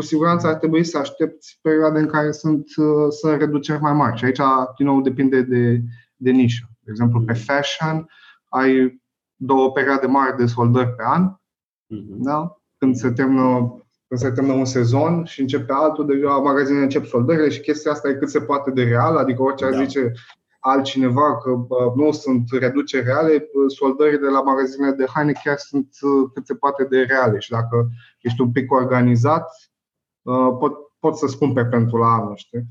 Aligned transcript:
cu 0.00 0.06
siguranță 0.06 0.46
ar 0.46 0.54
trebui 0.54 0.84
să 0.84 0.98
aștepți 0.98 1.58
perioade 1.62 1.98
în 1.98 2.06
care 2.06 2.30
sunt, 2.30 2.64
uh, 2.76 3.12
sunt 3.20 3.40
reduceri 3.40 3.80
mai 3.80 3.92
mari. 3.92 4.18
Și 4.18 4.24
aici, 4.24 4.40
din 4.76 4.86
nou, 4.86 5.00
depinde 5.00 5.42
de, 5.42 5.82
de 6.16 6.30
nișă. 6.30 6.64
De 6.78 6.90
exemplu, 6.90 7.20
pe 7.20 7.32
fashion 7.32 8.08
ai 8.48 9.00
două 9.36 9.72
perioade 9.72 10.06
mari 10.06 10.36
de 10.36 10.46
soldări 10.46 10.94
pe 10.94 11.02
an. 11.06 11.28
Mm-hmm. 11.28 12.18
Da? 12.18 12.56
Când 12.78 12.96
se 12.96 13.10
termină 13.10 13.74
când 14.08 14.20
se 14.20 14.30
termină 14.30 14.54
un 14.54 14.64
sezon 14.64 15.24
și 15.24 15.40
începe 15.40 15.72
altul, 15.72 16.06
deja 16.06 16.28
magazinele 16.30 16.82
încep 16.82 17.06
soldările 17.06 17.48
și 17.48 17.60
chestia 17.60 17.90
asta 17.90 18.08
e 18.08 18.14
cât 18.14 18.30
se 18.30 18.40
poate 18.40 18.70
de 18.70 18.82
real, 18.82 19.16
adică 19.16 19.42
orice 19.42 19.64
ar 19.64 19.74
zice 19.74 20.12
altcineva 20.60 21.38
că 21.38 21.50
nu 21.96 22.10
sunt 22.10 22.44
reduceri 22.50 23.04
reale, 23.04 23.48
soldările 23.66 24.28
la 24.28 24.40
magazinele 24.40 24.92
de 24.92 25.04
haine 25.14 25.32
chiar 25.44 25.56
sunt 25.56 25.88
uh, 26.00 26.30
cât 26.34 26.46
se 26.46 26.54
poate 26.54 26.84
de 26.84 27.00
reale 27.00 27.38
și 27.38 27.50
dacă 27.50 27.88
ești 28.20 28.40
un 28.40 28.52
pic 28.52 28.72
organizat, 28.72 29.44
uh, 29.48 29.69
pot, 30.58 30.72
pot 30.98 31.16
să 31.16 31.26
spun 31.26 31.52
pe 31.52 31.64
pentru 31.64 31.96
la 31.96 32.06
anul, 32.06 32.36
știi? 32.36 32.62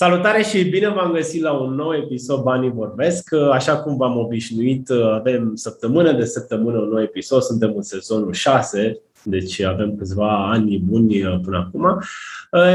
Salutare 0.00 0.42
și 0.42 0.64
bine 0.64 0.88
v-am 0.88 1.12
găsit 1.12 1.42
la 1.42 1.52
un 1.52 1.74
nou 1.74 1.94
episod 1.94 2.42
Banii 2.42 2.70
Vorbesc. 2.70 3.34
Așa 3.52 3.76
cum 3.76 3.96
v-am 3.96 4.18
obișnuit, 4.18 4.90
avem 4.90 5.54
săptămână 5.54 6.12
de 6.12 6.24
săptămână 6.24 6.78
un 6.78 6.88
nou 6.88 7.02
episod, 7.02 7.42
suntem 7.42 7.72
în 7.76 7.82
sezonul 7.82 8.32
6, 8.32 9.00
deci 9.22 9.60
avem 9.60 9.96
câțiva 9.96 10.50
ani 10.50 10.78
buni 10.78 11.40
până 11.42 11.56
acum 11.56 12.00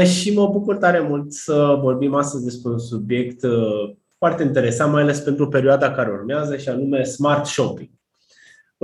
și 0.04 0.34
mă 0.34 0.48
bucur 0.52 0.76
tare 0.76 1.06
mult 1.08 1.32
să 1.32 1.78
vorbim 1.80 2.14
astăzi 2.14 2.44
despre 2.44 2.70
un 2.70 2.78
subiect 2.78 3.44
foarte 4.18 4.42
interesant, 4.42 4.92
mai 4.92 5.02
ales 5.02 5.20
pentru 5.20 5.48
perioada 5.48 5.90
care 5.90 6.10
urmează 6.10 6.56
și 6.56 6.68
anume 6.68 7.02
Smart 7.02 7.46
Shopping. 7.46 7.90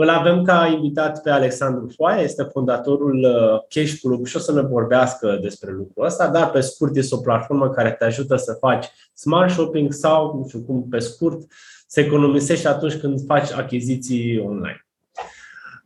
Îl 0.02 0.08
avem 0.08 0.42
ca 0.42 0.66
invitat 0.74 1.22
pe 1.22 1.30
Alexandru 1.30 1.92
Foaia, 1.96 2.22
este 2.22 2.42
fondatorul 2.42 3.24
uh, 3.24 3.60
Cash 3.68 4.00
Club 4.00 4.26
și 4.26 4.36
o 4.36 4.38
să 4.38 4.52
ne 4.52 4.60
vorbească 4.60 5.38
despre 5.42 5.72
lucrul 5.72 6.04
ăsta, 6.04 6.28
dar 6.28 6.50
pe 6.50 6.60
scurt 6.60 6.96
este 6.96 7.14
o 7.14 7.18
platformă 7.18 7.70
care 7.70 7.90
te 7.98 8.04
ajută 8.04 8.36
să 8.36 8.56
faci 8.60 8.86
smart 9.14 9.50
shopping 9.50 9.92
sau, 9.92 10.36
nu 10.36 10.48
știu 10.48 10.60
cum, 10.60 10.86
pe 10.88 10.98
scurt, 10.98 11.40
să 11.86 12.00
economisești 12.00 12.66
atunci 12.66 12.96
când 12.96 13.24
faci 13.26 13.52
achiziții 13.52 14.38
online. 14.38 14.86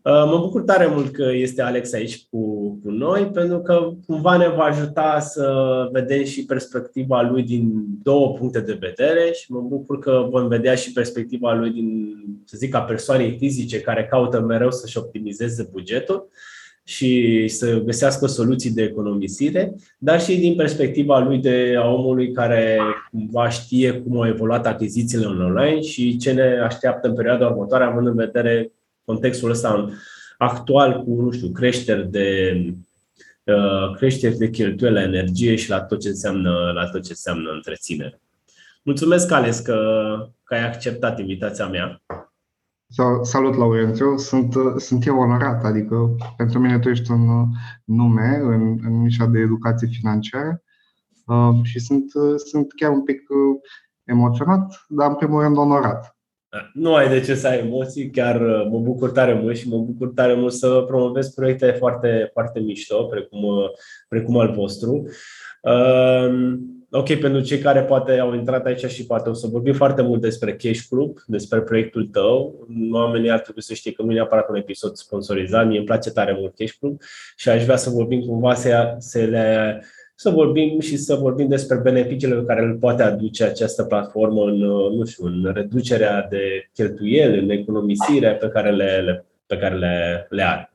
Uh, 0.05 0.24
mă 0.27 0.38
bucur 0.38 0.62
tare 0.62 0.86
mult 0.86 1.12
că 1.12 1.30
este 1.33 1.62
Alex 1.62 1.92
aici 1.92 2.27
cu, 2.30 2.38
cu 2.83 2.91
noi, 2.91 3.27
pentru 3.27 3.58
că 3.58 3.92
cumva 4.06 4.36
ne 4.36 4.48
va 4.48 4.62
ajuta 4.62 5.20
să 5.20 5.88
vedem 5.92 6.24
și 6.24 6.44
perspectiva 6.44 7.22
lui 7.22 7.42
din 7.42 7.72
două 8.02 8.32
puncte 8.32 8.60
de 8.60 8.78
vedere 8.80 9.32
și 9.32 9.52
mă 9.52 9.60
bucur 9.60 9.98
că 9.98 10.27
vom 10.30 10.48
vedea 10.48 10.75
și 10.75 10.92
perspectiva 10.92 11.55
lui 11.55 11.70
din, 11.70 12.16
să 12.44 12.56
zic, 12.56 12.70
ca 12.70 12.80
persoane 12.80 13.36
fizice 13.38 13.80
care 13.80 14.06
caută 14.10 14.41
mereu 14.41 14.70
să-și 14.70 14.98
optimizeze 14.98 15.69
bugetul 15.72 16.28
și 16.82 17.44
să 17.48 17.80
găsească 17.84 18.27
soluții 18.27 18.70
de 18.70 18.82
economisire, 18.82 19.75
dar 19.98 20.20
și 20.20 20.36
din 20.36 20.55
perspectiva 20.55 21.19
lui 21.19 21.38
de 21.38 21.75
a 21.78 21.88
omului 21.92 22.32
care 22.32 22.78
cumva 23.10 23.48
știe 23.48 23.92
cum 23.92 24.16
au 24.16 24.27
evoluat 24.27 24.66
achizițiile 24.66 25.27
online 25.27 25.80
și 25.80 26.16
ce 26.16 26.32
ne 26.32 26.60
așteaptă 26.64 27.08
în 27.08 27.14
perioada 27.14 27.47
următoare, 27.47 27.84
având 27.84 28.06
în 28.06 28.14
vedere 28.14 28.72
contextul 29.05 29.50
ăsta 29.50 29.88
actual 30.38 31.02
cu, 31.02 31.22
nu 31.22 31.30
știu, 31.30 31.48
creșteri 31.48 32.10
de 32.10 32.56
uh, 33.44 33.97
creșteri 33.97 34.36
de 34.36 34.50
cheltuieli 34.50 34.94
la 34.94 35.02
energie 35.02 35.56
și 35.56 35.70
la 35.70 35.80
tot 35.80 36.00
ce 36.00 36.08
înseamnă, 36.08 36.72
la 36.74 36.88
tot 36.88 37.02
ce 37.02 37.10
înseamnă 37.10 37.50
întreținere. 37.50 38.20
Mulțumesc, 38.82 39.31
Ales, 39.31 39.59
că, 39.59 39.78
că 40.44 40.54
ai 40.54 40.66
acceptat 40.66 41.19
invitația 41.19 41.66
mea. 41.66 42.03
Salut, 43.22 43.56
Laurențiu. 43.56 44.16
Sunt, 44.16 44.54
sunt 44.76 45.06
eu 45.06 45.19
onorat, 45.19 45.64
adică 45.64 46.16
pentru 46.37 46.59
mine 46.59 46.78
tu 46.78 46.88
ești 46.88 47.10
un 47.10 47.47
nume 47.84 48.41
în, 48.43 48.78
în 48.82 49.03
nișa 49.03 49.26
de 49.26 49.38
educație 49.38 49.88
financiară 49.88 50.62
uh, 51.26 51.59
și 51.62 51.78
sunt, 51.78 52.10
sunt 52.37 52.72
chiar 52.76 52.91
un 52.91 53.04
pic 53.04 53.20
emoționat, 54.04 54.84
dar 54.88 55.09
în 55.09 55.16
primul 55.16 55.43
rând 55.43 55.56
onorat. 55.56 56.13
Nu 56.72 56.94
ai 56.94 57.09
de 57.09 57.20
ce 57.20 57.34
să 57.34 57.47
ai 57.47 57.59
emoții, 57.59 58.10
chiar 58.10 58.41
uh, 58.41 58.66
mă 58.70 58.78
bucur 58.78 59.10
tare 59.10 59.34
mult 59.34 59.56
și 59.56 59.69
mă 59.69 59.78
bucur 59.78 60.12
tare 60.15 60.34
mult 60.34 60.53
să 60.53 60.84
promovez 60.87 61.28
proiecte 61.28 61.70
foarte, 61.70 62.31
foarte 62.32 62.60
mișto, 62.60 63.04
precum, 63.04 63.42
uh, 63.42 63.65
precum 64.09 64.38
al 64.38 64.53
vostru. 64.53 65.09
Uh, 65.62 66.54
ok, 66.91 67.14
pentru 67.14 67.41
cei 67.41 67.59
care 67.59 67.82
poate 67.82 68.19
au 68.19 68.34
intrat 68.34 68.66
aici 68.66 68.84
și 68.84 69.06
poate 69.06 69.28
o 69.28 69.32
să 69.32 69.47
vorbim 69.47 69.72
foarte 69.72 70.03
mult 70.03 70.20
despre 70.20 70.56
Cash 70.56 70.81
Club, 70.88 71.19
despre 71.26 71.60
proiectul 71.60 72.06
tău. 72.06 72.66
Oamenii 72.93 73.31
ar 73.31 73.41
trebui 73.41 73.62
să 73.62 73.75
știe 73.75 73.93
că 73.93 74.03
nu 74.03 74.10
e 74.10 74.14
neapărat 74.14 74.48
un 74.48 74.56
episod 74.56 74.94
sponsorizat, 74.97 75.66
mie 75.66 75.76
îmi 75.76 75.87
place 75.87 76.10
tare 76.10 76.37
mult 76.38 76.54
Cash 76.56 76.72
Club 76.81 77.00
și 77.37 77.48
aș 77.48 77.64
vrea 77.64 77.76
să 77.76 77.91
vorbim 77.91 78.20
cumva 78.20 78.54
să, 78.54 78.94
să 78.98 79.19
le 79.19 79.81
să 80.14 80.30
vorbim 80.30 80.80
și 80.80 80.97
să 80.97 81.14
vorbim 81.14 81.48
despre 81.48 81.76
beneficiile 81.76 82.34
pe 82.34 82.44
care 82.44 82.66
le 82.66 82.75
poate 82.75 83.02
aduce 83.02 83.44
această 83.44 83.84
platformă 83.84 84.44
în, 84.44 84.56
nu 84.97 85.04
știu, 85.04 85.26
în 85.26 85.50
reducerea 85.54 86.26
de 86.30 86.70
cheltuieli, 86.72 87.38
în 87.38 87.50
economisirea 87.50 88.34
pe 88.34 88.48
care 88.48 88.70
le, 88.70 89.00
le, 89.04 89.26
pe 89.47 89.56
care 89.56 89.75
le, 89.75 90.26
le 90.30 90.42
are. 90.42 90.72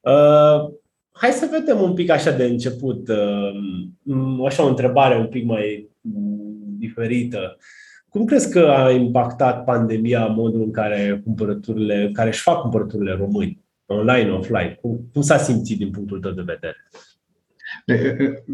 Uh, 0.00 0.72
hai 1.12 1.30
să 1.30 1.48
vedem 1.50 1.80
un 1.80 1.94
pic 1.94 2.10
așa 2.10 2.30
de 2.30 2.44
început, 2.44 3.08
uh, 3.08 4.46
așa 4.46 4.64
o 4.64 4.68
întrebare 4.68 5.18
un 5.18 5.26
pic 5.26 5.44
mai 5.44 5.90
diferită. 6.78 7.56
Cum 8.08 8.24
crezi 8.24 8.50
că 8.50 8.58
a 8.58 8.90
impactat 8.90 9.64
pandemia 9.64 10.26
modul 10.26 10.62
în 10.62 10.70
care 10.70 11.20
cumpărăturile, 11.24 12.10
care 12.12 12.28
își 12.28 12.42
fac 12.42 12.60
cumpărăturile 12.60 13.12
români, 13.12 13.64
online, 13.86 14.30
offline? 14.30 14.78
Cum, 14.80 15.00
cum 15.12 15.22
s-a 15.22 15.36
simțit 15.36 15.78
din 15.78 15.90
punctul 15.90 16.20
tău 16.20 16.30
de 16.30 16.42
vedere? 16.46 16.76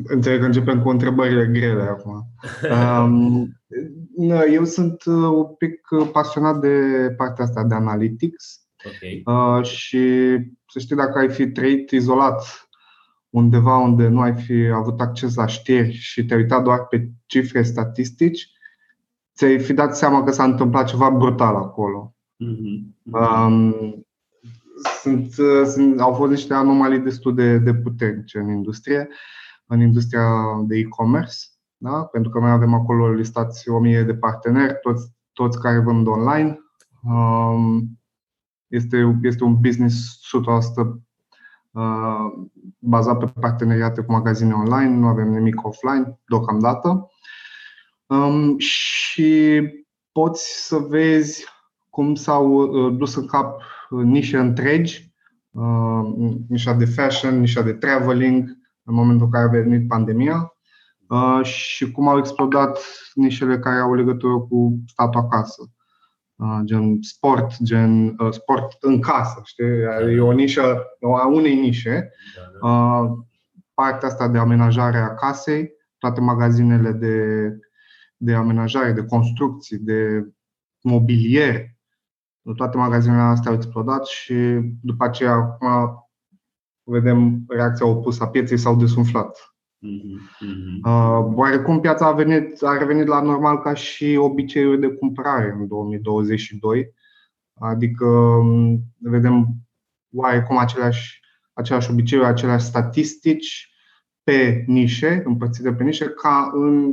Înțeleg 0.05 0.41
că 0.41 0.45
începem 0.47 0.83
cu 0.83 0.89
întrebările 0.89 1.47
grele 1.47 1.83
acum. 1.83 2.27
Um, 2.71 3.49
eu 4.53 4.65
sunt 4.65 5.05
uh, 5.05 5.15
un 5.15 5.55
pic 5.59 5.81
pasionat 6.13 6.61
de 6.61 6.79
partea 7.17 7.45
asta 7.45 7.65
de 7.65 7.75
analytics 7.75 8.61
okay. 8.85 9.23
uh, 9.25 9.65
și 9.65 10.37
să 10.67 10.79
știi 10.79 10.97
dacă 10.97 11.19
ai 11.19 11.29
fi 11.29 11.47
trăit 11.47 11.91
izolat 11.91 12.69
undeva 13.31 13.77
unde 13.77 14.09
nu 14.09 14.21
ai 14.21 14.35
fi 14.35 14.71
avut 14.75 15.01
acces 15.01 15.35
la 15.35 15.47
știri 15.47 15.93
și 15.93 16.25
te-ai 16.25 16.41
uitat 16.41 16.63
doar 16.63 16.87
pe 16.87 17.11
cifre 17.27 17.63
statistici, 17.63 18.51
ți-ai 19.35 19.59
fi 19.59 19.73
dat 19.73 19.97
seama 19.97 20.25
că 20.25 20.31
s-a 20.31 20.45
întâmplat 20.45 20.87
ceva 20.87 21.11
brutal 21.11 21.55
acolo. 21.57 22.15
Mm-hmm. 22.45 23.03
Um, 23.05 24.06
sunt, 25.03 25.33
sunt, 25.67 26.01
au 26.01 26.13
fost 26.13 26.31
niște 26.31 26.55
anomalii 26.55 26.99
destul 26.99 27.35
de, 27.35 27.59
de 27.59 27.75
puternice 27.75 28.39
în 28.39 28.49
industrie, 28.49 29.09
în 29.67 29.81
industria 29.81 30.29
de 30.67 30.77
e-commerce, 30.77 31.37
da? 31.77 32.05
pentru 32.05 32.31
că 32.31 32.39
noi 32.39 32.51
avem 32.51 32.75
acolo 32.75 33.13
listați 33.13 33.69
o 33.69 33.79
mie 33.79 34.03
de 34.03 34.15
parteneri, 34.15 34.79
toți, 34.83 35.13
toți 35.33 35.61
care 35.61 35.79
vând 35.79 36.07
online. 36.07 36.59
Um, 37.03 37.99
este, 38.67 39.19
este 39.23 39.45
un 39.45 39.61
business 39.61 40.21
100% 40.83 41.07
uh, 41.71 42.49
bazat 42.79 43.19
pe 43.19 43.33
parteneriate 43.41 44.03
cu 44.03 44.13
magazine 44.13 44.53
online, 44.53 44.95
nu 44.95 45.07
avem 45.07 45.29
nimic 45.29 45.65
offline 45.65 46.21
deocamdată. 46.29 47.11
Um, 48.07 48.59
și 48.59 49.63
poți 50.13 50.67
să 50.67 50.77
vezi 50.77 51.45
cum 51.97 52.15
s-au 52.15 52.53
uh, 52.53 52.97
dus 52.99 53.15
în 53.15 53.27
cap 53.27 53.63
nișe 53.91 54.39
întregi, 54.39 55.15
uh, 55.51 56.35
nișa 56.49 56.73
de 56.73 56.85
fashion, 56.85 57.41
nișa 57.41 57.63
de 57.63 57.73
traveling, 57.73 58.59
în 58.83 58.95
momentul 58.95 59.27
în 59.27 59.33
care 59.33 59.45
a 59.45 59.63
venit 59.63 59.89
pandemia 59.89 60.53
uh, 61.09 61.41
și 61.43 61.93
cum 61.93 62.09
au 62.09 62.19
explodat 62.19 62.79
nișele 63.15 63.59
care 63.59 63.79
au 63.79 63.95
legătură 63.95 64.39
cu 64.39 64.79
statul 64.87 65.21
acasă. 65.21 65.63
Uh, 66.35 66.61
gen 66.65 67.03
sport, 67.03 67.63
gen 67.63 68.17
sport 68.31 68.77
în 68.81 69.01
casă, 69.01 69.41
știi? 69.45 69.65
E 70.15 70.21
o 70.21 70.33
nișă, 70.33 70.83
a 71.01 71.27
unei 71.27 71.61
nișe. 71.61 72.11
Partea 73.75 74.09
asta 74.09 74.29
de 74.29 74.39
amenajare 74.39 74.99
a 74.99 75.15
casei, 75.15 75.71
toate 75.99 76.21
magazinele 76.21 76.93
de, 76.93 77.49
de 78.17 78.35
amenajare, 78.35 78.93
de 78.93 79.05
construcții, 79.05 79.79
de 79.79 80.27
mobilier, 80.81 81.76
toate 82.55 82.77
magazinele 82.77 83.21
astea 83.21 83.51
au 83.51 83.57
explodat 83.57 84.07
și 84.07 84.35
după 84.83 85.05
aceea 85.05 85.33
acum 85.33 85.69
vedem 86.83 87.45
reacția 87.49 87.87
opusă 87.87 88.23
a 88.23 88.29
pieței 88.29 88.57
s-au 88.57 88.77
desumflat. 88.77 89.57
Mm-hmm. 89.87 90.81
Uh, 90.85 91.33
oarecum 91.35 91.81
piața 91.81 92.07
a, 92.07 92.13
venit, 92.13 92.63
a 92.63 92.79
revenit 92.79 93.07
la 93.07 93.21
normal 93.21 93.59
ca 93.59 93.75
și 93.75 94.17
obiceiul 94.21 94.81
de 94.81 94.89
cumpărare 94.89 95.57
în 95.59 95.67
2022, 95.67 96.93
adică 97.55 98.07
um, 98.07 98.83
vedem 98.99 99.49
oarecum 100.15 100.59
aceleași, 100.59 101.21
aceleași 101.53 101.91
obiceiuri, 101.91 102.29
aceleași 102.29 102.65
statistici 102.65 103.71
pe 104.23 104.65
nișe, 104.67 105.23
împărțite 105.25 105.73
pe 105.73 105.83
nișe, 105.83 106.09
ca 106.09 106.51
în 106.55 106.93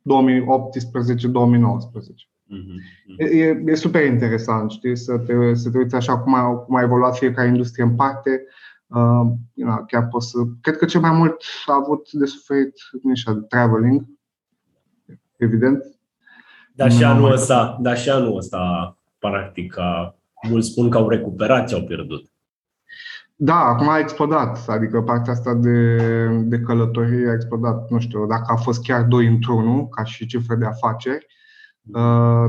2018-2019. 0.00 2.33
Mm-hmm. 2.50 3.16
E, 3.16 3.62
e 3.66 3.74
super 3.74 4.04
interesant, 4.04 4.70
știi, 4.70 4.96
să 4.96 5.18
te, 5.18 5.54
să 5.54 5.70
te 5.70 5.78
uiți 5.78 5.94
așa 5.94 6.18
cum 6.18 6.34
a, 6.34 6.56
cum 6.56 6.76
a 6.76 6.82
evoluat 6.82 7.16
fiecare 7.16 7.48
industrie 7.48 7.84
în 7.84 7.94
parte. 7.94 8.46
Uh, 8.86 9.20
chiar 9.86 10.06
poți 10.10 10.30
să. 10.30 10.38
Cred 10.60 10.76
că 10.76 10.84
cel 10.84 11.00
mai 11.00 11.10
mult 11.10 11.42
a 11.66 11.74
avut 11.74 12.12
de 12.12 12.24
suferit 12.24 12.74
nișa 13.02 13.32
de 13.32 13.40
traveling, 13.40 14.04
evident. 15.36 15.84
Dar 16.72 16.92
și 16.92 17.04
anul 17.04 17.32
ăsta, 17.32 17.78
dar 17.80 17.98
și 17.98 18.10
anul 18.10 18.36
ăsta, 18.36 18.96
practic, 19.18 19.74
mulți 20.48 20.68
spun 20.68 20.90
că 20.90 20.96
au 20.96 21.08
recuperat 21.08 21.68
ce 21.68 21.74
au 21.74 21.82
pierdut. 21.82 22.28
Da, 23.36 23.54
acum 23.54 23.88
a 23.88 23.98
explodat, 23.98 24.68
adică 24.68 25.02
partea 25.02 25.32
asta 25.32 25.54
de, 25.54 25.96
de 26.28 26.60
călătorie 26.60 27.28
a 27.28 27.32
explodat, 27.32 27.90
nu 27.90 27.98
știu, 27.98 28.26
dacă 28.26 28.44
a 28.46 28.56
fost 28.56 28.82
chiar 28.82 29.02
2 29.02 29.26
într-unul, 29.26 29.88
ca 29.88 30.04
și 30.04 30.26
cifre 30.26 30.54
de 30.54 30.64
afaceri, 30.64 31.26
uh, 31.28 31.33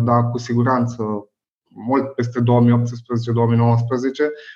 dar 0.02 0.30
cu 0.32 0.38
siguranță 0.38 1.30
mult 1.76 2.14
peste 2.14 2.40
2018-2019. 2.40 2.44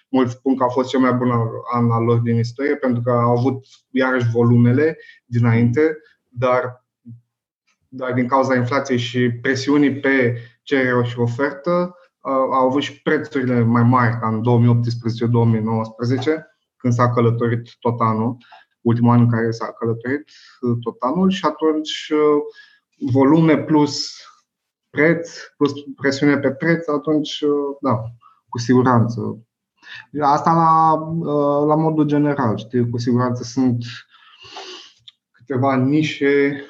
Mulți 0.09 0.33
spun 0.33 0.57
că 0.57 0.63
a 0.63 0.67
fost 0.67 0.89
cel 0.89 0.99
mai 0.99 1.13
bun 1.13 1.31
an 1.73 1.91
al 1.91 2.03
lor 2.03 2.17
din 2.17 2.37
istorie 2.37 2.75
pentru 2.75 3.01
că 3.01 3.11
au 3.11 3.37
avut 3.37 3.65
iarăși 3.89 4.29
volumele 4.31 4.97
dinainte, 5.25 5.97
dar, 6.27 6.85
dar 7.87 8.13
din 8.13 8.27
cauza 8.27 8.55
inflației 8.55 8.97
și 8.97 9.31
presiunii 9.41 9.99
pe 9.99 10.37
cerere 10.63 11.03
și 11.03 11.19
ofertă, 11.19 11.95
au 12.51 12.67
avut 12.67 12.81
și 12.81 13.01
prețurile 13.01 13.59
mai 13.59 13.83
mari 13.83 14.19
ca 14.19 14.27
în 14.27 14.41
2018-2019, 14.41 14.43
când 16.77 16.93
s-a 16.93 17.09
călătorit 17.09 17.75
tot 17.79 17.99
anul, 17.99 18.37
ultimul 18.81 19.11
an 19.11 19.19
în 19.19 19.29
care 19.29 19.51
s-a 19.51 19.71
călătorit 19.71 20.31
tot 20.81 20.95
anul 20.99 21.29
și 21.29 21.45
atunci 21.45 22.11
volume 23.11 23.57
plus 23.57 24.11
preț, 24.89 25.29
plus 25.57 25.71
presiune 25.95 26.37
pe 26.37 26.51
preț, 26.51 26.87
atunci, 26.87 27.43
da, 27.81 28.03
cu 28.49 28.57
siguranță. 28.57 29.39
Asta 30.21 30.53
la, 30.53 30.93
la 31.65 31.75
modul 31.75 32.05
general, 32.05 32.57
știi, 32.57 32.89
cu 32.89 32.97
siguranță 32.97 33.43
sunt 33.43 33.83
câteva 35.31 35.75
nișe 35.75 36.63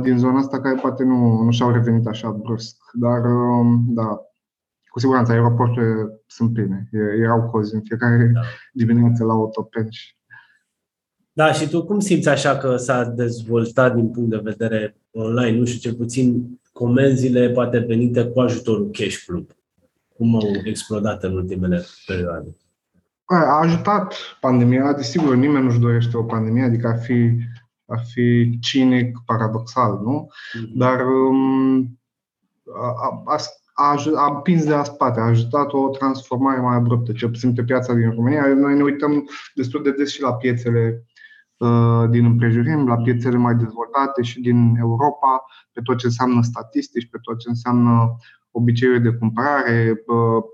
din 0.00 0.18
zona 0.18 0.38
asta 0.38 0.60
care 0.60 0.78
poate 0.80 1.04
nu, 1.04 1.42
nu 1.42 1.50
și-au 1.50 1.70
revenit 1.70 2.06
așa 2.06 2.30
brusc, 2.30 2.76
dar 2.92 3.20
da, 3.88 4.20
cu 4.88 4.98
siguranță 4.98 5.32
aeroporturile 5.32 6.22
sunt 6.26 6.52
pline. 6.52 6.88
Erau 7.22 7.50
cozi 7.50 7.74
în 7.74 7.80
fiecare 7.82 8.30
da. 8.34 8.40
dimineață 8.72 9.24
la 9.24 9.32
autopenci. 9.32 10.16
Da, 11.32 11.52
și 11.52 11.68
tu 11.68 11.84
cum 11.84 12.00
simți 12.00 12.28
așa 12.28 12.56
că 12.56 12.76
s-a 12.76 13.04
dezvoltat 13.04 13.94
din 13.94 14.10
punct 14.10 14.30
de 14.30 14.40
vedere 14.42 14.96
online, 15.10 15.58
nu 15.58 15.64
știu, 15.64 15.90
cel 15.90 15.98
puțin 15.98 16.58
comenzile 16.76 17.50
poate 17.50 17.78
venite 17.78 18.24
cu 18.24 18.40
ajutorul 18.40 18.90
Cash 18.90 19.24
Club? 19.26 19.50
Cum 20.16 20.34
au 20.34 20.48
explodat 20.64 21.22
în 21.22 21.36
ultimele 21.36 21.84
perioade? 22.06 22.56
A 23.24 23.58
ajutat 23.58 24.14
pandemia, 24.40 24.92
desigur, 24.92 25.34
nimeni 25.34 25.64
nu-și 25.64 25.78
dorește 25.78 26.16
o 26.16 26.22
pandemie, 26.22 26.62
adică 26.62 26.86
ar 26.86 26.98
fi, 27.00 27.30
ar 27.86 28.02
fi 28.12 28.58
cinic, 28.60 29.18
paradoxal, 29.26 30.00
nu? 30.02 30.28
Mm-hmm. 30.30 30.72
Dar 30.74 31.00
um, 31.06 31.98
a, 32.80 33.22
a, 33.24 33.36
a, 33.74 34.02
a 34.16 34.34
împins 34.34 34.64
de 34.64 34.70
la 34.70 34.84
spate, 34.84 35.20
a 35.20 35.22
ajutat 35.22 35.72
o 35.72 35.88
transformare 35.88 36.60
mai 36.60 36.76
abruptă, 36.76 37.12
cel 37.12 37.28
puțin 37.28 37.54
pe 37.54 37.62
piața 37.62 37.94
din 37.94 38.10
România. 38.10 38.46
Noi 38.46 38.76
ne 38.76 38.82
uităm 38.82 39.28
destul 39.54 39.82
de 39.82 39.90
des 39.90 40.10
și 40.10 40.20
la 40.20 40.34
piețele 40.34 41.02
uh, 41.02 41.15
din 42.10 42.24
împrejurim, 42.24 42.86
la 42.88 42.96
piețele 42.96 43.36
mai 43.36 43.54
dezvoltate 43.54 44.22
și 44.22 44.40
din 44.40 44.76
Europa, 44.78 45.44
pe 45.72 45.80
tot 45.80 45.96
ce 45.96 46.06
înseamnă 46.06 46.42
statistici, 46.42 47.08
pe 47.10 47.18
tot 47.22 47.38
ce 47.38 47.48
înseamnă 47.48 48.16
obiceiuri 48.50 49.02
de 49.02 49.12
cumpărare, 49.12 50.02
uh, 50.06 50.44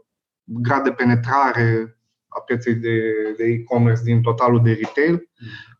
grad 0.44 0.84
de 0.84 0.90
penetrare 0.90 1.99
a 2.28 2.40
pieței 2.40 2.75
de, 2.75 3.00
de 3.37 3.44
e-commerce 3.44 4.02
din 4.02 4.22
totalul 4.22 4.62
de 4.62 4.72
retail. 4.72 5.28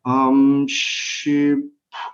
Um, 0.03 0.67
și 0.67 1.57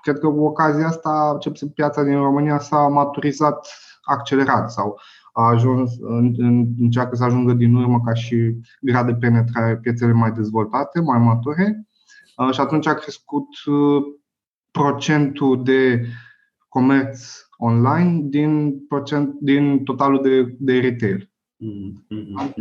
cred 0.02 0.18
că 0.18 0.28
cu 0.28 0.40
ocazia 0.40 0.86
asta, 0.86 1.36
cel 1.40 1.52
puțin 1.52 1.68
piața 1.68 2.02
din 2.02 2.16
România 2.16 2.58
s-a 2.58 2.88
maturizat 2.88 3.68
accelerat 4.02 4.70
sau 4.70 5.00
a 5.32 5.42
ajuns, 5.48 5.90
în, 6.00 6.34
în, 6.36 6.66
încearcă 6.78 7.16
să 7.16 7.24
ajungă 7.24 7.52
din 7.52 7.74
urmă 7.74 8.00
ca 8.04 8.14
și 8.14 8.60
grad 8.80 9.06
de 9.06 9.14
penetrare 9.14 9.76
piețele 9.76 10.12
mai 10.12 10.32
dezvoltate, 10.32 11.00
mai 11.00 11.18
mature 11.18 11.87
și 12.50 12.60
atunci 12.60 12.86
a 12.86 12.94
crescut 12.94 13.46
procentul 14.70 15.64
de 15.64 16.06
comerț 16.68 17.26
online 17.56 18.20
din, 18.22 18.80
procent, 18.88 19.34
din 19.40 19.84
totalul 19.84 20.22
de, 20.22 20.56
de 20.58 20.78
retail. 20.78 21.30
Mm-hmm. 21.56 22.54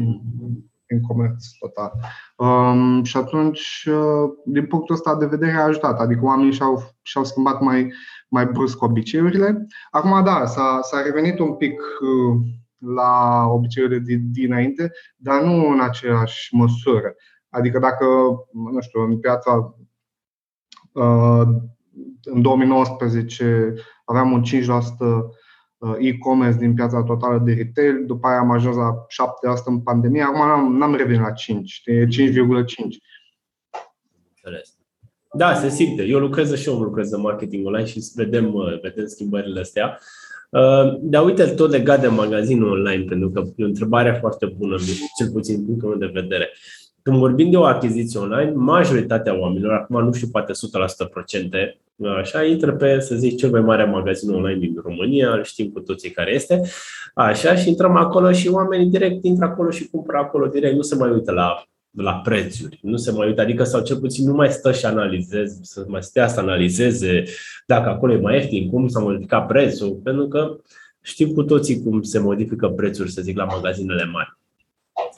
Din 0.88 1.02
comerț 1.08 1.46
total. 1.60 1.92
Um, 2.38 3.04
și 3.04 3.18
atunci, 3.18 3.90
din 4.46 4.66
punctul 4.66 4.96
ăsta 4.96 5.16
de 5.16 5.26
vedere, 5.26 5.52
a 5.52 5.64
ajutat. 5.64 6.00
Adică 6.00 6.20
oamenii 6.24 6.52
și-au, 6.52 6.96
și-au 7.02 7.24
schimbat 7.24 7.62
mai, 7.62 7.94
mai 8.30 8.46
brusc 8.46 8.82
obiceiurile. 8.82 9.68
Acum, 9.92 10.24
da, 10.24 10.46
s-a, 10.46 10.80
s-a 10.82 11.02
revenit 11.02 11.40
un 11.40 11.54
pic 11.54 11.82
la 12.78 13.44
obiceiurile 13.46 14.00
din, 14.00 14.32
dinainte, 14.32 14.92
dar 15.16 15.42
nu 15.42 15.70
în 15.70 15.80
aceeași 15.82 16.56
măsură. 16.56 17.16
Adică 17.50 17.80
dacă, 17.80 18.06
nu 18.52 18.82
știu, 18.82 19.02
în 19.02 19.20
piața 19.20 19.76
uh, 20.92 21.48
în 22.24 22.42
2019 22.42 23.74
aveam 24.06 24.32
un 24.32 24.42
5% 24.42 24.48
uh, 25.78 25.96
e-commerce 26.00 26.58
din 26.58 26.74
piața 26.74 27.04
totală 27.04 27.38
de 27.38 27.54
retail, 27.54 28.06
după 28.06 28.28
aia 28.28 28.40
am 28.40 28.52
ajuns 28.52 28.76
la 28.76 29.06
7% 29.62 29.64
în 29.66 29.80
pandemie, 29.80 30.22
acum 30.22 30.48
n-am, 30.48 30.78
n-am 30.78 30.96
revenit 30.96 31.22
la 31.22 31.32
5, 31.32 31.82
e 31.86 32.06
5,5. 32.06 32.08
Da, 35.34 35.54
se 35.54 35.70
simte. 35.70 36.04
Eu 36.04 36.20
lucrez 36.20 36.56
și 36.56 36.70
eu 36.70 36.80
lucrez 36.80 37.12
în 37.12 37.22
marketing 37.22 37.66
online 37.66 37.86
și 37.86 38.04
vedem, 38.16 38.54
uh, 38.54 38.80
vedem 38.82 39.06
schimbările 39.06 39.60
astea. 39.60 40.00
Uh, 40.50 40.98
dar 41.02 41.26
uite, 41.26 41.46
tot 41.46 41.70
legat 41.70 42.02
de 42.02 42.08
magazinul 42.08 42.72
online, 42.72 43.04
pentru 43.04 43.30
că 43.30 43.44
e 43.56 43.64
o 43.64 43.68
întrebare 43.68 44.18
foarte 44.20 44.46
bună, 44.46 44.76
cel 45.18 45.30
puțin 45.32 45.56
din 45.56 45.66
punctul 45.66 45.90
meu 45.90 45.98
de 45.98 46.20
vedere. 46.20 46.50
Când 47.08 47.20
vorbim 47.20 47.50
de 47.50 47.58
o 47.58 47.64
achiziție 47.64 48.20
online, 48.20 48.52
majoritatea 48.56 49.40
oamenilor, 49.40 49.74
acum 49.74 50.04
nu 50.04 50.12
știu, 50.12 50.28
poate 50.28 50.52
100% 51.08 51.10
procente, 51.12 51.80
așa, 52.20 52.44
intră 52.44 52.76
pe, 52.76 53.00
să 53.00 53.16
zic, 53.16 53.38
cel 53.38 53.50
mai 53.50 53.62
mare 53.62 53.86
magazin 53.86 54.30
online 54.30 54.60
din 54.60 54.76
România, 54.84 55.44
știm 55.44 55.70
cu 55.70 55.80
toții 55.80 56.12
care 56.12 56.34
este, 56.34 56.62
așa, 57.14 57.56
și 57.56 57.70
intrăm 57.70 57.96
acolo 57.96 58.32
și 58.32 58.48
oamenii 58.48 58.86
direct 58.86 59.24
intră 59.24 59.46
acolo 59.46 59.70
și 59.70 59.90
cumpără 59.90 60.18
acolo 60.18 60.48
direct, 60.48 60.76
nu 60.76 60.82
se 60.82 60.96
mai 60.96 61.10
uită 61.10 61.32
la 61.32 61.64
la 61.92 62.14
prețuri. 62.14 62.80
Nu 62.82 62.98
se 62.98 63.12
mai 63.12 63.28
uită, 63.28 63.42
adică 63.42 63.64
sau 63.64 63.82
cel 63.82 63.98
puțin 63.98 64.28
nu 64.28 64.34
mai 64.34 64.52
stă 64.52 64.72
și 64.72 64.86
analizeze, 64.86 65.60
să 65.62 65.86
mai 65.88 66.04
stea 66.04 66.28
să 66.28 66.40
analizeze 66.40 67.24
dacă 67.66 67.90
acolo 67.90 68.14
e 68.14 68.20
mai 68.20 68.36
ieftin, 68.36 68.70
cum 68.70 68.88
s-a 68.88 69.00
modificat 69.00 69.48
prețul, 69.48 70.00
pentru 70.04 70.28
că 70.28 70.58
știm 71.02 71.34
cu 71.34 71.44
toții 71.44 71.84
cum 71.84 72.02
se 72.02 72.20
modifică 72.20 72.68
prețuri, 72.68 73.12
să 73.12 73.22
zic, 73.22 73.38
la 73.38 73.46
magazinele 73.46 74.06
mari. 74.06 74.37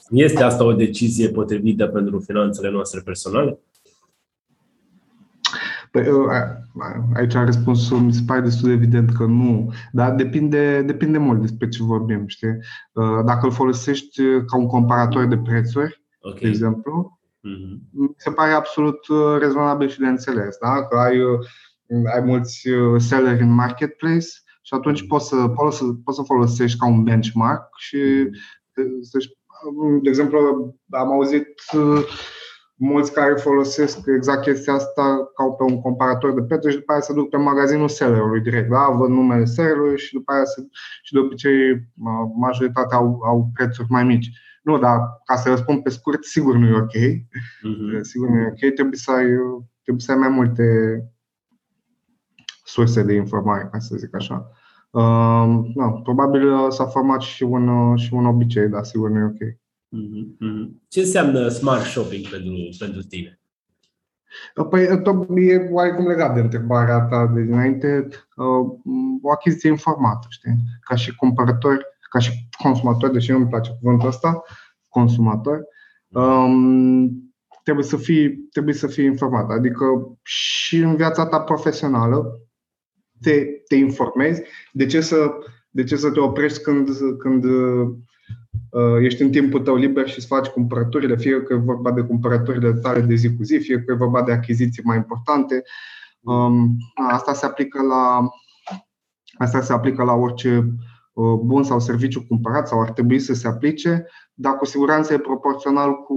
Este 0.10 0.44
asta 0.44 0.64
o 0.64 0.74
decizie 0.74 1.30
potrivită 1.30 1.88
pentru 1.88 2.20
finanțele 2.20 2.70
noastre 2.70 3.02
personale? 3.06 3.60
Păi, 5.92 6.06
aici 7.16 7.34
răspunsul 7.34 7.98
mi 7.98 8.14
se 8.14 8.22
pare 8.26 8.42
destul 8.42 8.68
de 8.68 8.74
evident 8.74 9.12
că 9.12 9.26
nu, 9.26 9.74
dar 9.92 10.16
depinde, 10.16 10.82
depinde 10.82 11.18
mult 11.18 11.42
despre 11.42 11.68
ce 11.68 11.84
vorbim. 11.84 12.28
Știi? 12.28 12.58
Dacă 13.26 13.46
îl 13.46 13.52
folosești 13.52 14.22
ca 14.22 14.58
un 14.58 14.68
comparator 14.68 15.26
de 15.26 15.38
prețuri, 15.38 16.04
okay. 16.20 16.40
de 16.42 16.48
exemplu, 16.48 17.20
mm-hmm. 17.38 17.90
mi 17.92 18.14
se 18.18 18.32
pare 18.32 18.52
absolut 18.52 19.08
uh, 19.08 19.38
rezonabil 19.40 19.90
și 19.90 20.00
de 20.00 20.08
înțeles. 20.08 20.58
Da? 20.62 20.88
Că 20.88 20.98
ai, 20.98 21.20
uh, 21.22 21.40
ai 22.14 22.22
mulți 22.26 22.70
uh, 22.70 23.02
selleri 23.02 23.42
în 23.42 23.54
marketplace 23.54 24.28
și 24.62 24.74
atunci 24.74 25.04
mm-hmm. 25.04 25.08
poți, 25.08 25.28
să, 25.28 25.48
poți, 25.48 25.78
să, 25.78 25.84
poți 26.04 26.18
să 26.18 26.24
folosești 26.24 26.78
ca 26.78 26.88
un 26.88 27.04
benchmark 27.04 27.68
și, 27.78 27.98
mm-hmm. 27.98 29.39
De 30.02 30.10
exemplu, 30.10 30.40
am 30.90 31.12
auzit 31.12 31.48
mulți 32.80 33.14
care 33.14 33.34
folosesc 33.34 34.00
exact 34.16 34.42
chestia 34.42 34.74
asta 34.74 35.32
ca 35.36 35.44
pe 35.44 35.64
un 35.64 35.82
comparator 35.82 36.34
de 36.34 36.42
prețuri 36.42 36.74
și 36.74 36.80
după 36.80 36.92
aia 36.92 37.02
se 37.02 37.14
duc 37.14 37.30
pe 37.30 37.38
magazinul 37.38 37.90
sellerului 37.90 38.42
direct, 38.42 38.70
da? 38.70 38.90
văd 38.90 39.10
numele 39.10 39.46
sellerului 39.46 39.98
și 39.98 40.14
după 40.14 40.32
aia 40.32 40.44
se, 40.44 40.62
și 41.04 41.14
de 41.14 41.20
obicei 41.20 41.88
majoritatea 42.40 42.98
au, 42.98 43.20
au 43.26 43.50
prețuri 43.54 43.88
mai 43.90 44.04
mici. 44.04 44.30
Nu, 44.64 44.78
dar 44.78 45.00
ca 45.26 45.36
să 45.36 45.50
răspund 45.50 45.84
pe 45.84 45.90
scurt, 45.90 46.24
sigur 46.24 46.56
nu 46.56 46.68
e 46.68 46.78
ok. 46.78 46.96
Uh-huh. 46.96 48.02
Sigur 48.12 48.30
nu 48.30 48.40
e 48.40 48.48
ok. 48.48 48.74
Trebuie 48.74 48.98
să 48.98 49.12
ai, 49.12 49.28
trebuie 49.84 50.04
să 50.04 50.12
ai 50.12 50.18
mai 50.18 50.30
multe 50.30 50.64
surse 52.64 53.04
de 53.04 53.14
informare, 53.14 53.68
ca 53.72 53.80
să 53.80 53.96
zic 53.96 54.16
așa. 54.16 54.52
Uh, 54.90 55.72
no, 55.76 55.92
probabil 56.04 56.72
s-a 56.72 56.86
format 56.86 57.22
și 57.22 57.44
un, 57.44 57.96
și 57.96 58.14
un 58.14 58.26
obicei, 58.26 58.68
dar 58.68 58.84
sigur 58.84 59.10
nu 59.10 59.20
e 59.20 59.24
ok. 59.24 59.58
Mm-hmm. 59.98 60.70
Ce 60.88 61.00
înseamnă 61.00 61.48
smart 61.48 61.84
shopping 61.84 62.28
pentru, 62.28 62.54
pentru 62.80 63.02
tine? 63.02 63.40
Păi, 64.70 65.02
tot 65.02 65.28
e 65.36 65.70
oarecum 65.72 66.08
legat 66.08 66.34
de 66.34 66.40
întrebarea 66.40 67.00
ta 67.00 67.28
de 67.34 67.42
dinainte. 67.42 68.08
Uh, 68.36 68.80
o 69.22 69.32
achiziție 69.32 69.70
informată, 69.70 70.28
știi? 70.30 70.56
Ca 70.82 70.96
și 70.96 71.16
cumpărători, 71.16 71.86
ca 72.10 72.20
și 72.20 72.32
consumatori, 72.64 73.14
deși 73.14 73.32
nu 73.32 73.38
îmi 73.38 73.48
place 73.48 73.72
cuvântul 73.82 74.08
ăsta, 74.08 74.44
consumator, 74.88 75.66
um, 76.08 77.34
trebuie 77.64 77.86
să 77.86 77.98
fii, 77.98 78.30
trebuie 78.36 78.74
să 78.74 78.88
fii 78.88 79.06
informat. 79.06 79.50
Adică 79.50 79.86
și 80.22 80.78
în 80.78 80.96
viața 80.96 81.26
ta 81.26 81.42
profesională 81.42 82.40
te, 83.22 83.46
te 83.68 83.76
informezi. 83.76 84.42
De 84.72 84.86
ce 84.86 85.02
să, 85.02 85.32
de 85.70 85.84
ce 85.84 85.96
să 85.96 86.12
te 86.12 86.20
oprești 86.20 86.62
când, 86.62 86.90
când 87.18 87.44
uh, 87.44 87.90
ești 89.02 89.22
în 89.22 89.32
timpul 89.32 89.60
tău 89.60 89.76
liber 89.76 90.08
și 90.08 90.18
îți 90.18 90.28
faci 90.28 90.48
cumpărăturile, 90.48 91.16
fie 91.16 91.42
că 91.42 91.54
e 91.54 91.58
vorba 91.58 91.92
de 91.92 92.02
cumpărăturile 92.02 92.74
tale 92.74 93.02
de 93.02 93.16
zi 93.16 93.36
cu 93.36 93.44
zi, 93.44 93.58
fie 93.58 93.80
că 93.80 93.92
e 93.92 93.96
vorba 93.96 94.24
de 94.24 94.32
achiziții 94.32 94.84
mai 94.86 94.98
importante. 94.98 95.64
Um, 96.20 96.78
asta 97.10 97.34
se 97.34 97.46
aplică 97.46 97.82
la 97.82 98.30
asta 99.38 99.62
se 99.62 99.74
aplică 99.74 100.04
la 100.04 100.14
orice 100.14 100.58
uh, 100.58 100.99
bun 101.22 101.64
sau 101.64 101.80
serviciu 101.80 102.26
cumpărat 102.28 102.68
sau 102.68 102.82
ar 102.82 102.92
trebui 102.92 103.20
să 103.20 103.34
se 103.34 103.48
aplice 103.48 104.06
dar 104.42 104.56
cu 104.56 104.66
siguranță 104.66 105.14
e 105.14 105.20
proporțional 105.20 105.94
cu 105.94 106.16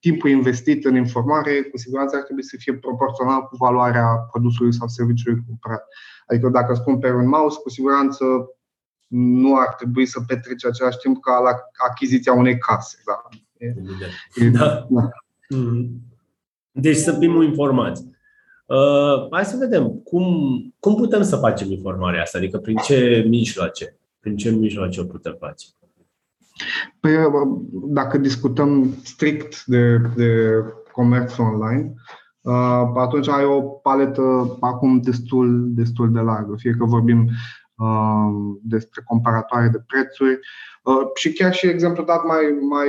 timpul 0.00 0.30
investit 0.30 0.84
în 0.84 0.96
informare, 0.96 1.62
cu 1.62 1.76
siguranță 1.76 2.16
ar 2.16 2.22
trebui 2.22 2.44
să 2.44 2.56
fie 2.58 2.74
proporțional 2.74 3.40
cu 3.40 3.56
valoarea 3.56 4.06
produsului 4.30 4.74
sau 4.74 4.88
serviciului 4.88 5.42
cumpărat. 5.46 5.86
Adică 6.26 6.48
dacă 6.48 6.72
îți 6.72 6.82
cumperi 6.82 7.14
un 7.14 7.28
mouse, 7.28 7.58
cu 7.62 7.68
siguranță 7.68 8.24
nu 9.06 9.56
ar 9.56 9.74
trebui 9.74 10.06
să 10.06 10.20
petreci 10.26 10.64
același 10.64 10.98
timp 10.98 11.20
ca 11.20 11.38
la 11.38 11.50
achiziția 11.90 12.32
unei 12.32 12.58
case. 12.58 12.96
Da. 13.04 13.22
E, 14.44 14.48
da. 14.48 14.86
da. 14.88 15.08
Mm-hmm. 15.54 15.88
Deci 16.72 16.96
să 16.96 17.16
fim 17.18 17.42
informați. 17.42 18.04
Uh, 18.66 19.26
hai 19.30 19.44
să 19.44 19.56
vedem 19.56 19.88
cum, 20.04 20.24
cum 20.78 20.94
putem 20.94 21.22
să 21.22 21.36
facem 21.36 21.70
informarea 21.70 22.22
asta, 22.22 22.38
adică 22.38 22.58
prin 22.58 22.76
ce 22.76 23.24
mijloace, 23.28 23.99
prin 24.20 24.36
ce 24.36 24.50
mijloace 24.50 25.00
o 25.00 25.04
putem 25.04 25.36
face. 25.38 25.66
Păi, 27.00 27.12
dacă 27.72 28.18
discutăm 28.18 28.94
strict 29.02 29.64
de, 29.64 29.96
de 30.16 30.50
comerț 30.92 31.38
online, 31.38 31.94
uh, 32.40 32.90
atunci 32.94 33.28
ai 33.28 33.44
o 33.44 33.60
paletă 33.60 34.56
acum 34.60 35.00
destul, 35.00 35.68
destul 35.74 36.12
de 36.12 36.20
largă. 36.20 36.54
Fie 36.56 36.74
că 36.78 36.84
vorbim 36.84 37.28
uh, 37.76 38.58
despre 38.62 39.02
comparatoare 39.04 39.68
de 39.68 39.82
prețuri 39.86 40.38
uh, 40.82 41.06
și 41.14 41.32
chiar 41.32 41.54
și 41.54 41.66
exemplu 41.66 42.04
dat 42.04 42.24
mai, 42.24 42.42
mai, 42.68 42.86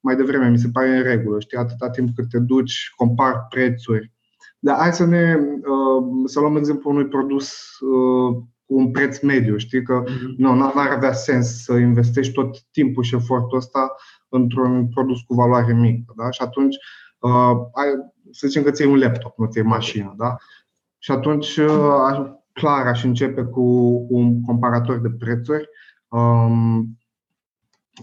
mai 0.00 0.16
devreme, 0.16 0.48
mi 0.48 0.58
se 0.58 0.68
pare 0.72 0.96
în 0.96 1.02
regulă. 1.02 1.40
Știi, 1.40 1.58
atâta 1.58 1.90
timp 1.90 2.08
cât 2.14 2.28
te 2.28 2.38
duci, 2.38 2.92
compar 2.96 3.46
prețuri. 3.48 4.12
Dar 4.58 4.76
hai 4.76 4.92
să 4.92 5.04
ne 5.04 5.36
să 6.24 6.40
luăm 6.40 6.56
exemplu 6.56 6.90
unui 6.90 7.06
produs 7.06 7.54
cu 8.68 8.74
un 8.78 8.90
preț 8.90 9.20
mediu. 9.20 9.56
Știi 9.56 9.82
că 9.82 10.02
mm-hmm. 10.04 10.36
nu, 10.36 10.54
n-ar 10.54 10.90
avea 10.90 11.12
sens 11.12 11.62
să 11.64 11.72
investești 11.72 12.32
tot 12.32 12.60
timpul 12.70 13.02
și 13.02 13.14
efortul 13.14 13.58
ăsta 13.58 13.94
într-un 14.28 14.88
produs 14.88 15.20
cu 15.20 15.34
valoare 15.34 15.72
mică. 15.72 16.12
Da? 16.16 16.30
Și 16.30 16.42
atunci, 16.42 16.76
uh, 17.18 17.56
ai, 17.72 17.86
să 18.30 18.46
zicem 18.46 18.62
că 18.62 18.70
ți 18.70 18.84
un 18.84 18.98
laptop, 18.98 19.38
nu 19.38 19.46
ți 19.46 19.60
mașină. 19.60 20.14
Da? 20.16 20.36
Și 20.98 21.10
atunci, 21.10 21.56
uh, 21.56 22.32
clar, 22.52 22.86
aș 22.86 23.04
începe 23.04 23.42
cu 23.42 23.62
un 24.08 24.42
comparator 24.42 25.00
de 25.00 25.10
prețuri. 25.18 25.68
Um, 26.08 26.98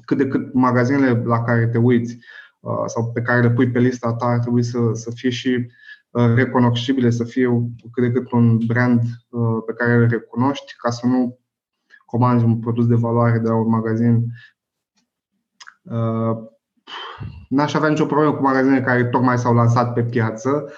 cât 0.05 0.17
de 0.17 0.27
cât 0.27 0.53
magazinele 0.53 1.21
la 1.25 1.41
care 1.41 1.67
te 1.67 1.77
uiți 1.77 2.17
uh, 2.59 2.83
sau 2.85 3.11
pe 3.11 3.21
care 3.21 3.41
le 3.41 3.51
pui 3.51 3.71
pe 3.71 3.79
lista 3.79 4.13
ta 4.13 4.25
ar 4.25 4.39
trebui 4.39 4.63
să, 4.63 4.79
să 4.93 5.11
fie 5.11 5.29
și 5.29 5.49
Uh, 5.49 5.71
recunoscibile, 6.35 7.09
să 7.09 7.23
fie 7.23 7.47
cât 7.91 8.03
de 8.03 8.11
cât 8.11 8.31
un 8.31 8.57
brand 8.65 9.01
uh, 9.29 9.63
pe 9.65 9.73
care 9.73 9.93
îl 9.93 10.07
recunoști, 10.07 10.75
ca 10.77 10.89
să 10.89 11.07
nu 11.07 11.39
comanzi 12.05 12.45
un 12.45 12.59
produs 12.59 12.87
de 12.87 12.95
valoare 12.95 13.39
de 13.39 13.47
la 13.47 13.55
un 13.55 13.69
magazin. 13.69 14.25
Uh, 15.81 16.37
n-aș 17.49 17.73
avea 17.73 17.89
nicio 17.89 18.05
problemă 18.05 18.33
cu 18.33 18.41
magazine 18.41 18.81
care 18.81 19.05
tocmai 19.05 19.37
s-au 19.37 19.53
lansat 19.53 19.93
pe 19.93 20.03
piață, 20.03 20.71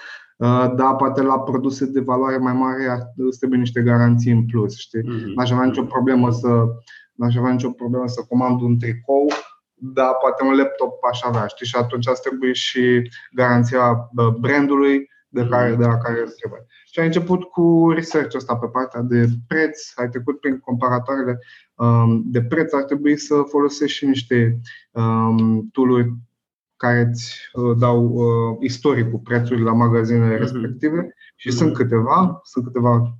dar 0.76 0.96
poate 0.96 1.22
la 1.22 1.40
produse 1.40 1.86
de 1.86 2.00
valoare 2.00 2.36
mai 2.36 2.52
mare 2.52 3.12
îți 3.16 3.38
trebuie 3.38 3.58
niște 3.58 3.82
garanții 3.82 4.32
în 4.32 4.46
plus. 4.46 4.76
Știi? 4.76 5.00
Mm-hmm. 5.00 5.34
N-aș 5.34 5.50
avea 5.50 5.64
nicio 5.64 5.84
problemă 5.84 6.30
să 6.30 6.66
n-aș 7.12 7.36
avea 7.36 7.50
nicio 7.50 7.70
problemă 7.70 8.08
să 8.08 8.24
comand 8.28 8.60
un 8.60 8.78
tricou, 8.78 9.26
dar 9.74 10.10
poate 10.20 10.44
un 10.44 10.56
laptop 10.56 11.04
aș 11.10 11.22
avea, 11.22 11.46
știi? 11.46 11.66
Și 11.66 11.76
atunci 11.76 12.06
asta 12.06 12.28
trebuie 12.28 12.52
și 12.52 13.10
garanția 13.32 14.10
brandului 14.40 15.08
de, 15.42 15.48
care, 15.48 15.74
de 15.74 15.84
la 15.84 15.98
care 15.98 16.22
îți 16.24 16.36
trebuie. 16.36 16.66
Și 16.84 16.98
ai 16.98 17.06
început 17.06 17.42
cu 17.44 17.90
research 17.94 18.34
ăsta 18.34 18.56
pe 18.56 18.66
partea 18.66 19.00
de 19.00 19.28
preț, 19.46 19.92
ai 19.94 20.08
trecut 20.08 20.40
prin 20.40 20.58
comparatoarele 20.58 21.38
um, 21.74 22.22
de 22.26 22.42
preț, 22.42 22.72
ar 22.72 22.82
trebui 22.82 23.16
să 23.16 23.34
folosești 23.48 23.96
și 23.96 24.06
niște 24.06 24.60
um, 24.92 25.68
tool 25.72 26.12
care 26.76 27.08
îți 27.10 27.50
uh, 27.52 27.76
dau 27.78 28.08
uh, 28.08 28.56
istoricul 28.60 29.18
prețului 29.18 29.62
la 29.62 29.72
magazinele 29.72 30.34
mm-hmm. 30.34 30.38
respective 30.38 31.14
și 31.36 31.48
mm-hmm. 31.48 31.56
sunt 31.56 31.74
câteva, 31.74 32.40
sunt 32.42 32.64
câteva, 32.64 33.18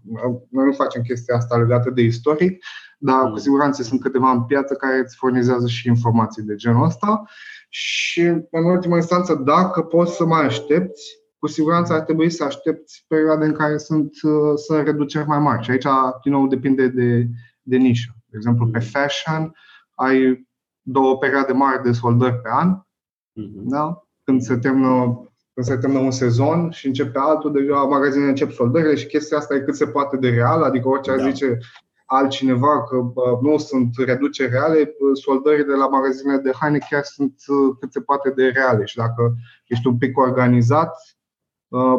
noi 0.51 0.65
nu 0.65 0.73
facem 0.73 1.03
chestia 1.03 1.37
asta 1.37 1.57
legată 1.57 1.91
de 1.91 2.03
istoric, 2.03 2.65
dar 2.99 3.27
mm-hmm. 3.27 3.33
cu 3.33 3.39
siguranță 3.39 3.83
sunt 3.83 4.01
câteva 4.01 4.31
în 4.31 4.45
piață 4.45 4.75
care 4.75 4.99
îți 4.99 5.17
furnizează 5.17 5.67
și 5.67 5.89
informații 5.89 6.43
de 6.43 6.55
genul 6.55 6.85
ăsta 6.85 7.23
și 7.69 8.21
în 8.51 8.65
ultima 8.65 8.97
instanță, 8.97 9.35
dacă 9.35 9.83
poți 9.83 10.17
să 10.17 10.25
mai 10.25 10.45
aștepți, 10.45 11.17
cu 11.38 11.47
siguranță 11.47 11.92
ar 11.92 12.00
trebui 12.00 12.30
să 12.30 12.45
aștepți 12.45 13.04
perioade 13.09 13.45
în 13.45 13.52
care 13.52 13.76
sunt, 13.76 14.12
uh, 14.23 14.52
sunt 14.54 14.87
reduceri 14.87 15.26
mai 15.26 15.38
mari. 15.38 15.62
Și 15.62 15.71
aici, 15.71 15.87
din 16.23 16.33
nou, 16.33 16.47
depinde 16.47 16.88
de, 16.88 17.26
de 17.62 17.76
nișă. 17.76 18.11
De 18.25 18.37
exemplu, 18.37 18.66
pe 18.66 18.78
fashion 18.78 19.54
ai 19.95 20.49
două 20.83 21.18
perioade 21.18 21.52
mari 21.52 21.83
de 21.83 21.92
soldări 21.92 22.40
pe 22.40 22.49
an. 22.52 22.76
Mm-hmm. 22.76 23.62
Da? 23.62 24.02
Când 24.25 24.40
se 24.40 24.57
termină 24.57 25.23
când 25.54 25.71
se 25.71 25.76
termină 25.76 26.00
un 26.00 26.11
sezon 26.11 26.71
și 26.71 26.87
începe 26.87 27.18
altul, 27.18 27.52
deja 27.52 27.75
magazinele 27.75 28.28
încep 28.28 28.50
soldările 28.50 28.95
și 28.95 29.07
chestia 29.07 29.37
asta 29.37 29.54
e 29.54 29.61
cât 29.61 29.76
se 29.76 29.87
poate 29.87 30.16
de 30.16 30.28
real, 30.28 30.62
adică 30.62 30.88
orice 30.88 31.16
da. 31.16 31.23
ar 31.23 31.30
zice 31.30 31.59
altcineva 32.07 32.85
că 32.85 32.97
bă, 32.97 33.38
nu 33.42 33.57
sunt 33.57 33.95
reduceri 33.97 34.50
reale, 34.50 34.95
soldările 35.12 35.75
la 35.75 35.88
magazinele 35.88 36.38
de 36.38 36.50
haine 36.61 36.78
chiar 36.90 37.02
sunt 37.02 37.35
uh, 37.47 37.76
cât 37.80 37.92
se 37.92 38.00
poate 38.00 38.30
de 38.30 38.47
reale 38.47 38.85
și 38.85 38.97
dacă 38.97 39.35
ești 39.66 39.87
un 39.87 39.99
pic 39.99 40.18
organizat, 40.18 40.90
Uh, 40.90 41.18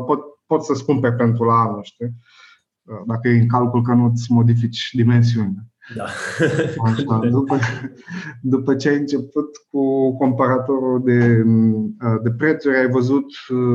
pot, 0.06 0.20
pot 0.46 0.64
să 0.64 0.84
cumperi 0.86 1.16
pentru 1.16 1.44
la 1.44 1.54
anul, 1.54 1.84
știi? 1.84 2.14
Uh, 2.84 3.02
dacă 3.06 3.28
e 3.28 3.40
în 3.40 3.48
calcul 3.48 3.82
că 3.82 3.94
nu 3.94 4.06
îți 4.06 4.32
modifici 4.32 4.90
dimensiunea. 4.94 5.66
Da. 5.96 6.06
Așa, 6.84 7.20
după, 7.32 7.58
după 8.42 8.76
ce 8.76 8.90
ai 8.90 8.98
început 8.98 9.58
cu 9.70 10.16
comparatorul 10.18 11.04
de, 11.04 11.44
uh, 12.06 12.20
de 12.24 12.32
prețuri, 12.32 12.78
ai 12.78 12.90
văzut, 12.90 13.26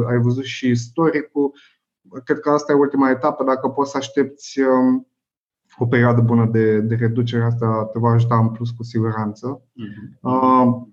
ai 0.09 0.19
văzut 0.19 0.45
și 0.45 0.69
istoricul. 0.69 1.53
Cred 2.25 2.39
că 2.39 2.51
asta 2.51 2.73
e 2.73 2.77
ultima 2.77 3.11
etapă. 3.11 3.45
Dacă 3.45 3.69
poți 3.69 3.91
să 3.91 3.97
aștepți 3.97 4.61
um, 4.61 5.07
o 5.79 5.87
perioadă 5.87 6.21
bună 6.21 6.47
de, 6.47 6.81
de 6.81 6.95
reducere, 6.95 7.45
asta 7.45 7.89
te 7.93 7.99
va 7.99 8.11
ajuta 8.11 8.39
în 8.39 8.49
plus 8.49 8.71
cu 8.71 8.83
siguranță. 8.83 9.63
Uh-huh 9.63 10.93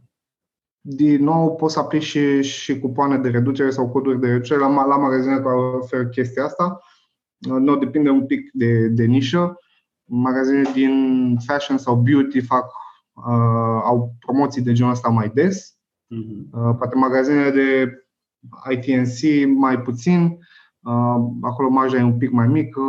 din 0.81 1.23
nou 1.23 1.55
poți 1.55 1.73
să 1.73 1.79
aplici 1.79 2.03
și, 2.03 2.41
și 2.41 2.79
cupoane 2.79 3.17
de 3.17 3.29
reducere 3.29 3.69
sau 3.69 3.89
coduri 3.89 4.19
de 4.19 4.27
reducere 4.27 4.59
la, 4.59 4.85
la 4.85 4.97
magazine 4.97 5.35
care 5.35 5.55
oferă 5.55 6.05
chestia 6.05 6.43
asta. 6.43 6.79
Nu 7.37 7.75
depinde 7.75 8.09
un 8.09 8.25
pic 8.25 8.49
de, 8.53 8.87
de 8.87 9.03
nișă. 9.03 9.57
Magazine 10.03 10.61
din 10.73 11.37
fashion 11.45 11.77
sau 11.77 11.95
beauty 11.95 12.39
fac, 12.39 12.65
uh, 13.13 13.81
au 13.83 14.15
promoții 14.19 14.61
de 14.61 14.71
genul 14.71 14.91
ăsta 14.91 15.09
mai 15.09 15.31
des. 15.33 15.75
Uh-huh. 15.75 16.51
Uh, 16.51 16.75
poate 16.77 16.95
magazinele 16.95 17.51
de 17.51 17.95
ITNC 18.71 19.47
mai 19.57 19.81
puțin. 19.81 20.37
Uh, 20.79 21.15
acolo 21.41 21.69
marja 21.69 21.97
e 21.97 22.03
un 22.03 22.17
pic 22.17 22.31
mai 22.31 22.47
mică. 22.47 22.81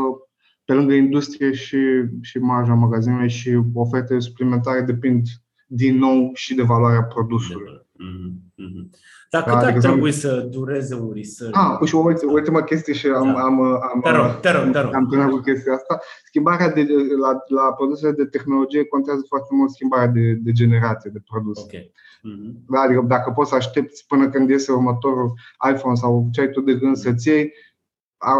Pe 0.64 0.72
lângă 0.72 0.94
industrie 0.94 1.52
și, 1.52 1.78
și 2.20 2.38
marja 2.38 2.74
magazinului 2.74 3.28
și 3.28 3.60
ofertele 3.74 4.18
suplimentare 4.18 4.80
depind 4.80 5.26
din 5.66 5.98
nou 5.98 6.30
și 6.34 6.54
de 6.54 6.62
valoarea 6.62 7.02
produsului. 7.02 7.81
Mm-hmm. 7.92 8.90
Dar 9.30 9.42
cât 9.42 9.52
adică 9.52 9.72
ar 9.72 9.78
trebui 9.78 10.12
să 10.12 10.48
dureze 10.50 10.94
un 10.94 11.12
research? 11.14 11.58
Ah, 11.58 11.86
și 11.86 11.94
o 11.94 12.04
ultimă 12.26 12.62
chestie 12.62 12.94
și 12.94 13.06
am, 13.06 13.26
da. 13.26 13.40
am, 13.40 13.60
am, 13.62 14.00
te 14.02 14.10
rog, 14.10 14.40
te 14.40 14.50
rog, 14.50 14.72
te 14.72 14.80
rog. 14.80 14.94
am 14.94 15.06
terminat 15.06 15.30
cu 15.30 15.38
chestia 15.38 15.72
asta. 15.72 16.00
Schimbarea 16.24 16.70
de, 16.70 16.86
la, 17.20 17.38
la 17.46 17.72
produsele 17.72 18.12
de 18.12 18.24
tehnologie 18.24 18.84
contează 18.84 19.24
foarte 19.28 19.48
mult 19.50 19.70
schimbarea 19.70 20.06
de, 20.06 20.32
de 20.32 20.52
generație 20.52 21.10
de 21.12 21.22
produs. 21.30 21.58
Okay. 21.58 21.92
Mm-hmm. 21.94 22.64
Da, 22.68 22.80
adică 22.80 23.04
dacă 23.06 23.30
poți 23.30 23.50
să 23.50 23.54
aștepți 23.54 24.06
până 24.06 24.28
când 24.30 24.48
iese 24.48 24.72
următorul 24.72 25.32
iPhone 25.72 25.94
sau 25.94 26.28
ce 26.32 26.40
ai 26.40 26.50
tu 26.50 26.60
de 26.60 26.74
gând 26.74 26.96
să-ți 26.96 27.28
iei, 27.28 27.52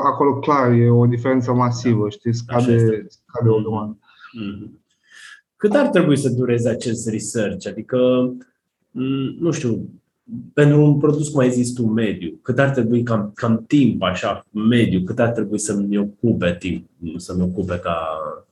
acolo 0.05 0.39
clar 0.39 0.73
e 0.73 0.91
o 0.91 1.07
diferență 1.07 1.53
masivă, 1.53 2.03
da. 2.03 2.09
știi, 2.09 2.35
scade, 2.35 3.07
scade 3.09 3.49
o 3.49 3.61
grămadă. 3.61 3.99
Mm-hmm. 3.99 4.81
Cât 5.57 5.75
ar 5.75 5.89
trebui 5.89 6.17
să 6.17 6.29
dureze 6.29 6.69
acest 6.69 7.09
research? 7.09 7.67
Adică 7.67 7.97
mm, 7.97 8.52
nu 9.39 9.51
știu, 9.51 9.89
pentru 10.53 10.83
un 10.83 10.99
produs, 10.99 11.29
cum 11.29 11.41
ai 11.41 11.51
zis 11.51 11.73
tu, 11.73 11.87
mediu, 11.87 12.39
cât 12.43 12.59
ar 12.59 12.71
trebui 12.71 13.03
cam, 13.03 13.33
cam 13.35 13.65
timp, 13.67 14.03
așa, 14.03 14.47
mediu, 14.51 15.01
cât 15.01 15.19
ar 15.19 15.29
trebui 15.29 15.59
să-mi 15.59 15.99
ocupe 15.99 16.57
timp, 16.59 16.89
să-mi 17.17 17.43
ocupe 17.43 17.79
ca 17.83 17.97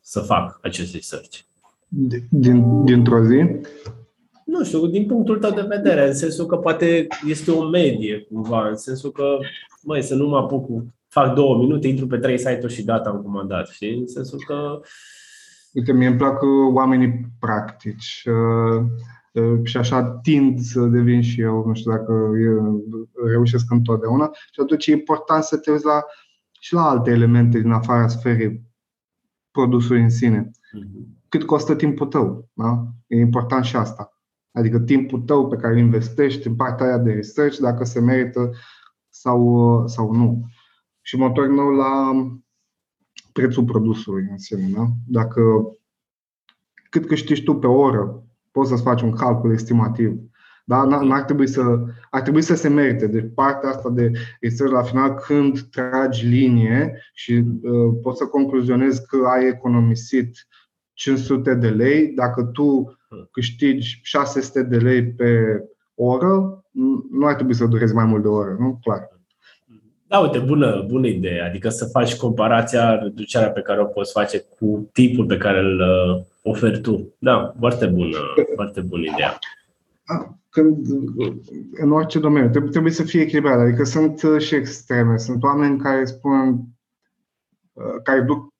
să 0.01 0.21
fac 0.21 0.59
acest 0.63 0.95
research? 0.95 1.39
Din, 2.29 2.85
dintr-o 2.85 3.25
zi? 3.25 3.45
Nu 4.45 4.65
știu, 4.65 4.87
din 4.87 5.07
punctul 5.07 5.39
tău 5.39 5.51
de 5.51 5.67
vedere, 5.69 6.07
în 6.07 6.15
sensul 6.15 6.47
că 6.47 6.57
poate 6.57 7.07
este 7.27 7.51
o 7.51 7.69
medie, 7.69 8.27
cumva, 8.33 8.69
în 8.69 8.77
sensul 8.77 9.11
că, 9.11 9.39
măi, 9.83 10.03
să 10.03 10.15
nu 10.15 10.29
mă 10.29 10.37
apuc, 10.37 10.85
fac 11.09 11.35
două 11.35 11.59
minute, 11.59 11.89
intru 11.89 12.07
pe 12.07 12.19
trei 12.19 12.39
site-uri 12.39 12.75
și 12.75 12.85
data 12.85 13.11
am 13.11 13.23
comandat, 13.23 13.69
știi? 13.69 13.99
În 13.99 14.07
sensul 14.07 14.39
că... 14.47 14.81
Uite, 15.73 15.93
mie 15.93 16.07
îmi 16.07 16.17
plac 16.17 16.43
oamenii 16.75 17.21
practici. 17.41 18.23
Uh 19.33 19.43
Ă, 19.43 19.61
și 19.65 19.77
așa 19.77 20.11
tind 20.23 20.61
să 20.61 20.81
devin 20.81 21.21
și 21.23 21.41
eu, 21.41 21.67
nu 21.67 21.75
știu 21.75 21.91
dacă 21.91 22.31
reușesc 23.27 23.71
întotdeauna. 23.71 24.31
Și 24.33 24.61
atunci 24.61 24.87
e 24.87 24.93
important 24.93 25.43
să 25.43 25.57
te 25.57 25.71
uiți 25.71 25.85
la, 25.85 26.05
și 26.61 26.75
la 26.75 26.89
alte 26.89 27.11
elemente 27.11 27.59
din 27.59 27.71
afara 27.71 28.09
sferei 28.09 28.63
produsului 29.51 30.03
în 30.03 30.11
sine. 30.11 30.51
Mhm. 30.73 31.19
Cât 31.29 31.45
costă 31.45 31.75
timpul 31.75 32.07
tău? 32.07 32.49
Da? 32.53 32.87
E 33.07 33.19
important 33.19 33.65
și 33.65 33.77
asta. 33.77 34.23
Adică 34.53 34.81
timpul 34.81 35.21
tău 35.21 35.49
pe 35.49 35.57
care 35.57 35.73
îl 35.73 35.79
investești 35.79 36.47
în 36.47 36.57
partea 36.57 36.87
aia 36.87 36.99
de 36.99 37.13
research, 37.13 37.57
dacă 37.57 37.85
se 37.85 38.01
merită 38.01 38.51
sau, 39.09 39.87
sau 39.89 40.13
nu. 40.13 40.45
Și 41.01 41.17
mă 41.17 41.27
întorc 41.27 41.51
nou 41.51 41.69
la 41.69 42.13
prețul 43.33 43.65
produsului 43.65 44.27
în 44.31 44.39
sine. 44.39 44.69
Da? 44.75 44.87
Dacă 45.07 45.43
cât 46.91 47.07
câștigi 47.07 47.43
tu 47.43 47.55
pe 47.55 47.67
oră 47.67 48.25
poți 48.51 48.69
să-ți 48.69 48.83
faci 48.83 49.03
un 49.03 49.13
calcul 49.13 49.53
estimativ. 49.53 50.19
Da? 50.65 50.85
N-ar 50.85 51.23
trebui 51.23 51.49
să, 51.49 51.63
ar 52.11 52.21
trebui 52.21 52.43
să 52.43 52.55
se 52.55 52.69
merite. 52.69 53.07
Deci 53.07 53.31
partea 53.35 53.69
asta 53.69 53.91
de 53.91 54.11
research 54.41 54.75
la 54.75 54.83
final, 54.83 55.15
când 55.15 55.61
tragi 55.61 56.27
linie 56.27 57.03
și 57.15 57.33
uh, 57.33 57.95
poți 58.03 58.19
să 58.19 58.25
concluzionezi 58.25 59.07
că 59.07 59.17
ai 59.27 59.47
economisit 59.47 60.47
500 60.93 61.55
de 61.55 61.69
lei, 61.69 62.13
dacă 62.15 62.43
tu 62.43 62.99
câștigi 63.31 64.01
600 64.03 64.63
de 64.63 64.77
lei 64.77 65.13
pe 65.13 65.61
oră, 65.95 66.65
nu 67.11 67.27
ar 67.27 67.35
trebui 67.35 67.55
să 67.55 67.67
durezi 67.67 67.95
mai 67.95 68.05
mult 68.05 68.23
de 68.23 68.29
o 68.29 68.33
oră, 68.33 68.57
nu? 68.59 68.79
Clar. 68.83 69.19
Da, 70.07 70.19
uite, 70.19 70.39
bună, 70.39 70.85
bună 70.89 71.07
idee. 71.07 71.41
Adică 71.41 71.69
să 71.69 71.85
faci 71.85 72.17
comparația, 72.17 72.99
reducerea 72.99 73.51
pe 73.51 73.61
care 73.61 73.81
o 73.81 73.85
poți 73.85 74.13
face 74.13 74.45
cu 74.59 74.91
tipul 74.93 75.27
pe 75.27 75.37
care 75.37 75.59
îl 75.59 75.81
uh, 75.81 76.25
oferi 76.43 76.81
tu. 76.81 77.15
Da, 77.19 77.55
foarte 77.59 77.87
bună, 77.87 78.19
foarte 78.55 78.81
bună 78.81 79.03
idee. 79.03 79.39
Când, 80.49 80.87
în 81.71 81.93
orice 81.93 82.19
domeniu, 82.19 82.51
trebuie, 82.51 82.71
trebuie 82.71 82.93
să 82.93 83.03
fie 83.03 83.21
echilibrat. 83.21 83.59
Adică 83.59 83.85
sunt 83.85 84.23
uh, 84.23 84.41
și 84.41 84.55
extreme. 84.55 85.17
Sunt 85.17 85.43
oameni 85.43 85.79
care 85.79 86.05
spun, 86.05 86.61
uh, 87.73 88.03
care 88.03 88.21
duc 88.21 88.53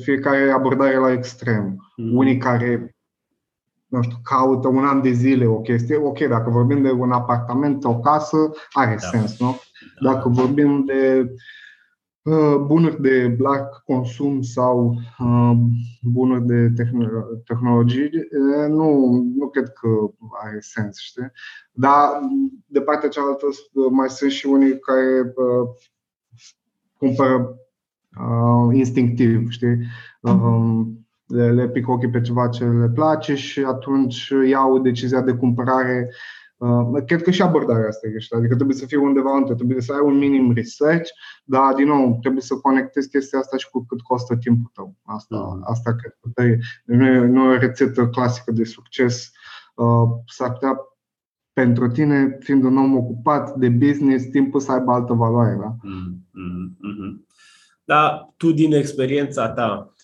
fiecare 0.00 0.50
abordare 0.50 0.96
la 0.96 1.12
extrem. 1.12 1.92
Mm. 1.96 2.16
Unii 2.16 2.36
care 2.36 2.96
nu 3.86 4.02
știu, 4.02 4.16
caută 4.22 4.68
un 4.68 4.84
an 4.84 5.02
de 5.02 5.10
zile 5.10 5.46
o 5.46 5.60
chestie, 5.60 5.96
ok, 5.96 6.18
dacă 6.18 6.50
vorbim 6.50 6.82
de 6.82 6.90
un 6.90 7.12
apartament, 7.12 7.84
o 7.84 7.98
casă, 7.98 8.36
are 8.72 8.98
da. 9.00 9.06
sens, 9.06 9.40
nu? 9.40 9.60
Dacă 10.00 10.28
vorbim 10.28 10.84
de 10.84 11.20
uh, 11.20 11.30
bunuri 12.66 13.00
de 13.00 13.36
larg 13.38 13.82
consum 13.84 14.42
sau 14.42 14.94
uh, 15.18 15.56
bunuri 16.02 16.46
de 16.46 16.72
tehnologii, 17.44 18.04
uh, 18.04 18.68
nu, 18.68 19.10
nu 19.36 19.48
cred 19.48 19.68
că 19.68 19.88
are 20.42 20.58
sens, 20.60 20.98
știi? 20.98 21.32
Dar 21.72 22.08
de 22.66 22.80
partea 22.80 23.08
cealaltă 23.08 23.46
mai 23.90 24.08
sunt 24.08 24.30
și 24.30 24.46
unii 24.46 24.78
care 24.78 25.32
cumpără 26.98 27.56
instinctiv, 28.72 29.50
știi? 29.50 29.78
Um, 30.20 31.08
le, 31.26 31.52
le 31.52 31.68
pic 31.68 31.88
ochii 31.88 32.10
pe 32.10 32.20
ceva 32.20 32.48
ce 32.48 32.64
le 32.64 32.90
place 32.94 33.34
și 33.34 33.64
atunci 33.64 34.32
iau 34.48 34.78
decizia 34.78 35.20
de 35.20 35.32
cumpărare 35.32 36.10
Uh, 36.58 37.02
cred 37.06 37.22
că 37.22 37.30
și 37.30 37.42
abordarea 37.42 37.88
asta 37.88 38.06
e 38.06 38.10
greșită, 38.10 38.36
adică 38.36 38.54
trebuie 38.54 38.76
să 38.76 38.86
fie 38.86 38.96
undeva 38.96 39.36
între, 39.36 39.54
trebuie 39.54 39.80
să 39.80 39.92
ai 39.92 40.00
un 40.00 40.18
minim 40.18 40.52
research, 40.52 41.10
dar 41.44 41.74
din 41.74 41.86
nou 41.86 42.18
trebuie 42.20 42.42
să 42.42 42.54
conectezi 42.54 43.08
chestia 43.08 43.38
asta 43.38 43.56
și 43.56 43.70
cu 43.70 43.84
cât 43.88 44.00
costă 44.00 44.36
timpul 44.36 44.70
tău. 44.74 44.94
Asta, 45.04 45.36
mm. 45.36 45.62
asta 45.66 45.94
cred 45.94 46.16
că 46.34 46.42
e, 46.42 46.58
nu, 46.84 47.06
e, 47.06 47.18
nu 47.18 47.44
e 47.44 47.54
o 47.54 47.58
rețetă 47.58 48.08
clasică 48.08 48.52
de 48.52 48.64
succes. 48.64 49.30
Uh, 49.74 50.08
s-ar 50.26 50.52
putea 50.52 50.76
pentru 51.52 51.88
tine, 51.88 52.36
fiind 52.40 52.64
un 52.64 52.76
om 52.76 52.96
ocupat 52.96 53.56
de 53.56 53.68
business, 53.68 54.24
timpul 54.24 54.60
să 54.60 54.72
aibă 54.72 54.92
altă 54.92 55.12
valoare. 55.12 55.56
Da? 55.60 55.76
Mm, 55.82 56.26
mm, 56.32 56.76
mm. 56.80 57.26
Da, 57.84 58.34
tu 58.36 58.52
din 58.52 58.72
experiența 58.72 59.48
ta, 59.48 59.94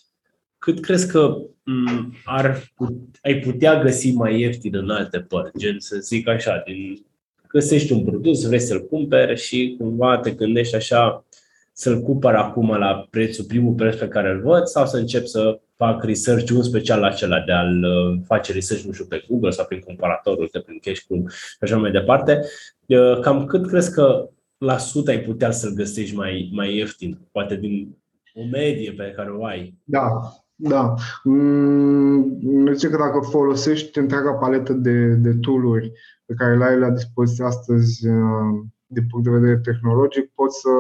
cât 0.65 0.81
crezi 0.81 1.11
că 1.11 1.37
Mm, 1.67 2.15
ar 2.25 2.73
put, 2.75 2.93
ai 3.23 3.39
putea 3.39 3.83
găsi 3.83 4.13
mai 4.13 4.41
ieftin 4.41 4.75
în 4.75 4.91
alte 4.91 5.21
părți, 5.21 5.59
gen 5.59 5.79
să 5.79 5.97
zic 5.97 6.29
așa, 6.29 6.63
din, 6.67 7.07
găsești 7.49 7.93
un 7.93 8.05
produs, 8.05 8.47
vrei 8.47 8.61
să-l 8.61 8.87
cumperi 8.87 9.41
și 9.41 9.75
cumva 9.79 10.19
te 10.19 10.31
gândești 10.31 10.75
așa 10.75 11.25
să-l 11.73 12.01
cumpăr 12.01 12.35
acum 12.35 12.77
la 12.77 13.07
prețul, 13.11 13.45
primul 13.45 13.75
preț 13.75 13.97
pe 13.97 14.09
care 14.09 14.31
îl 14.31 14.41
văd 14.41 14.65
sau 14.67 14.87
să 14.87 14.97
încep 14.97 15.25
să 15.25 15.61
fac 15.77 16.05
research 16.05 16.51
un 16.51 16.63
special 16.63 17.01
la 17.01 17.07
acela 17.07 17.41
de 17.41 17.53
a-l 17.53 17.85
uh, 17.85 18.21
face 18.27 18.53
research, 18.53 18.85
nu 18.85 18.93
știu, 18.93 19.05
pe 19.05 19.25
Google 19.29 19.51
sau 19.51 19.65
prin 19.67 19.81
comparatorul, 19.81 20.49
de 20.53 20.61
prin 20.61 20.79
cash 20.79 20.99
și 20.99 21.59
așa 21.61 21.77
mai 21.77 21.91
departe. 21.91 22.41
Uh, 22.87 23.19
cam 23.21 23.45
cât 23.45 23.67
crezi 23.67 23.93
că 23.93 24.29
la 24.59 24.79
sută 24.79 25.11
ai 25.11 25.21
putea 25.21 25.51
să-l 25.51 25.73
găsești 25.75 26.17
mai, 26.17 26.51
mai 26.53 26.77
ieftin, 26.77 27.19
poate 27.33 27.57
din 27.57 27.97
o 28.35 28.45
medie 28.45 28.93
pe 28.93 29.13
care 29.17 29.31
o 29.31 29.45
ai? 29.45 29.75
Da, 29.85 30.09
da. 30.55 30.95
Mm, 31.25 32.73
zice 32.73 32.89
că 32.89 32.97
dacă 32.97 33.21
folosești 33.21 33.99
întreaga 33.99 34.33
paletă 34.33 34.73
de, 34.73 35.07
de 35.15 35.35
tool-uri 35.35 35.93
pe 36.25 36.35
care 36.35 36.57
le 36.57 36.65
ai 36.65 36.79
la 36.79 36.91
dispoziție 36.91 37.45
astăzi 37.45 38.09
uh, 38.09 38.65
din 38.87 39.07
punct 39.11 39.25
de 39.25 39.33
vedere 39.33 39.59
tehnologic, 39.59 40.31
poți 40.35 40.61
să, 40.61 40.71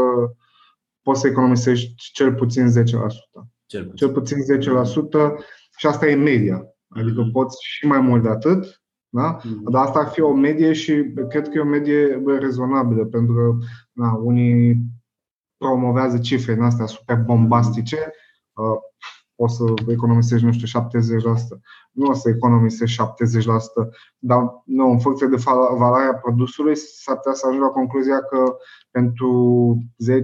poți 1.02 1.20
să 1.20 1.26
economisești 1.26 1.94
cel 1.96 2.34
puțin 2.34 2.66
10%. 2.66 2.70
Cel 3.66 3.84
puțin, 3.84 3.94
cel 3.94 4.10
puțin 4.10 4.38
10% 4.38 5.32
și 5.76 5.86
asta 5.86 6.06
e 6.06 6.14
media. 6.14 6.66
Adică 6.88 7.22
mm-hmm. 7.22 7.32
poți 7.32 7.56
și 7.60 7.86
mai 7.86 8.00
mult 8.00 8.22
de 8.22 8.28
atât, 8.28 8.82
da? 9.08 9.38
Mm-hmm. 9.38 9.70
Dar 9.70 9.84
asta 9.84 9.98
ar 9.98 10.06
fi 10.06 10.20
o 10.20 10.34
medie 10.34 10.72
și 10.72 11.12
cred 11.28 11.48
că 11.48 11.58
e 11.58 11.60
o 11.60 11.64
medie 11.64 12.22
rezonabilă, 12.38 13.04
pentru 13.04 13.34
că 13.34 13.66
na, 13.92 14.14
unii 14.14 14.76
promovează 15.56 16.18
cifre 16.18 16.52
în 16.52 16.62
astea 16.62 16.86
super 16.86 17.16
bombastice. 17.16 18.12
Uh, 19.36 19.44
o 19.44 19.48
să 19.48 19.64
economisești, 19.88 20.44
nu 20.44 20.52
știu, 20.52 20.80
70%. 20.80 21.60
Nu 21.90 22.06
o 22.06 22.12
să 22.12 22.28
economisești 22.28 23.02
70%, 23.02 23.04
dar 24.18 24.38
nu, 24.64 24.90
în 24.90 24.98
funcție 24.98 25.26
de 25.26 25.36
valoarea 25.78 26.14
produsului, 26.14 26.76
s-ar 26.76 27.16
putea 27.16 27.32
să 27.32 27.46
ajungi 27.46 27.64
la 27.64 27.72
concluzia 27.72 28.20
că 28.20 28.56
pentru 28.90 29.30
10-15% 30.10 30.16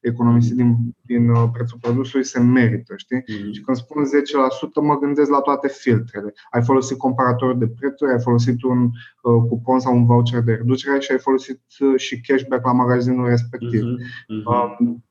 economisit 0.00 0.56
din, 0.56 0.76
din 1.02 1.28
uh, 1.28 1.48
prețul 1.52 1.78
produsului 1.80 2.24
se 2.24 2.40
merită, 2.40 2.94
știi? 2.96 3.20
Mm-hmm. 3.20 3.52
Și 3.52 3.60
când 3.60 3.76
spun 3.76 4.04
10%, 4.04 4.82
mă 4.82 4.98
gândesc 4.98 5.30
la 5.30 5.40
toate 5.40 5.68
filtrele. 5.68 6.34
Ai 6.50 6.62
folosit 6.62 6.98
comparator 6.98 7.56
de 7.56 7.68
prețuri, 7.68 8.12
ai 8.12 8.20
folosit 8.20 8.62
un 8.62 8.84
uh, 9.22 9.42
cupon 9.48 9.78
sau 9.80 9.94
un 9.94 10.06
voucher 10.06 10.40
de 10.40 10.52
reducere 10.52 10.98
și 10.98 11.12
ai 11.12 11.18
folosit 11.18 11.62
uh, 11.78 11.96
și 11.96 12.20
cashback 12.20 12.64
la 12.64 12.72
magazinul 12.72 13.28
respectiv. 13.28 13.82
Mm-hmm. 13.82 14.78
Um, 14.78 15.04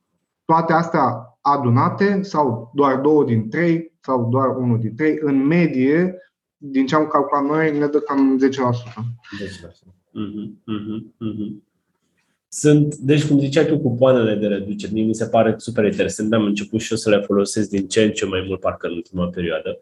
toate 0.44 0.72
astea 0.72 1.35
adunate 1.54 2.22
sau 2.22 2.70
doar 2.74 2.96
două 2.96 3.24
din 3.24 3.48
trei 3.48 3.92
sau 4.00 4.28
doar 4.30 4.56
unul 4.56 4.78
din 4.78 4.94
trei, 4.94 5.18
în 5.20 5.46
medie, 5.46 6.18
din 6.56 6.86
ce 6.86 6.94
am 6.94 7.06
calculat 7.06 7.44
noi, 7.44 7.78
ne 7.78 7.86
dă 7.86 7.98
cam 7.98 8.38
10%. 8.38 8.42
10%. 8.42 9.96
Mm-hmm, 10.16 10.48
mm-hmm, 10.66 11.00
mm-hmm. 11.24 11.64
Sunt, 12.48 12.94
deci 12.94 13.26
cum 13.26 13.38
ziceai 13.38 13.66
tu, 13.66 13.78
cupoanele 13.78 14.34
de 14.34 14.46
reducere, 14.46 14.92
mi 14.92 15.14
se 15.14 15.26
pare 15.26 15.54
super 15.58 15.84
interesant. 15.84 16.32
Am 16.32 16.44
început 16.44 16.80
și 16.80 16.92
eu 16.92 16.96
să 16.96 17.10
le 17.10 17.20
folosesc 17.20 17.68
din 17.68 17.88
ce 17.88 18.02
în 18.02 18.10
ce 18.10 18.26
mai 18.26 18.44
mult, 18.46 18.60
parcă 18.60 18.86
în 18.86 18.92
ultima 18.92 19.26
perioadă. 19.26 19.80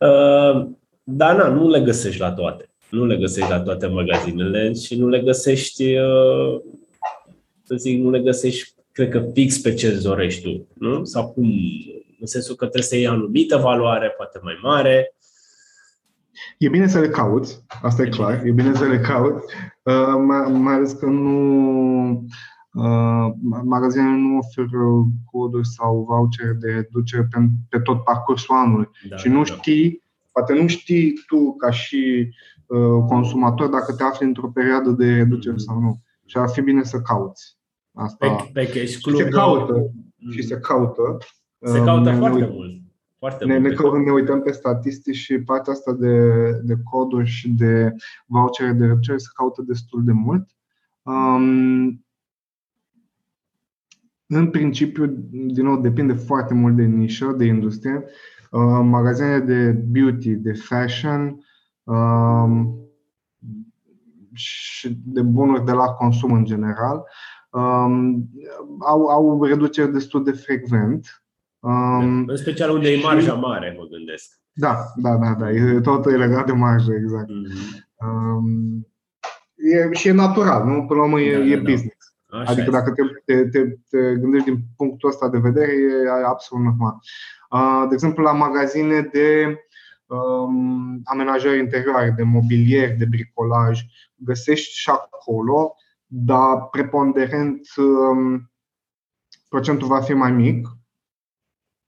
Uh, 0.00 0.68
dar 1.02 1.36
na, 1.36 1.48
nu 1.48 1.68
le 1.68 1.80
găsești 1.80 2.20
la 2.20 2.32
toate. 2.32 2.68
Nu 2.90 3.06
le 3.06 3.16
găsești 3.16 3.50
la 3.50 3.60
toate 3.60 3.86
magazinele 3.86 4.72
și 4.72 4.98
nu 4.98 5.08
le 5.08 5.20
găsești, 5.20 5.96
uh, 5.96 6.60
să 7.62 7.74
zic, 7.76 8.00
nu 8.00 8.10
le 8.10 8.20
găsești 8.20 8.75
cred 8.96 9.08
că 9.08 9.30
fix 9.32 9.58
pe 9.58 9.74
ce 9.74 9.86
îți 9.86 10.02
dorești 10.02 10.42
tu, 10.42 10.66
nu? 10.74 11.04
Sau 11.04 11.28
cum, 11.32 11.44
în 12.20 12.26
sensul 12.26 12.54
că 12.54 12.64
trebuie 12.64 12.82
să 12.82 12.96
iei 12.96 13.06
anumită 13.06 13.56
valoare, 13.56 14.08
poate 14.08 14.40
mai 14.42 14.58
mare. 14.62 15.14
E 16.58 16.68
bine 16.68 16.86
să 16.86 17.00
le 17.00 17.08
cauți, 17.08 17.64
asta 17.82 18.02
e 18.02 18.08
clar, 18.08 18.42
e 18.44 18.50
bine 18.50 18.74
să 18.74 18.84
le 18.84 18.98
cauți, 18.98 19.46
uh, 19.82 20.14
mai 20.52 20.74
ales 20.74 20.92
că 20.92 21.06
nu 21.06 22.10
uh, 22.72 23.32
magazinele 23.64 24.16
nu 24.16 24.36
oferă 24.36 25.06
coduri 25.30 25.66
sau 25.66 26.04
voucher 26.08 26.52
de 26.60 26.72
reducere 26.72 27.28
pe, 27.30 27.38
pe 27.68 27.78
tot 27.78 28.04
parcursul 28.04 28.54
anului. 28.54 28.88
Da, 29.08 29.16
și 29.16 29.28
nu 29.28 29.42
da. 29.42 29.44
știi, 29.44 30.02
poate 30.32 30.52
nu 30.52 30.66
știi 30.66 31.12
tu 31.26 31.54
ca 31.56 31.70
și 31.70 32.30
consumator 33.08 33.68
dacă 33.68 33.92
te 33.92 34.02
afli 34.02 34.26
într-o 34.26 34.48
perioadă 34.48 34.90
de 34.90 35.14
reducere 35.14 35.56
sau 35.56 35.80
nu. 35.80 36.00
Și 36.24 36.36
ar 36.36 36.48
fi 36.48 36.60
bine 36.60 36.82
să 36.82 37.00
cauți. 37.00 37.55
Asta. 37.96 38.26
Pe, 38.26 38.50
pe 38.52 38.66
cash 38.66 38.96
club, 39.02 39.16
și 39.16 39.22
se 39.22 39.28
caută. 39.28 39.72
Mm. 40.16 40.30
Și 40.30 40.42
se 40.42 40.58
caută. 40.58 41.16
Se 41.60 41.82
caută 41.82 42.10
ne, 42.10 42.16
foarte 42.16 42.48
mult. 42.52 42.80
Foarte 43.18 43.44
ne, 43.44 43.58
mult. 43.58 43.94
Ne, 43.94 44.04
ne 44.04 44.10
uităm 44.10 44.42
pe 44.42 44.52
statistici 44.52 45.16
și 45.16 45.38
partea 45.38 45.72
asta 45.72 45.92
de, 45.92 46.50
de 46.62 46.74
coduri 46.84 47.26
și 47.26 47.48
de 47.48 47.94
vouchere 48.26 48.72
de 48.72 48.86
reducere 48.86 49.16
se 49.16 49.28
caută 49.34 49.62
destul 49.62 50.04
de 50.04 50.12
mult. 50.12 50.48
Um, 51.02 52.04
în 54.26 54.50
principiu, 54.50 55.06
din 55.30 55.64
nou, 55.64 55.80
depinde 55.80 56.12
foarte 56.12 56.54
mult 56.54 56.76
de 56.76 56.84
nișă, 56.84 57.34
de 57.36 57.44
industrie. 57.44 58.04
Uh, 58.50 58.80
magazine 58.82 59.38
de 59.38 59.70
beauty, 59.70 60.34
de 60.34 60.52
fashion 60.52 61.44
um, 61.84 62.78
și 64.32 64.98
de 65.04 65.22
bunuri 65.22 65.64
de 65.64 65.72
la 65.72 65.84
consum 65.84 66.32
în 66.32 66.44
general 66.44 67.04
um, 67.60 68.28
au, 68.80 69.06
au 69.06 69.44
reduceri 69.44 69.92
destul 69.92 70.24
de 70.24 70.32
frecvent. 70.32 71.22
Um, 71.58 72.24
în 72.28 72.36
special 72.36 72.70
unde 72.70 72.94
și, 72.94 73.00
e 73.00 73.04
marja 73.04 73.34
mare, 73.34 73.74
mă 73.78 73.86
gândesc. 73.90 74.40
Da, 74.52 74.76
da, 74.96 75.16
da, 75.16 75.34
da. 75.38 75.50
E, 75.50 75.80
totul 75.80 76.12
e 76.12 76.16
legat 76.16 76.46
de 76.46 76.52
marjă, 76.52 76.92
exact. 76.92 77.28
Mm-hmm. 77.28 77.84
Um, 78.06 78.86
e, 79.54 79.92
și 79.92 80.08
e 80.08 80.12
natural, 80.12 80.64
nu? 80.66 80.86
Până 80.86 81.00
la 81.00 81.06
urmă 81.06 81.20
e, 81.20 81.36
da, 81.36 81.44
e 81.44 81.56
da, 81.56 81.62
da. 81.62 81.70
business. 81.70 81.96
Așa 82.30 82.50
adică 82.50 82.70
dacă 82.70 82.92
te, 82.92 83.02
te, 83.24 83.48
te, 83.48 83.76
te 83.90 84.14
gândești 84.14 84.50
din 84.50 84.58
punctul 84.76 85.08
ăsta 85.08 85.28
de 85.28 85.38
vedere, 85.38 85.72
e 85.72 86.26
absolut 86.26 86.64
normal. 86.64 86.98
De 87.88 87.94
exemplu, 87.94 88.22
la 88.22 88.32
magazine 88.32 89.00
de 89.12 89.58
um, 90.06 91.00
amenajări 91.04 91.58
interioare, 91.58 92.14
de 92.16 92.22
mobilier, 92.22 92.96
de 92.96 93.04
bricolaj, 93.04 93.80
găsești 94.14 94.78
și 94.78 94.90
acolo, 94.90 95.74
dar 96.06 96.68
preponderent 96.70 97.60
um, 97.76 98.50
procentul 99.48 99.88
va 99.88 100.00
fi 100.00 100.12
mai 100.12 100.32
mic. 100.32 100.68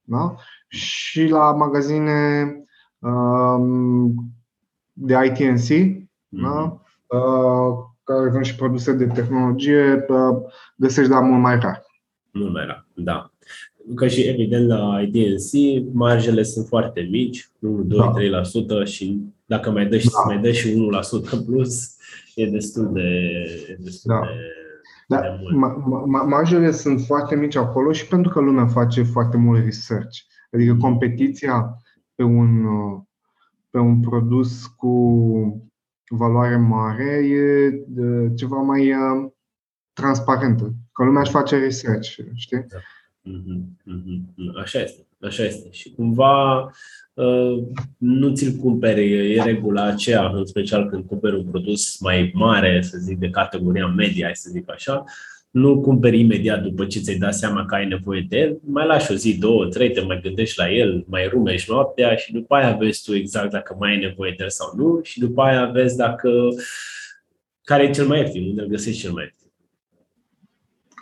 Da? 0.02 0.34
Și 0.68 1.26
la 1.26 1.52
magazine 1.52 2.46
um, 2.98 4.14
de 4.92 5.14
ITNC, 5.24 5.68
mm-hmm. 5.68 6.42
da? 6.42 6.80
uh, 7.16 7.76
care 8.04 8.30
vând 8.30 8.44
și 8.44 8.54
produse 8.54 8.92
de 8.92 9.06
tehnologie, 9.06 10.06
găsești 10.76 11.10
dar 11.10 11.22
mult 11.22 11.40
mai 11.40 11.58
rar. 11.58 11.84
Mult 12.32 12.52
mai 12.52 12.64
rar, 12.66 12.86
da. 12.94 13.32
Că 13.94 14.08
și 14.08 14.20
evident 14.20 14.68
la 14.68 15.00
IDNC 15.00 15.50
marjele 15.92 16.42
sunt 16.42 16.66
foarte 16.66 17.00
mici, 17.00 17.50
1, 17.58 17.82
2, 17.82 17.98
da. 17.98 18.42
3% 18.82 18.84
și 18.84 19.20
dacă 19.48 19.70
mai 19.70 19.86
dai, 19.86 19.98
da. 19.98 20.22
mai 20.26 20.38
dai 20.42 20.52
și 20.52 20.90
1% 21.40 21.46
plus, 21.46 21.96
e 22.34 22.46
destul 22.46 22.92
de, 22.92 23.08
e 23.68 23.76
destul 23.78 24.12
da. 24.14 24.20
de 24.20 24.56
da, 25.08 25.20
de 25.20 25.28
mult. 25.40 26.06
marjele 26.26 26.70
sunt 26.70 27.00
foarte 27.00 27.36
mici 27.36 27.56
acolo 27.56 27.92
și 27.92 28.06
pentru 28.06 28.32
că 28.32 28.40
lumea 28.40 28.66
face 28.66 29.02
foarte 29.02 29.36
mult 29.36 29.64
research. 29.64 30.18
Adică 30.52 30.74
competiția 30.74 31.76
pe 32.14 32.22
un, 32.22 32.64
pe 33.70 33.78
un 33.78 34.00
produs 34.00 34.66
cu 34.66 34.92
valoare 36.08 36.56
mare 36.56 37.26
e 37.26 37.70
ceva 38.34 38.56
mai 38.56 38.92
uh, 38.92 39.30
transparentă. 39.92 40.72
Că 40.92 41.04
lumea 41.04 41.20
își 41.20 41.30
face 41.30 41.58
research, 41.58 42.08
știi? 42.34 42.66
Da. 42.68 42.78
Mm-hmm, 43.28 43.92
mm-hmm. 43.92 44.62
Așa 44.62 44.80
este, 44.80 45.06
așa 45.20 45.44
este. 45.44 45.68
Și 45.70 45.90
cumva 45.90 46.60
uh, 47.14 47.62
nu 47.96 48.34
ți-l 48.34 48.56
cumperi, 48.60 49.32
e 49.34 49.42
regula 49.42 49.84
aceea, 49.84 50.28
în 50.28 50.46
special 50.46 50.88
când 50.88 51.04
cumperi 51.04 51.36
un 51.36 51.44
produs 51.44 51.98
mai 51.98 52.30
mare, 52.34 52.82
să 52.82 52.98
zic, 52.98 53.18
de 53.18 53.30
categoria 53.30 53.86
media, 53.86 54.30
să 54.32 54.50
zic 54.52 54.70
așa, 54.70 55.04
nu 55.50 55.80
cumperi 55.80 56.18
imediat 56.18 56.62
după 56.62 56.86
ce 56.86 57.00
ți-ai 57.00 57.16
dat 57.16 57.34
seama 57.34 57.64
că 57.64 57.74
ai 57.74 57.86
nevoie 57.86 58.26
de 58.28 58.38
el, 58.38 58.58
mai 58.64 58.86
lași 58.86 59.12
o 59.12 59.14
zi, 59.14 59.38
două, 59.38 59.66
trei, 59.66 59.90
te 59.90 60.00
mai 60.00 60.20
gândești 60.22 60.58
la 60.58 60.72
el, 60.72 61.04
mai 61.08 61.28
rumești 61.28 61.70
noaptea 61.70 62.16
și 62.16 62.32
după 62.32 62.54
aia 62.54 62.72
vezi 62.72 63.02
tu 63.04 63.14
exact 63.14 63.50
dacă 63.50 63.76
mai 63.78 63.90
ai 63.90 63.98
nevoie 63.98 64.34
de 64.36 64.42
el 64.42 64.50
sau 64.50 64.72
nu 64.76 65.00
și 65.02 65.18
după 65.18 65.42
aia 65.42 65.66
vezi 65.66 65.96
dacă 65.96 66.30
care 67.62 67.82
e 67.82 67.90
cel 67.90 68.06
mai 68.06 68.18
ieftin, 68.18 68.48
unde 68.48 68.60
îl 68.60 68.68
găsești 68.68 69.00
cel 69.00 69.12
mai 69.12 69.22
ieftin. 69.22 69.50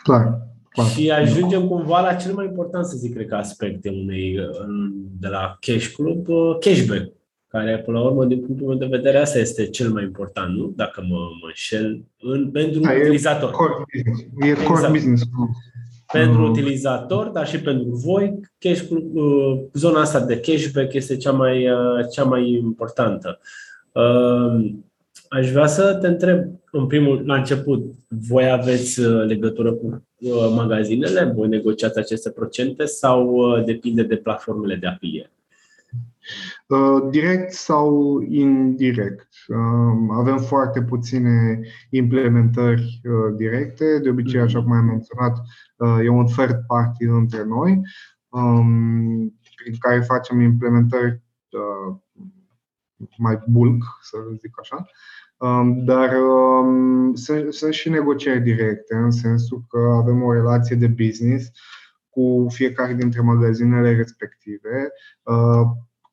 Clar. 0.03 0.46
Clar. 0.77 0.89
Și 0.89 1.11
ajungem 1.11 1.69
cumva 1.69 2.01
la 2.01 2.15
cel 2.15 2.33
mai 2.33 2.45
important, 2.45 2.85
să 2.85 2.97
zic, 2.97 3.15
cred 3.15 3.27
că 3.27 3.35
aspecte 3.35 3.89
unei, 3.89 4.39
de 5.21 5.29
la 5.29 5.57
Cash 5.61 5.87
Club, 5.87 6.27
cashback 6.61 7.17
care, 7.57 7.79
până 7.79 7.99
la 7.99 8.05
urmă, 8.05 8.25
din 8.25 8.41
punctul 8.41 8.67
meu 8.67 8.77
de 8.77 8.97
vedere, 8.97 9.19
asta 9.19 9.39
este 9.39 9.67
cel 9.67 9.91
mai 9.91 10.03
important, 10.03 10.57
nu? 10.57 10.73
Dacă 10.77 11.05
mă, 11.09 11.17
mă 11.17 11.47
înșel, 11.47 12.05
în, 12.21 12.51
pentru 12.51 12.81
da, 12.81 12.93
utilizator. 12.93 13.49
E 13.49 13.53
core 13.53 13.85
business. 13.93 14.21
E 14.21 14.53
core 14.53 14.79
exact. 14.79 14.93
business. 14.93 15.23
Pentru 16.13 16.43
uh. 16.43 16.49
utilizator, 16.49 17.27
dar 17.27 17.47
și 17.47 17.61
pentru 17.61 17.91
voi, 17.91 18.41
cash, 18.59 18.83
uh, 18.91 19.61
zona 19.73 20.01
asta 20.01 20.21
de 20.21 20.41
cashback 20.41 20.93
este 20.93 21.17
cea 21.17 21.33
mai, 21.33 21.71
uh, 21.71 22.09
cea 22.13 22.25
mai 22.25 22.51
importantă. 22.51 23.39
Uh, 23.93 24.75
aș 25.29 25.51
vrea 25.51 25.67
să 25.67 25.95
te 26.01 26.07
întreb, 26.07 26.45
în 26.73 26.87
primul, 26.87 27.23
la 27.27 27.37
început, 27.37 27.85
voi 28.29 28.51
aveți 28.51 29.01
uh, 29.01 29.27
legătură 29.27 29.73
cu 29.73 29.87
uh, 29.87 29.97
magazinele? 30.55 31.33
Voi 31.37 31.49
negociați 31.49 31.99
aceste 31.99 32.31
procente 32.31 32.85
sau 32.85 33.29
uh, 33.29 33.65
depinde 33.65 34.03
de 34.03 34.17
platformele 34.17 34.77
de 34.77 34.87
afiliere? 34.87 35.31
Uh, 36.67 37.11
direct 37.11 37.53
sau 37.53 38.21
indirect. 38.21 39.29
Um, 39.49 40.11
avem 40.11 40.39
foarte 40.39 40.83
puține 40.83 41.61
implementări 41.91 43.01
uh, 43.05 43.35
directe. 43.37 43.99
De 43.99 44.09
obicei, 44.09 44.41
așa 44.41 44.63
cum 44.63 44.73
am 44.73 44.85
menționat, 44.85 45.39
uh, 45.77 46.05
e 46.05 46.09
un 46.09 46.27
third 46.27 46.65
party 46.67 47.05
între 47.05 47.45
noi, 47.45 47.81
um, 48.29 49.39
prin 49.57 49.75
care 49.79 50.01
facem 50.01 50.41
implementări 50.41 51.25
mai 53.17 53.39
bulk, 53.47 53.83
să 54.03 54.17
zic 54.39 54.61
așa. 54.61 54.87
Um, 55.37 55.85
dar 55.85 56.11
sunt 57.49 57.73
și 57.73 57.89
negocieri 57.89 58.41
directe, 58.41 58.95
în 58.95 59.11
sensul 59.11 59.65
că 59.69 59.79
avem 59.79 60.23
o 60.23 60.33
relație 60.33 60.77
de 60.77 60.87
business 60.87 61.51
cu 62.11 62.47
fiecare 62.49 62.95
dintre 62.95 63.21
magazinele 63.21 63.95
respective 63.95 64.93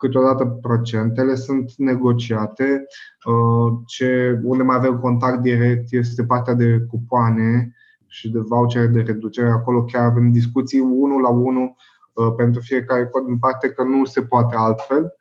câteodată 0.04 0.46
procentele 0.46 1.36
sunt 1.36 1.74
negociate. 1.78 2.86
Uh, 3.26 3.74
ce, 3.86 4.40
unde 4.44 4.64
mai 4.64 4.76
avem 4.76 5.00
contact 5.00 5.42
direct 5.42 5.92
este 5.92 6.24
partea 6.24 6.54
de 6.54 6.86
cupoane 6.90 7.76
și 8.08 8.32
de 8.32 8.40
vouchere 8.40 8.88
de 8.88 9.02
reducere. 9.02 9.50
Acolo 9.50 9.84
chiar 9.84 10.04
avem 10.06 10.32
discuții 10.32 10.80
unul 10.80 11.22
la 11.22 11.30
unul 11.30 11.76
uh, 12.14 12.34
pentru 12.38 12.62
fiecare 12.62 13.06
cod 13.06 13.28
în 13.28 13.38
parte 13.38 13.70
că 13.70 13.84
nu 13.84 14.06
se 14.06 14.22
poate 14.22 14.56
altfel. 14.56 15.14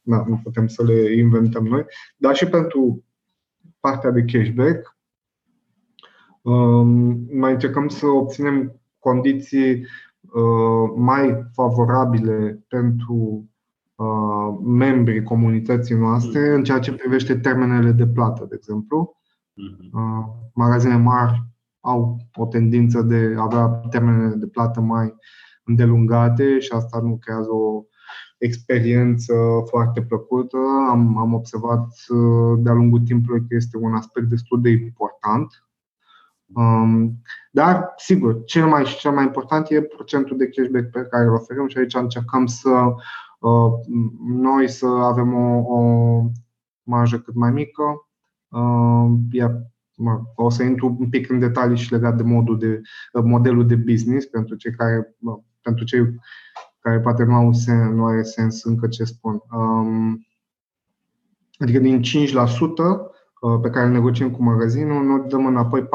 Da, 0.00 0.24
nu 0.28 0.40
putem 0.42 0.66
să 0.66 0.84
le 0.84 1.16
inventăm 1.16 1.66
noi. 1.66 1.84
Dar 2.16 2.34
și 2.34 2.46
pentru 2.46 3.04
partea 3.88 4.10
de 4.10 4.24
cashback, 4.24 4.96
um, 6.42 7.26
mai 7.38 7.52
încercăm 7.52 7.88
să 7.88 8.06
obținem 8.06 8.80
condiții 8.98 9.86
uh, 10.20 10.92
mai 10.96 11.48
favorabile 11.52 12.64
pentru 12.68 13.48
Uh, 13.96 14.58
membrii 14.64 15.22
comunității 15.22 15.94
noastre 15.94 16.48
mm. 16.48 16.54
în 16.54 16.64
ceea 16.64 16.78
ce 16.78 16.92
privește 16.92 17.38
termenele 17.38 17.92
de 17.92 18.06
plată, 18.06 18.46
de 18.48 18.54
exemplu. 18.54 19.16
Mm-hmm. 19.52 19.90
Uh, 19.92 20.24
magazine 20.54 20.96
mari 20.96 21.44
au 21.80 22.16
o 22.34 22.46
tendință 22.46 23.02
de 23.02 23.34
a 23.36 23.42
avea 23.42 23.66
termenele 23.66 24.34
de 24.34 24.46
plată 24.46 24.80
mai 24.80 25.14
îndelungate 25.64 26.58
și 26.58 26.72
asta 26.72 27.00
nu 27.00 27.16
creează 27.16 27.50
o 27.50 27.84
experiență 28.44 29.34
foarte 29.64 30.02
plăcută. 30.02 30.58
Am, 30.90 31.18
am 31.18 31.34
observat 31.34 31.88
uh, 32.08 32.58
de-a 32.58 32.72
lungul 32.72 33.00
timpului 33.00 33.40
că 33.40 33.54
este 33.54 33.76
un 33.76 33.94
aspect 33.94 34.26
destul 34.26 34.60
de 34.60 34.70
important. 34.70 35.66
Um, 36.54 37.22
dar, 37.50 37.92
sigur, 37.96 38.44
cel 38.44 38.66
mai, 38.66 38.84
cel 38.84 39.12
mai 39.12 39.24
important 39.24 39.70
e 39.70 39.82
procentul 39.82 40.36
de 40.36 40.48
cashback 40.48 40.90
pe 40.90 41.06
care 41.10 41.24
îl 41.24 41.34
oferim 41.34 41.68
și 41.68 41.78
aici 41.78 41.94
încercăm 41.94 42.46
să 42.46 42.94
Uh, 43.44 43.72
noi 44.26 44.68
să 44.68 44.86
avem 44.86 45.34
o, 45.34 45.74
o 45.74 46.22
marjă 46.82 47.18
cât 47.18 47.34
mai 47.34 47.50
mică, 47.50 47.82
uh, 48.48 49.12
iar 49.30 49.72
o 50.34 50.50
să 50.50 50.62
intru 50.62 50.96
un 50.98 51.08
pic 51.08 51.30
în 51.30 51.38
detalii 51.38 51.76
și 51.76 51.92
legat 51.92 52.16
de, 52.16 52.22
modul 52.22 52.58
de 52.58 52.80
modelul 53.12 53.66
de 53.66 53.76
business 53.76 54.26
pentru 54.26 54.54
cei 54.54 54.72
care, 54.72 55.16
pentru 55.60 55.84
cei 55.84 56.00
care 56.84 57.00
poate 57.00 57.24
nu, 57.24 57.34
au 57.34 57.52
sens, 57.52 57.94
nu 57.94 58.04
are 58.04 58.22
sens 58.22 58.64
încă 58.64 58.88
ce 58.88 59.04
spun. 59.04 59.42
Um, 59.52 60.26
adică 61.58 61.78
din 61.78 62.00
5% 62.00 62.02
uh, 62.04 63.58
pe 63.62 63.70
care 63.70 63.88
negociem 63.88 64.30
cu 64.30 64.42
magazinul, 64.42 65.04
noi 65.04 65.24
dăm 65.28 65.46
înapoi 65.46 65.82
4%, 65.82 65.86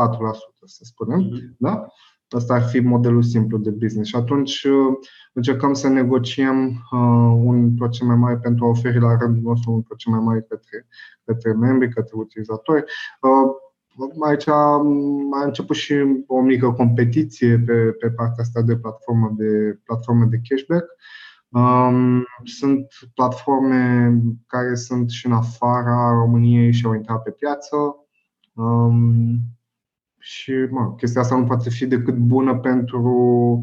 să 0.65 0.81
spunem. 0.83 1.23
Mm-hmm. 1.23 1.55
Da? 1.57 1.87
Asta 2.29 2.53
ar 2.53 2.61
fi 2.61 2.79
modelul 2.79 3.23
simplu 3.23 3.57
de 3.57 3.69
business. 3.69 4.09
Și 4.09 4.15
atunci 4.15 4.67
încercăm 5.33 5.73
să 5.73 5.87
negociem 5.87 6.87
un 7.43 7.75
procent 7.75 8.09
mai 8.09 8.17
mare 8.17 8.37
pentru 8.37 8.65
a 8.65 8.67
oferi 8.67 8.99
la 8.99 9.17
rândul 9.17 9.41
nostru 9.41 9.71
un 9.71 9.81
procent 9.81 10.15
mai 10.15 10.23
mare 10.23 10.45
către, 10.49 10.87
către 11.23 11.53
membri, 11.53 11.93
către 11.93 12.11
utilizatori. 12.15 12.83
Aici 14.19 14.47
a 14.47 14.81
început 15.45 15.75
și 15.75 15.93
o 16.27 16.41
mică 16.41 16.71
competiție 16.71 17.63
pe, 17.65 17.73
pe 17.73 18.09
partea 18.09 18.43
asta 18.43 18.61
de 18.61 18.77
platformă 18.77 19.33
de, 19.37 19.79
platformă 19.83 20.25
de 20.25 20.41
cashback. 20.49 20.85
Um, 21.49 22.25
sunt 22.43 22.87
platforme 23.13 24.13
care 24.47 24.75
sunt 24.75 25.09
și 25.09 25.25
în 25.25 25.31
afara 25.31 26.11
României 26.11 26.71
și 26.71 26.85
au 26.85 26.93
intrat 26.93 27.23
pe 27.23 27.31
piață. 27.31 27.75
Um, 28.53 29.39
și 30.19 30.53
mă, 30.69 30.93
chestia 30.97 31.21
asta 31.21 31.35
nu 31.35 31.45
poate 31.45 31.69
fi 31.69 31.85
decât 31.85 32.15
bună 32.15 32.57
pentru, 32.57 33.59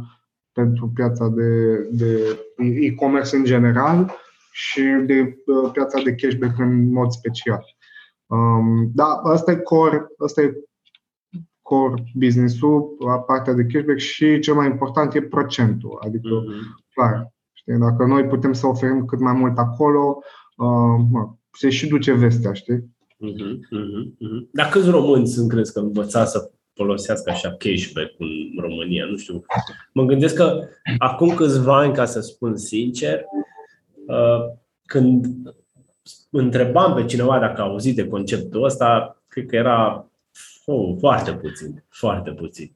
pentru 0.53 0.91
piața 0.95 1.29
de, 1.29 1.77
de 1.91 2.39
e-commerce 2.57 3.37
în 3.37 3.45
general 3.45 4.15
și 4.53 4.83
de 5.07 5.37
uh, 5.47 5.71
piața 5.73 6.03
de 6.03 6.15
cashback 6.15 6.59
în 6.59 6.93
mod 6.93 7.11
special. 7.11 7.76
Um, 8.27 8.91
da, 8.95 9.05
asta 9.05 9.51
e 9.51 9.57
core, 9.57 10.07
asta 10.19 10.43
e 10.43 10.53
core 11.63 12.03
business-ul, 12.15 12.97
partea 13.27 13.53
de 13.53 13.67
cashback 13.67 13.99
și 13.99 14.39
cel 14.39 14.55
mai 14.55 14.67
important 14.67 15.15
e 15.15 15.23
procentul. 15.23 15.99
Adică, 16.05 16.29
mm-hmm. 16.29 16.93
clar, 16.95 17.33
știi, 17.53 17.79
dacă 17.79 18.05
noi 18.05 18.25
putem 18.25 18.53
să 18.53 18.67
oferim 18.67 19.05
cât 19.05 19.21
mai 19.21 19.33
mult 19.33 19.59
acolo, 19.59 20.19
uh, 20.57 21.07
mă, 21.11 21.35
se 21.53 21.71
și 21.71 21.89
duce 21.89 22.13
vestea, 22.13 22.53
știi? 22.53 22.95
Uh-huh, 23.25 23.55
uh-huh, 23.55 24.51
Dar 24.53 24.69
câți 24.69 24.91
români 24.91 25.27
sunt, 25.27 25.49
crezi 25.49 25.73
că 25.73 25.79
învățați 25.79 26.31
să 26.31 26.51
folosească 26.75 27.31
așa 27.31 27.51
cashback 27.59 28.15
în 28.19 28.61
România? 28.61 29.05
Nu 29.05 29.17
știu. 29.17 29.45
Mă 29.93 30.05
gândesc 30.05 30.35
că 30.35 30.69
acum 30.99 31.35
câțiva 31.35 31.79
ani, 31.79 31.95
ca 31.95 32.05
să 32.05 32.21
spun 32.21 32.57
sincer, 32.57 33.25
uh, 34.07 34.41
când 34.83 35.27
întrebam 36.31 36.95
pe 36.95 37.05
cineva 37.05 37.39
dacă 37.39 37.61
a 37.61 37.65
auzit 37.65 37.97
de 37.97 38.09
conceptul 38.09 38.65
ăsta, 38.65 39.17
cred 39.29 39.47
că 39.47 39.57
era 39.57 40.07
oh, 40.65 40.97
foarte 40.99 41.33
puțin, 41.33 41.85
foarte 41.89 42.31
puțin. 42.31 42.73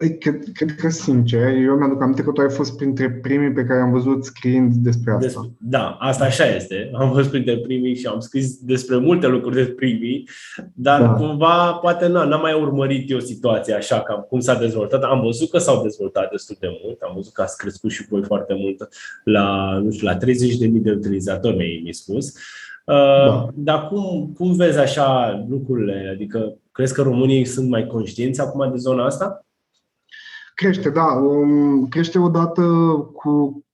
Păi, 0.00 0.18
cred, 0.18 0.42
cred 0.52 0.74
că, 0.74 0.88
sincer, 0.88 1.52
eu 1.56 1.74
mi-aduc 1.74 2.02
aminte 2.02 2.22
că 2.22 2.30
tu 2.30 2.40
ai 2.40 2.50
fost 2.50 2.76
printre 2.76 3.10
primii 3.10 3.52
pe 3.52 3.64
care 3.64 3.80
am 3.80 3.90
văzut 3.90 4.24
scriind 4.24 4.74
despre 4.74 5.12
asta. 5.12 5.40
Des, 5.40 5.50
da, 5.58 5.96
asta 6.00 6.24
așa 6.24 6.44
este. 6.44 6.90
Am 6.94 7.12
fost 7.12 7.28
printre 7.30 7.58
primii 7.58 7.94
și 7.94 8.06
am 8.06 8.20
scris 8.20 8.58
despre 8.58 8.96
multe 8.96 9.26
lucruri 9.26 9.54
despre 9.54 9.74
primii, 9.74 10.28
dar 10.74 11.00
da. 11.00 11.12
cumva 11.12 11.72
poate 11.72 12.06
n- 12.06 12.10
n-am 12.10 12.40
mai 12.40 12.60
urmărit 12.60 13.10
eu 13.10 13.18
situația 13.18 13.76
așa, 13.76 14.00
cam 14.00 14.26
cum 14.28 14.40
s-a 14.40 14.58
dezvoltat. 14.58 15.02
Am 15.02 15.20
văzut 15.20 15.50
că 15.50 15.58
s-au 15.58 15.82
dezvoltat 15.82 16.30
destul 16.30 16.56
de 16.60 16.68
mult, 16.82 17.00
am 17.00 17.12
văzut 17.14 17.32
că 17.32 17.42
ați 17.42 17.56
crescut 17.56 17.90
și 17.90 18.06
voi 18.08 18.22
foarte 18.24 18.54
mult 18.54 18.88
la, 19.24 19.78
nu 19.82 19.90
știu, 19.90 20.06
la 20.06 20.16
30.000 20.16 20.20
de 20.82 20.90
utilizatori, 20.90 21.56
mi-ai 21.56 21.92
spus. 21.92 22.26
Uh, 22.84 23.26
da. 23.26 23.48
Dar 23.54 23.88
cum, 23.88 24.32
cum 24.36 24.52
vezi 24.52 24.78
așa 24.78 25.40
lucrurile? 25.48 26.10
Adică 26.12 26.54
crezi 26.72 26.94
că 26.94 27.02
românii 27.02 27.44
sunt 27.44 27.68
mai 27.68 27.86
conștienți 27.86 28.40
acum 28.40 28.70
de 28.70 28.78
zona 28.78 29.04
asta? 29.04 29.44
Crește, 30.60 30.90
da. 30.90 31.06
Um, 31.06 31.88
crește 31.88 32.18
odată 32.18 32.62
cu 33.12 33.64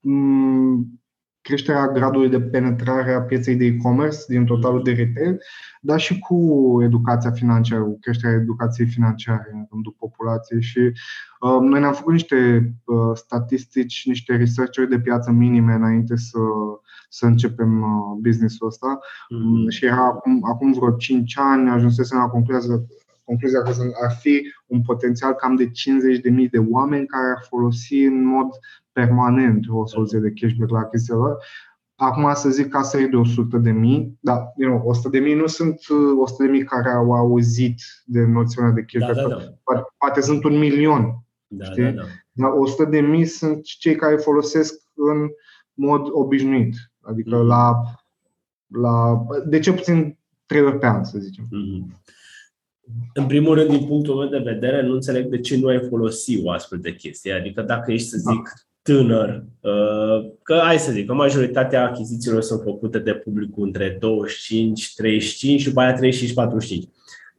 um, 0.00 1.02
creșterea 1.40 1.88
gradului 1.88 2.28
de 2.28 2.40
penetrare 2.40 3.12
a 3.12 3.20
pieței 3.20 3.56
de 3.56 3.64
e-commerce 3.64 4.18
din 4.28 4.44
totalul 4.44 4.82
de 4.82 4.92
retail, 4.92 5.38
dar 5.80 6.00
și 6.00 6.18
cu 6.18 6.78
educația 6.82 7.30
financiară, 7.30 7.82
cu 7.82 7.98
creșterea 8.00 8.36
educației 8.36 8.86
financiare 8.86 9.50
în 9.52 9.66
rândul 9.70 9.94
populației 9.98 10.62
și 10.62 10.78
uh, 10.78 11.58
noi 11.60 11.80
ne-am 11.80 11.92
făcut 11.92 12.12
niște 12.12 12.72
uh, 12.84 13.10
statistici, 13.14 14.06
niște 14.06 14.36
research 14.36 14.78
de 14.88 15.00
piață 15.00 15.30
minime 15.30 15.72
înainte 15.72 16.16
să, 16.16 16.38
să 17.08 17.26
începem 17.26 17.82
uh, 17.82 18.18
business-ul 18.20 18.66
ăsta 18.66 18.98
mm-hmm. 18.98 19.68
și 19.68 19.84
era 19.84 20.04
acum, 20.04 20.44
acum 20.44 20.72
vreo 20.72 20.90
5 20.90 21.38
ani 21.38 21.70
ajunsesem 21.70 22.18
la 22.18 22.28
concluzia 22.28 22.80
concluzia 23.24 23.62
că 23.62 23.72
ar 24.04 24.12
fi 24.20 24.52
un 24.66 24.82
potențial 24.82 25.32
cam 25.32 25.56
de 25.56 25.66
50.000 25.66 25.70
de 26.50 26.58
oameni 26.70 27.06
care 27.06 27.26
ar 27.36 27.44
folosi 27.48 28.02
în 28.04 28.24
mod 28.24 28.48
permanent 28.92 29.66
o 29.68 29.86
soluție 29.86 30.18
de 30.18 30.32
cashback 30.40 30.70
la 30.70 30.78
achiziționare. 30.78 31.34
Acum 31.94 32.34
să 32.34 32.50
zic 32.50 32.68
că 32.68 32.76
asta 32.76 32.98
e 32.98 33.06
de 33.06 33.16
100 33.16 33.56
de 33.56 33.70
mii, 33.70 34.18
dar 34.20 34.52
you 34.56 34.70
know, 34.70 34.88
100 34.88 35.08
de 35.08 35.18
mii 35.18 35.34
nu 35.34 35.46
sunt 35.46 35.80
100 36.18 36.42
uh, 36.42 36.46
de 36.46 36.52
mii 36.52 36.64
care 36.64 36.90
au 36.90 37.12
auzit 37.12 37.82
de 38.04 38.24
noțiunea 38.24 38.70
de 38.70 38.84
cashback. 38.86 39.14
Da, 39.14 39.22
da, 39.22 39.28
da. 39.28 39.54
Poate, 39.62 39.82
poate 39.98 40.20
sunt 40.20 40.44
un 40.44 40.58
milion. 40.58 41.24
Da, 41.46 41.64
știi? 41.64 41.82
Da, 41.82 41.90
da. 41.90 42.02
Dar 42.32 42.50
100 42.50 42.84
de 42.84 43.00
mii 43.00 43.24
sunt 43.24 43.64
cei 43.64 43.94
care 43.94 44.16
folosesc 44.16 44.74
în 44.94 45.28
mod 45.74 46.06
obișnuit. 46.10 46.74
Adică 47.00 47.42
mm-hmm. 47.42 47.46
la, 47.46 47.82
la, 48.66 49.24
de 49.46 49.58
ce 49.58 49.72
puțin 49.72 50.18
trei 50.46 50.62
ori 50.62 50.78
pe 50.78 50.86
an, 50.86 51.04
să 51.04 51.18
zicem. 51.18 51.44
Mm-hmm. 51.44 52.00
În 53.14 53.26
primul 53.26 53.54
rând, 53.54 53.68
din 53.68 53.86
punctul 53.86 54.14
meu 54.14 54.28
de 54.28 54.50
vedere, 54.50 54.82
nu 54.82 54.92
înțeleg 54.92 55.26
de 55.26 55.40
ce 55.40 55.58
nu 55.58 55.66
ai 55.66 55.86
folosi 55.88 56.42
o 56.44 56.50
astfel 56.50 56.78
de 56.78 56.94
chestie. 56.94 57.32
Adică 57.32 57.62
dacă 57.62 57.92
ești, 57.92 58.08
să 58.08 58.16
zic, 58.16 58.52
tânăr, 58.82 59.44
uh, 59.60 60.30
că 60.42 60.60
hai 60.64 60.78
să 60.78 60.92
zic, 60.92 61.06
că 61.06 61.14
majoritatea 61.14 61.86
achizițiilor 61.86 62.42
sunt 62.42 62.62
făcute 62.62 62.98
de 62.98 63.12
publicul 63.12 63.64
între 63.64 63.96
25, 64.00 64.94
35 64.94 65.60
și 65.60 65.68
după 65.68 65.80
aia 65.80 65.94
35, 65.94 66.34
45 66.34 66.88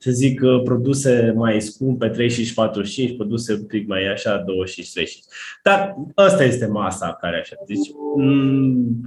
să 0.03 0.11
zic, 0.11 0.41
produse 0.63 1.33
mai 1.35 1.61
scumpe, 1.61 2.07
35, 2.07 2.53
45, 2.53 3.15
produse 3.15 3.53
un 3.53 3.65
pic 3.65 3.87
mai 3.87 4.11
așa, 4.11 4.37
25, 4.37 4.93
35. 4.93 5.25
Dar 5.63 5.95
asta 6.15 6.43
este 6.43 6.65
masa 6.65 7.17
care 7.21 7.39
așa. 7.39 7.55
Deci, 7.67 7.91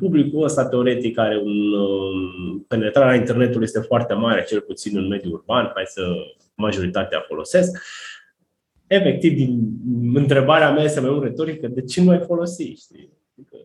publicul 0.00 0.44
ăsta 0.44 0.66
teoretic 0.66 1.18
are 1.18 1.36
un. 1.44 1.72
Um, 1.72 2.64
penetrarea 2.68 3.14
internetului 3.14 3.64
este 3.64 3.80
foarte 3.80 4.14
mare, 4.14 4.44
cel 4.44 4.60
puțin 4.60 4.96
în 4.96 5.08
mediul 5.08 5.32
urban, 5.32 5.70
hai 5.74 5.84
să 5.86 6.02
majoritatea 6.54 7.24
folosesc. 7.28 7.82
Efectiv, 8.86 9.34
din 9.36 9.78
întrebarea 10.14 10.72
mea 10.72 10.84
este 10.84 11.00
mai 11.00 11.10
mult 11.10 11.22
retorică, 11.22 11.66
de 11.66 11.82
ce 11.82 12.02
nu 12.02 12.10
ai 12.10 12.20
folosit? 12.26 12.78
Știi? 12.78 13.12
Adică... 13.36 13.56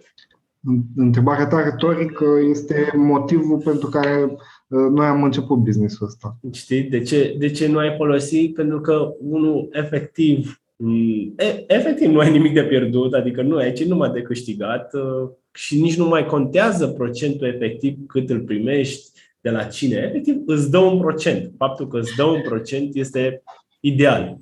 Întrebarea 0.96 1.48
ta 1.48 1.64
retorică 1.64 2.26
este 2.50 2.92
motivul 2.96 3.62
pentru 3.64 3.90
care 3.90 4.36
noi 4.72 5.06
am 5.06 5.24
început 5.24 5.58
business-ul 5.58 6.08
ăsta. 6.08 6.38
Știi? 6.52 6.84
De 6.84 7.02
ce, 7.02 7.36
de 7.38 7.52
ce 7.52 7.68
nu 7.68 7.78
ai 7.78 7.96
folosit? 7.98 8.54
Pentru 8.54 8.82
că, 8.82 9.14
unul, 9.20 9.70
efectiv, 9.72 10.62
mm, 10.76 11.34
efectiv 11.68 12.10
nu 12.10 12.20
ai 12.20 12.32
nimic 12.32 12.54
de 12.54 12.64
pierdut, 12.64 13.14
adică 13.14 13.42
nu 13.42 13.56
ai 13.56 13.74
ce 13.74 13.86
numai 13.86 14.10
de 14.10 14.22
câștigat 14.22 14.94
uh, 14.94 15.30
și 15.54 15.82
nici 15.82 15.98
nu 15.98 16.08
mai 16.08 16.26
contează 16.26 16.88
procentul 16.88 17.48
efectiv 17.48 17.98
cât 18.08 18.30
îl 18.30 18.40
primești 18.40 19.10
de 19.42 19.50
la 19.50 19.64
cine. 19.64 19.96
Efectiv, 19.96 20.36
îți 20.46 20.72
dă 20.72 20.78
un 20.78 21.00
procent. 21.00 21.52
Faptul 21.58 21.88
că 21.88 22.00
îți 22.00 22.16
dă 22.16 22.24
un 22.24 22.42
procent 22.42 22.96
este 22.96 23.44
ideal. 23.80 24.40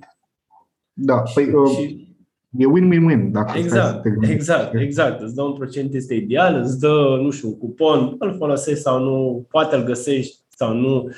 Da, 0.94 1.24
și, 1.26 1.34
păi, 1.34 1.54
uh, 1.54 1.70
și, 1.70 2.09
E 2.58 2.66
win-win-win. 2.66 3.32
Dacă 3.32 3.58
exact, 3.58 4.06
exact, 4.22 4.74
exact. 4.76 5.22
Îți 5.22 5.36
dă 5.36 5.42
un 5.42 5.54
procent, 5.54 5.94
este 5.94 6.14
ideal, 6.14 6.56
îți 6.56 6.80
dă, 6.80 7.20
nu 7.22 7.30
știu, 7.30 7.48
un 7.48 7.58
cupon, 7.58 8.16
îl 8.20 8.36
folosești 8.38 8.82
sau 8.82 9.04
nu, 9.04 9.46
poate 9.50 9.76
îl 9.76 9.84
găsești 9.84 10.38
sau 10.56 10.74
nu. 10.74 11.10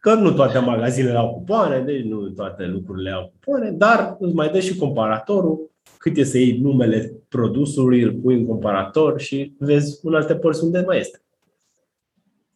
Că 0.00 0.14
nu 0.14 0.32
toate 0.32 0.58
magazinele 0.58 1.16
au 1.16 1.32
cupoane, 1.32 1.80
deci 1.80 2.04
nu 2.04 2.28
toate 2.28 2.66
lucrurile 2.66 3.10
au 3.10 3.32
cupoane, 3.32 3.70
dar 3.70 4.16
îți 4.20 4.34
mai 4.34 4.48
dă 4.48 4.60
și 4.60 4.76
comparatorul, 4.76 5.70
cât 5.98 6.16
e 6.16 6.24
să 6.24 6.38
iei 6.38 6.58
numele 6.58 7.12
produsului, 7.28 8.02
îl 8.02 8.12
pui 8.12 8.34
în 8.34 8.46
comparator 8.46 9.20
și 9.20 9.54
vezi 9.58 9.98
în 10.02 10.14
alte 10.14 10.34
părți 10.34 10.64
unde 10.64 10.82
mai 10.86 10.98
este. 10.98 11.22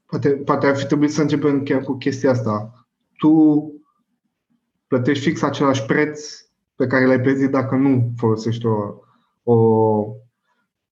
Poate, 0.07 0.29
poate 0.29 0.67
ar 0.67 0.77
fi 0.77 0.87
trebuit 0.87 1.13
să 1.13 1.21
începem 1.21 1.63
chiar 1.63 1.81
cu 1.81 1.97
chestia 1.97 2.31
asta. 2.31 2.87
Tu 3.19 3.73
plătești 4.87 5.25
fix 5.25 5.43
același 5.43 5.85
preț 5.85 6.48
pe 6.79 6.87
care 6.87 7.07
le-ai 7.07 7.21
plătit 7.21 7.51
dacă 7.51 7.75
nu 7.75 8.13
folosești 8.17 8.67
o, 8.67 8.95
o 9.43 9.55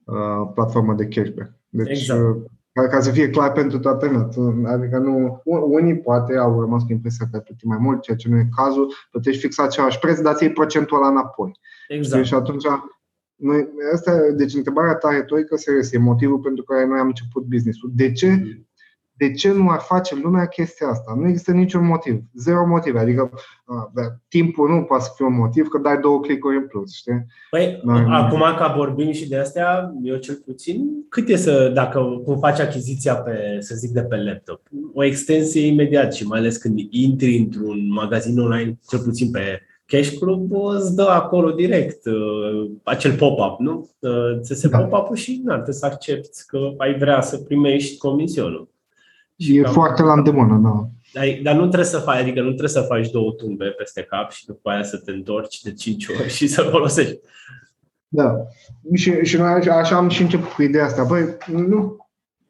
uh, 0.04 0.50
platformă 0.54 0.94
de 0.94 1.06
cashback. 1.06 1.52
Deci, 1.68 1.88
exact. 1.88 2.20
Uh, 2.20 2.42
ca, 2.72 2.88
ca 2.88 3.00
să 3.00 3.10
fie 3.10 3.30
clar 3.30 3.52
pentru 3.52 3.78
toată 3.78 4.30
lumea. 4.34 4.72
Adică 4.72 4.98
nu, 4.98 5.42
unii 5.44 5.98
poate 5.98 6.36
au 6.36 6.60
rămas 6.60 6.82
cu 6.82 6.92
impresia 6.92 7.26
că 7.30 7.36
ai 7.36 7.42
plătit 7.42 7.64
mai 7.64 7.78
mult, 7.80 8.02
ceea 8.02 8.16
ce 8.16 8.28
nu 8.28 8.38
e 8.38 8.48
cazul, 8.56 8.92
plătești 9.10 9.40
fix 9.40 9.58
același 9.58 9.98
preț, 9.98 10.20
dar 10.20 10.34
ți 10.34 10.48
procentul 10.48 10.96
ăla 10.96 11.08
înapoi. 11.08 11.58
Exact. 11.88 12.24
Și 12.24 12.34
atunci, 12.34 12.64
noi, 13.34 13.68
asta, 13.92 14.18
deci 14.36 14.54
întrebarea 14.54 14.94
ta 14.94 15.10
retorică 15.10 15.56
serios, 15.56 15.92
e 15.92 15.98
motivul 15.98 16.38
pentru 16.38 16.64
care 16.64 16.86
noi 16.86 16.98
am 16.98 17.06
început 17.06 17.44
business-ul. 17.44 17.90
De 17.94 18.12
ce 18.12 18.28
mm 18.28 18.65
de 19.16 19.32
ce 19.32 19.52
nu 19.52 19.68
ar 19.68 19.80
face 19.80 20.14
lumea 20.14 20.46
chestia 20.46 20.88
asta? 20.88 21.14
Nu 21.16 21.28
există 21.28 21.52
niciun 21.52 21.86
motiv. 21.86 22.22
Zero 22.34 22.66
motive. 22.66 22.98
Adică 22.98 23.30
uh, 23.32 24.04
timpul 24.28 24.68
nu 24.68 24.82
poate 24.82 25.04
să 25.04 25.10
fie 25.16 25.24
un 25.24 25.36
motiv 25.36 25.68
că 25.68 25.78
dai 25.78 25.98
două 25.98 26.20
clicuri 26.20 26.56
în 26.56 26.66
plus, 26.66 26.94
știi? 26.94 27.26
Păi, 27.50 27.80
Noi, 27.84 28.04
acum 28.08 28.38
ca 28.38 28.74
vorbim 28.76 29.12
și 29.12 29.28
de 29.28 29.36
astea, 29.36 29.94
eu 30.02 30.16
cel 30.16 30.42
puțin, 30.44 30.86
cât 31.08 31.28
e 31.28 31.36
să, 31.36 31.70
dacă 31.74 32.00
cum 32.24 32.38
faci 32.38 32.60
achiziția 32.60 33.14
pe, 33.14 33.56
să 33.60 33.74
zic, 33.74 33.90
de 33.90 34.02
pe 34.02 34.16
laptop? 34.16 34.60
O 34.94 35.04
extensie 35.04 35.66
imediat 35.66 36.14
și 36.14 36.26
mai 36.26 36.38
ales 36.38 36.56
când 36.56 36.78
intri 36.90 37.36
într-un 37.36 37.92
magazin 37.92 38.38
online, 38.38 38.78
cel 38.88 38.98
puțin 38.98 39.30
pe 39.30 39.60
Cash 39.86 40.18
Club 40.18 40.52
îți 40.74 40.94
dă 40.94 41.08
acolo 41.08 41.50
direct 41.50 42.06
uh, 42.06 42.70
acel 42.82 43.16
pop-up, 43.16 43.58
nu? 43.58 43.90
Uh, 43.98 44.40
ți 44.40 44.54
se 44.54 44.68
da. 44.68 44.78
pop-up 44.78 45.14
și 45.14 45.40
nu 45.44 45.52
trebuie 45.52 45.74
să 45.74 45.86
accepti 45.86 46.38
că 46.46 46.58
ai 46.76 46.98
vrea 46.98 47.20
să 47.20 47.36
primești 47.38 47.98
comisionul. 47.98 48.68
Și 49.38 49.56
e 49.56 49.62
cam... 49.62 49.72
foarte 49.72 50.02
la 50.02 50.12
îndemână, 50.12 50.56
da. 50.56 50.88
Dar 51.42 51.54
nu 51.54 51.60
trebuie 51.60 51.84
să 51.84 51.98
faci, 51.98 52.20
adică 52.20 52.40
nu 52.40 52.48
trebuie 52.48 52.68
să 52.68 52.80
faci 52.80 53.10
două 53.10 53.32
tumbe 53.32 53.64
peste 53.64 54.02
cap 54.02 54.30
și 54.30 54.46
după 54.46 54.70
aia 54.70 54.82
să 54.82 54.96
te 54.96 55.10
întorci 55.10 55.60
de 55.60 55.72
cinci 55.72 56.08
ori 56.20 56.28
și 56.28 56.46
să 56.46 56.62
folosești. 56.62 57.18
Da. 58.08 58.36
Și, 58.94 59.24
și 59.24 59.36
noi 59.36 59.68
așa 59.68 59.96
am 59.96 60.08
și 60.08 60.22
început 60.22 60.50
cu 60.50 60.62
ideea 60.62 60.84
asta. 60.84 61.04
Băi, 61.04 61.36
nu, 61.46 61.96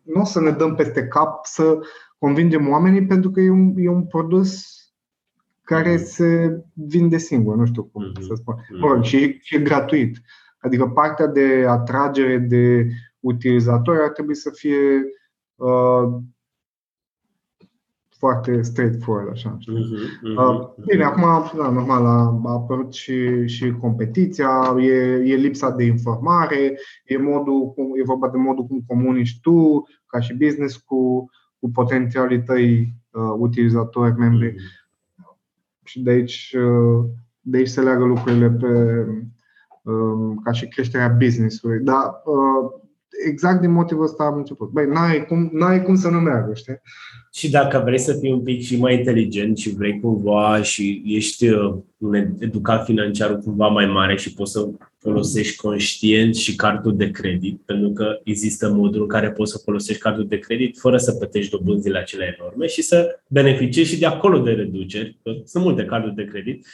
nu 0.02 0.20
o 0.20 0.24
să 0.24 0.40
ne 0.40 0.50
dăm 0.50 0.74
peste 0.74 1.06
cap 1.06 1.44
să 1.44 1.78
convingem 2.18 2.68
oamenii 2.68 3.06
pentru 3.06 3.30
că 3.30 3.40
e 3.40 3.50
un, 3.50 3.74
e 3.76 3.88
un 3.88 4.06
produs 4.06 4.74
care 5.62 5.90
mm. 5.90 6.04
se 6.04 6.60
vinde 6.72 7.18
singur, 7.18 7.56
nu 7.56 7.66
știu 7.66 7.84
cum 7.84 8.10
mm-hmm. 8.10 8.26
să 8.26 8.34
spun. 8.34 8.54
Mm-hmm. 8.54 9.02
și, 9.02 9.38
și 9.40 9.54
e 9.54 9.58
gratuit. 9.58 10.16
Adică 10.58 10.86
partea 10.86 11.26
de 11.26 11.64
atragere 11.68 12.38
de 12.38 12.86
utilizatori 13.20 14.02
ar 14.02 14.08
trebui 14.08 14.34
să 14.34 14.50
fie 14.54 15.04
uh, 15.54 16.18
foarte 18.18 18.62
straightforward, 18.62 19.30
așa. 19.30 19.58
Mm-hmm, 19.58 20.28
mm-hmm. 20.28 20.84
Bine, 20.86 21.04
acum, 21.04 21.22
da, 21.58 21.70
normal, 21.70 22.06
a, 22.06 22.40
a 22.44 22.52
apărut 22.52 22.92
și, 22.92 23.46
și 23.46 23.70
competiția, 23.80 24.76
e, 24.78 24.92
e 25.24 25.34
lipsa 25.34 25.70
de 25.70 25.84
informare, 25.84 26.78
e, 27.04 27.16
modul, 27.16 27.74
e 28.00 28.04
vorba 28.04 28.28
de 28.28 28.36
modul 28.36 28.64
cum 28.64 28.84
comunici 28.86 29.40
tu, 29.40 29.86
ca 30.06 30.20
și 30.20 30.34
business, 30.34 30.76
cu, 30.76 31.30
cu 31.58 31.70
potențialii 31.70 32.42
tăi 32.42 32.94
uh, 33.10 33.34
utilizatori, 33.38 34.18
membri. 34.18 34.52
Mm-hmm. 34.52 34.84
Și 35.84 36.02
de 36.02 36.10
aici, 36.10 36.56
uh, 36.58 37.04
de 37.40 37.56
aici 37.56 37.68
se 37.68 37.80
leagă 37.80 38.04
lucrurile 38.04 38.50
pe, 38.50 39.04
uh, 39.82 40.34
ca 40.44 40.52
și 40.52 40.68
creșterea 40.68 41.08
business-ului. 41.08 41.78
Dar 41.80 42.22
uh, 42.24 42.85
exact 43.28 43.60
din 43.60 43.72
motivul 43.72 44.04
ăsta 44.04 44.24
am 44.24 44.36
început. 44.36 44.70
Băi, 44.70 44.86
n-ai 44.86 45.26
cum, 45.26 45.50
n-ai 45.52 45.82
cum 45.82 45.96
să 45.96 46.08
nu 46.08 46.18
meargă, 46.18 46.54
știi? 46.54 46.80
Și 47.32 47.50
dacă 47.50 47.82
vrei 47.84 47.98
să 47.98 48.18
fii 48.20 48.32
un 48.32 48.42
pic 48.42 48.60
și 48.60 48.76
mai 48.76 48.94
inteligent 48.94 49.58
și 49.58 49.74
vrei 49.74 50.00
cumva 50.00 50.62
și 50.62 51.02
ești 51.06 51.48
uh, 51.48 51.74
un 51.98 52.14
educat 52.38 52.84
financiar 52.84 53.38
cumva 53.38 53.68
mai 53.68 53.86
mare 53.86 54.16
și 54.16 54.32
poți 54.32 54.52
să 54.52 54.68
folosești 54.98 55.56
conștient 55.56 56.34
și 56.34 56.54
cardul 56.54 56.96
de 56.96 57.10
credit, 57.10 57.60
pentru 57.64 57.90
că 57.90 58.20
există 58.24 58.72
modul 58.72 59.00
în 59.00 59.08
care 59.08 59.30
poți 59.30 59.52
să 59.52 59.60
folosești 59.64 60.02
cardul 60.02 60.26
de 60.26 60.38
credit 60.38 60.78
fără 60.78 60.96
să 60.96 61.12
plătești 61.12 61.50
dobânzile 61.50 61.98
acelea 61.98 62.36
enorme 62.38 62.66
și 62.66 62.82
să 62.82 63.20
beneficiezi 63.28 63.90
și 63.90 63.98
de 63.98 64.06
acolo 64.06 64.38
de 64.38 64.50
reduceri, 64.50 65.18
că 65.22 65.30
sunt 65.44 65.64
multe 65.64 65.84
carduri 65.84 66.14
de 66.14 66.24
credit, 66.24 66.66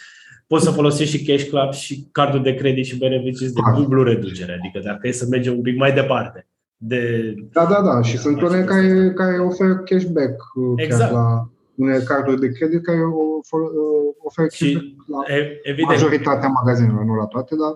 poți 0.53 0.65
să 0.65 0.71
folosești 0.71 1.17
și 1.17 1.25
Cash 1.25 1.49
Club 1.49 1.73
și 1.73 2.09
cardul 2.13 2.43
de 2.43 2.55
credit 2.55 2.85
și 2.85 2.99
beneficiezi 2.99 3.55
de 3.55 3.61
dublu 3.77 4.03
reducere. 4.03 4.53
Adică 4.53 4.79
dacă 4.85 5.09
e 5.09 5.13
să 5.13 5.27
mergem 5.31 5.55
un 5.57 5.63
pic 5.63 5.77
mai 5.77 5.93
departe. 5.93 6.47
De... 6.77 7.35
Da, 7.53 7.65
da, 7.65 7.83
da. 7.83 8.03
Și 8.03 8.17
sunt 8.17 8.43
unele 8.43 8.65
care, 8.65 9.13
care 9.15 9.39
oferă 9.39 9.77
cashback 9.77 10.37
uh, 10.55 10.73
exact. 10.77 11.13
la 11.13 11.49
unele 11.75 12.03
carduri 12.05 12.41
de 12.41 12.53
credit 12.53 12.85
care 12.85 12.99
uh, 12.99 13.65
oferă 14.23 14.47
cashback 14.47 14.85
la 15.07 15.19
evident, 15.63 15.89
majoritatea 15.89 16.49
magazinelor, 16.49 17.05
nu 17.05 17.15
la 17.15 17.27
toate, 17.27 17.55
dar 17.57 17.73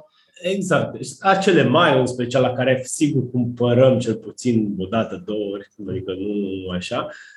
Exact. 0.55 0.93
Deci 0.93 1.09
acele 1.21 1.65
mai, 1.69 1.99
în 1.99 2.07
special 2.07 2.43
la 2.43 2.53
care 2.53 2.83
sigur 2.85 3.31
cumpărăm 3.31 3.99
cel 3.99 4.15
puțin 4.15 4.75
o 4.79 4.87
dată, 4.87 5.23
două 5.27 5.45
ori, 5.53 5.69
adică 5.89 6.13
nu 6.13 6.71
așa, 6.71 7.09
Uh, 7.09 7.36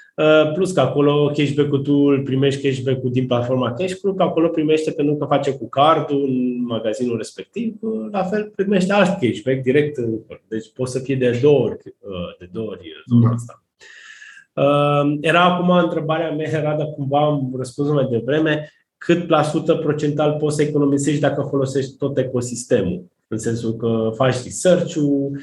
plus 0.54 0.72
că 0.72 0.80
acolo 0.80 1.32
cashback-ul 1.36 1.80
tu 1.80 1.94
îl 1.94 2.22
primești 2.22 2.62
cashback-ul 2.62 3.12
din 3.12 3.28
platforma 3.28 3.74
Cash 3.74 4.00
Group, 4.02 4.20
acolo 4.20 4.48
primește 4.48 4.92
pentru 4.92 5.16
că 5.16 5.26
face 5.26 5.52
cu 5.52 5.70
cardul 5.70 6.24
în 6.24 6.66
magazinul 6.66 7.18
respectiv, 7.18 7.76
uh, 7.80 8.08
la 8.12 8.24
fel 8.24 8.52
primește 8.56 8.94
alt 8.94 9.20
cashback 9.20 9.62
direct. 9.62 10.00
Deci 10.48 10.72
poți 10.74 10.92
să 10.92 11.00
fie 11.00 11.16
de 11.16 11.40
două 11.42 11.60
ori, 11.60 11.78
uh, 12.00 12.38
de 12.40 12.50
două 12.52 12.68
ori 12.68 13.04
zona 13.10 13.28
da. 13.28 13.34
asta. 13.34 13.64
Era 15.22 15.44
acum 15.44 15.70
întrebarea 15.70 16.32
mea, 16.32 16.50
era 16.50 16.76
dacă 16.76 16.90
cumva 16.96 17.26
am 17.26 17.52
răspuns 17.58 17.90
mai 17.90 18.08
devreme, 18.12 18.72
cât 18.98 19.30
la 19.30 19.44
sută 19.44 19.76
procental 19.76 20.36
poți 20.40 20.56
să 20.56 20.62
economisești 20.62 21.20
dacă 21.20 21.48
folosești 21.50 21.98
tot 21.98 22.18
ecosistemul? 22.18 23.04
În 23.28 23.38
sensul 23.38 23.76
că 23.76 24.10
faci 24.16 24.44
research-ul, 24.44 25.40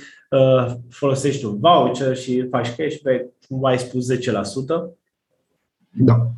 folosești 0.88 1.44
un 1.44 1.58
voucher 1.58 2.16
și 2.16 2.48
faci 2.48 2.74
cashback, 2.76 3.20
cum 3.20 3.35
ai 3.62 3.78
spus, 3.78 4.12
10%. 4.12 4.16
Da. 5.90 6.30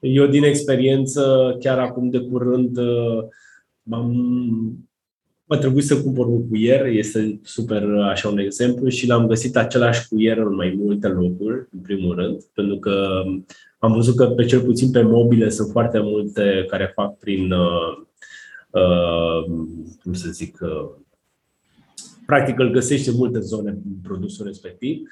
Eu, 0.00 0.26
din 0.26 0.44
experiență, 0.44 1.56
chiar 1.60 1.78
acum 1.78 2.10
de 2.10 2.18
curând, 2.18 2.78
am 3.90 4.14
a 5.46 5.56
trebuit 5.56 5.84
să 5.84 6.02
cumpăr 6.02 6.26
un 6.26 6.48
cuier, 6.48 6.86
este 6.86 7.40
super 7.42 7.82
așa 7.82 8.28
un 8.28 8.38
exemplu 8.38 8.88
și 8.88 9.06
l-am 9.06 9.26
găsit 9.26 9.56
același 9.56 10.08
cuier 10.08 10.38
în 10.38 10.54
mai 10.54 10.74
multe 10.78 11.08
locuri, 11.08 11.68
în 11.72 11.78
primul 11.82 12.14
rând, 12.14 12.42
pentru 12.54 12.78
că 12.78 13.22
am 13.78 13.92
văzut 13.92 14.16
că 14.16 14.26
pe 14.26 14.44
cel 14.44 14.60
puțin 14.60 14.90
pe 14.90 15.02
mobile 15.02 15.48
sunt 15.48 15.70
foarte 15.70 15.98
multe 15.98 16.64
care 16.68 16.92
fac 16.94 17.18
prin, 17.18 17.52
uh, 17.52 17.96
uh, 18.70 19.44
cum 20.02 20.12
să 20.12 20.30
zic, 20.30 20.58
uh, 20.60 20.90
practic 22.26 22.58
îl 22.58 22.70
găsește 22.70 23.10
în 23.10 23.16
multe 23.16 23.40
zone 23.40 23.70
în 23.70 23.96
produsul 24.02 24.46
respectiv 24.46 25.08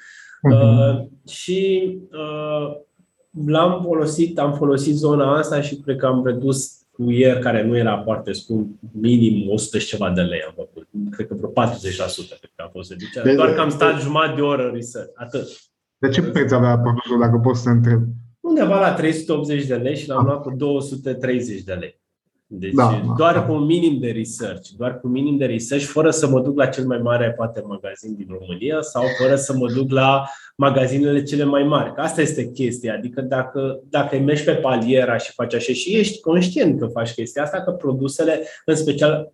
Uh-huh. 0.51 1.07
și 1.27 1.91
uh, 2.11 2.75
l-am 3.45 3.81
folosit, 3.83 4.39
am 4.39 4.53
folosit 4.53 4.95
zona 4.95 5.37
asta 5.37 5.61
și 5.61 5.75
cred 5.75 5.97
că 5.97 6.05
am 6.05 6.25
redus 6.25 6.83
cu 6.91 7.11
ieri, 7.11 7.39
care 7.39 7.63
nu 7.63 7.77
era 7.77 8.01
foarte 8.03 8.31
scump, 8.31 8.79
minim 8.91 9.49
100 9.49 9.77
și 9.77 9.87
ceva 9.87 10.11
de 10.11 10.21
lei 10.21 10.41
am 10.47 10.53
făcut. 10.55 10.87
Cred 11.11 11.27
că 11.27 11.33
vreo 11.33 11.49
40% 11.49 11.53
cred 11.53 12.51
că 12.55 12.63
a 12.65 12.69
fost 12.71 12.89
reducerea. 12.89 13.31
De, 13.31 13.35
Doar 13.35 13.53
că 13.53 13.61
am 13.61 13.69
stat 13.69 14.01
jumătate 14.01 14.35
de 14.35 14.41
oră 14.41 14.71
research. 14.73 15.11
Atât. 15.15 15.47
De 15.97 16.09
ce 16.09 16.21
preț 16.21 16.51
avea 16.51 16.77
produsul, 16.77 17.19
dacă 17.19 17.37
poți 17.37 17.61
să 17.61 17.69
întreb? 17.69 18.01
Undeva 18.39 18.79
la 18.79 18.93
380 18.93 19.65
de 19.65 19.75
lei 19.75 19.95
și 19.95 20.07
l-am 20.07 20.19
ah. 20.19 20.25
luat 20.25 20.41
cu 20.41 20.53
230 20.57 21.61
de 21.61 21.73
lei. 21.73 22.01
Deci 22.59 22.73
da, 22.73 23.01
da, 23.05 23.13
doar 23.17 23.33
da. 23.33 23.43
cu 23.43 23.53
un 23.53 23.65
minim 23.65 23.99
de 23.99 24.11
research, 24.11 24.69
doar 24.77 24.99
cu 24.99 25.07
minim 25.07 25.37
de 25.37 25.45
research, 25.45 25.85
fără 25.85 26.09
să 26.09 26.27
mă 26.27 26.39
duc 26.39 26.57
la 26.57 26.65
cel 26.65 26.85
mai 26.85 26.97
mare, 26.97 27.31
poate, 27.31 27.63
magazin 27.67 28.15
din 28.15 28.27
România 28.39 28.81
sau 28.81 29.03
fără 29.21 29.35
să 29.35 29.55
mă 29.57 29.71
duc 29.71 29.91
la 29.91 30.23
magazinele 30.55 31.23
cele 31.23 31.43
mai 31.43 31.63
mari. 31.63 31.93
Că 31.93 32.01
asta 32.01 32.21
este 32.21 32.51
chestia. 32.51 32.93
Adică 32.93 33.21
dacă, 33.21 33.79
dacă 33.89 34.17
mergi 34.17 34.43
pe 34.43 34.51
paliera 34.51 35.17
și 35.17 35.31
faci 35.31 35.53
așa 35.53 35.73
și 35.73 35.95
ești 35.95 36.19
conștient 36.19 36.79
că 36.79 36.85
faci 36.85 37.13
chestia 37.13 37.43
asta, 37.43 37.61
că 37.61 37.71
produsele, 37.71 38.41
în 38.65 38.75
special 38.75 39.33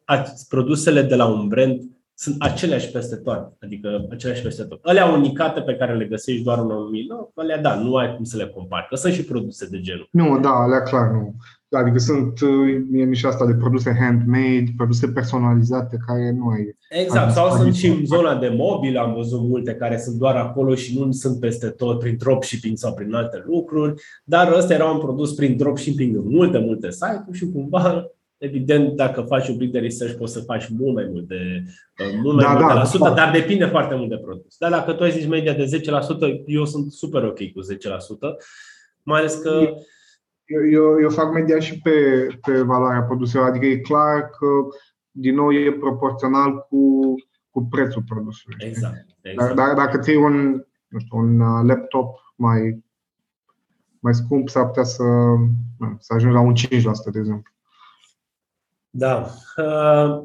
produsele 0.49 1.01
de 1.01 1.15
la 1.15 1.25
un 1.25 1.47
brand, 1.47 1.81
sunt 2.13 2.35
aceleași 2.39 2.91
peste 2.91 3.15
tot. 3.15 3.51
Adică 3.61 4.07
aceleași 4.11 4.41
peste 4.41 4.63
tot. 4.63 4.79
Alea 4.83 5.05
unicate 5.05 5.61
pe 5.61 5.75
care 5.75 5.95
le 5.95 6.05
găsești 6.05 6.43
doar 6.43 6.57
în 6.57 6.69
un 6.69 6.91
loc, 7.09 7.31
alea 7.35 7.57
da, 7.57 7.75
nu 7.75 7.95
ai 7.95 8.15
cum 8.15 8.23
să 8.23 8.37
le 8.37 8.47
compari. 8.47 8.87
Că 8.89 8.95
sunt 8.95 9.13
și 9.13 9.23
produse 9.23 9.67
de 9.67 9.79
genul. 9.79 10.07
Nu, 10.11 10.39
da, 10.39 10.49
alea 10.49 10.81
clar 10.81 11.11
nu. 11.11 11.35
Adică 11.69 11.97
sunt, 11.97 12.41
uh, 12.41 12.81
mie 12.89 13.05
mi 13.05 13.15
și 13.15 13.25
asta 13.25 13.45
de 13.45 13.53
produse 13.53 13.97
handmade, 13.99 14.73
produse 14.77 15.07
personalizate 15.07 15.97
care 16.07 16.31
nu 16.31 16.47
ai. 16.47 16.77
Exact, 16.89 17.33
sau 17.33 17.57
sunt 17.57 17.75
și 17.75 17.87
în 17.87 18.05
zona 18.05 18.35
de 18.35 18.53
mobil, 18.57 18.97
am 18.97 19.13
văzut 19.13 19.41
multe 19.41 19.73
care 19.73 19.97
sunt 19.97 20.15
doar 20.15 20.35
acolo 20.35 20.75
și 20.75 20.99
nu 20.99 21.11
sunt 21.11 21.39
peste 21.39 21.67
tot 21.67 21.99
prin 21.99 22.15
dropshipping 22.17 22.77
sau 22.77 22.93
prin 22.93 23.13
alte 23.13 23.43
lucruri, 23.45 23.93
dar 24.23 24.51
ăsta 24.57 24.73
era 24.73 24.85
un 24.85 24.99
produs 24.99 25.33
prin 25.33 25.57
dropshipping 25.57 26.15
în 26.15 26.23
multe, 26.25 26.57
multe 26.57 26.91
site-uri 26.91 27.37
și 27.37 27.51
cumva 27.51 28.11
Evident, 28.39 28.95
dacă 28.95 29.21
faci 29.21 29.47
un 29.47 29.57
pic 29.57 29.71
de 29.71 29.79
research, 29.79 30.15
poți 30.17 30.33
să 30.33 30.39
faci 30.39 30.67
mult 30.67 30.93
mai 30.93 31.07
mult 31.11 31.27
de, 31.27 31.63
uh, 31.99 32.19
mult 32.21 32.35
mai 32.35 32.43
da, 32.43 32.51
mult 32.51 32.67
da, 32.67 32.73
de 32.73 32.79
la 32.79 32.85
sută, 32.85 33.09
da. 33.09 33.13
dar 33.13 33.31
depinde 33.31 33.65
foarte 33.65 33.95
mult 33.95 34.09
de 34.09 34.17
produs. 34.17 34.57
Dar 34.57 34.71
dacă 34.71 34.93
tu 34.93 35.03
ai 35.03 35.11
zis 35.11 35.25
media 35.25 35.53
de 35.53 35.63
10%, 35.63 36.43
eu 36.45 36.65
sunt 36.65 36.91
super 36.91 37.23
ok 37.23 37.37
cu 37.37 37.61
10%, 37.61 38.35
mai 39.03 39.19
ales 39.19 39.33
că 39.35 39.73
eu, 40.49 40.69
eu, 40.69 41.01
eu 41.01 41.09
fac 41.09 41.33
media 41.33 41.59
și 41.59 41.81
pe, 41.81 42.27
pe 42.41 42.61
valoarea 42.61 43.03
produselor, 43.03 43.47
adică 43.47 43.65
e 43.65 43.77
clar 43.77 44.29
că, 44.29 44.47
din 45.11 45.35
nou, 45.35 45.51
e 45.51 45.71
proporțional 45.71 46.57
cu, 46.57 47.13
cu 47.49 47.63
prețul 47.63 48.03
produsului. 48.07 48.57
Exact. 48.59 49.05
exact. 49.21 49.55
Dar, 49.55 49.65
dar 49.65 49.75
dacă 49.75 49.97
ții 49.97 50.15
un, 50.15 50.63
nu 50.87 50.99
știu, 50.99 51.17
un 51.17 51.39
uh, 51.39 51.61
laptop 51.67 52.19
mai, 52.35 52.83
mai 53.99 54.13
scump, 54.13 54.49
s-ar 54.49 54.65
putea 54.65 54.83
să, 54.83 55.03
să 55.99 56.13
ajungi 56.13 56.35
la 56.35 56.41
un 56.41 56.53
5%, 56.53 57.11
de 57.11 57.19
exemplu. 57.19 57.53
Da. 58.89 59.25
Uh, 59.57 60.23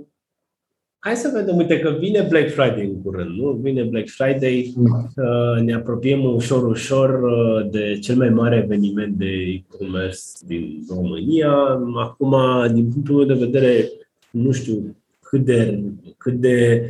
Hai 1.04 1.16
să 1.16 1.30
vedem, 1.34 1.56
uite 1.56 1.78
că 1.78 1.96
vine 1.98 2.26
Black 2.28 2.50
Friday 2.50 2.84
în 2.84 3.02
curând, 3.02 3.38
nu? 3.38 3.50
Vine 3.50 3.82
Black 3.82 4.08
Friday, 4.08 4.74
da. 4.76 5.60
ne 5.60 5.74
apropiem 5.74 6.24
ușor, 6.24 6.66
ușor 6.66 7.22
uh, 7.22 7.70
de 7.70 7.98
cel 7.98 8.16
mai 8.16 8.28
mare 8.28 8.56
eveniment 8.56 9.16
de 9.16 9.26
e-commerce 9.26 10.20
din 10.46 10.84
România. 10.88 11.52
Acum, 11.96 12.36
din 12.72 12.90
punctul 12.92 13.14
meu 13.14 13.24
de 13.24 13.44
vedere, 13.44 13.90
nu 14.30 14.52
știu 14.52 14.96
cât 15.20 15.44
de, 15.44 15.82
cât 16.16 16.34
de 16.34 16.88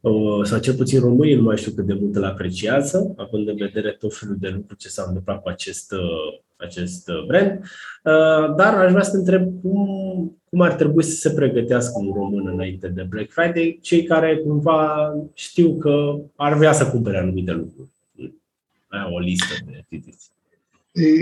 uh, 0.00 0.44
sau 0.44 0.58
cel 0.58 0.74
puțin 0.74 1.00
românii 1.00 1.34
nu 1.34 1.42
mai 1.42 1.56
știu 1.56 1.72
cât 1.72 1.86
de 1.86 1.98
mult 2.00 2.16
îl 2.16 2.24
apreciază, 2.24 3.14
având 3.16 3.48
în 3.48 3.56
vedere 3.56 3.96
tot 3.98 4.16
felul 4.16 4.36
de 4.40 4.48
lucruri 4.48 4.78
ce 4.78 4.88
s-au 4.88 5.06
întâmplat 5.08 5.42
cu 5.42 5.48
acest 5.48 5.92
uh, 5.92 6.40
acest 6.58 7.10
brand. 7.26 7.60
Dar 8.56 8.74
aș 8.74 8.90
vrea 8.90 9.02
să 9.02 9.10
te 9.10 9.16
întreb 9.16 9.60
cum, 9.62 10.40
cum 10.50 10.60
ar 10.60 10.72
trebui 10.72 11.02
să 11.02 11.16
se 11.16 11.30
pregătească 11.30 11.92
un 11.96 12.12
român 12.14 12.46
înainte 12.46 12.88
de 12.88 13.06
Black 13.08 13.30
Friday, 13.30 13.78
cei 13.82 14.02
care 14.02 14.36
cumva 14.36 15.12
știu 15.34 15.76
că 15.76 16.16
ar 16.36 16.54
vrea 16.54 16.72
să 16.72 16.90
cumpere 16.90 17.18
anumite 17.18 17.52
lucruri. 17.52 17.90
Ai 18.88 19.10
o 19.12 19.18
listă 19.18 19.54
de 19.66 19.84
achiziții. 19.84 20.30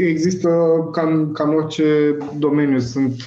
Există, 0.08 0.48
cam, 0.92 1.32
cam 1.32 1.54
orice 1.54 2.16
domeniu, 2.38 2.78
sunt 2.78 3.24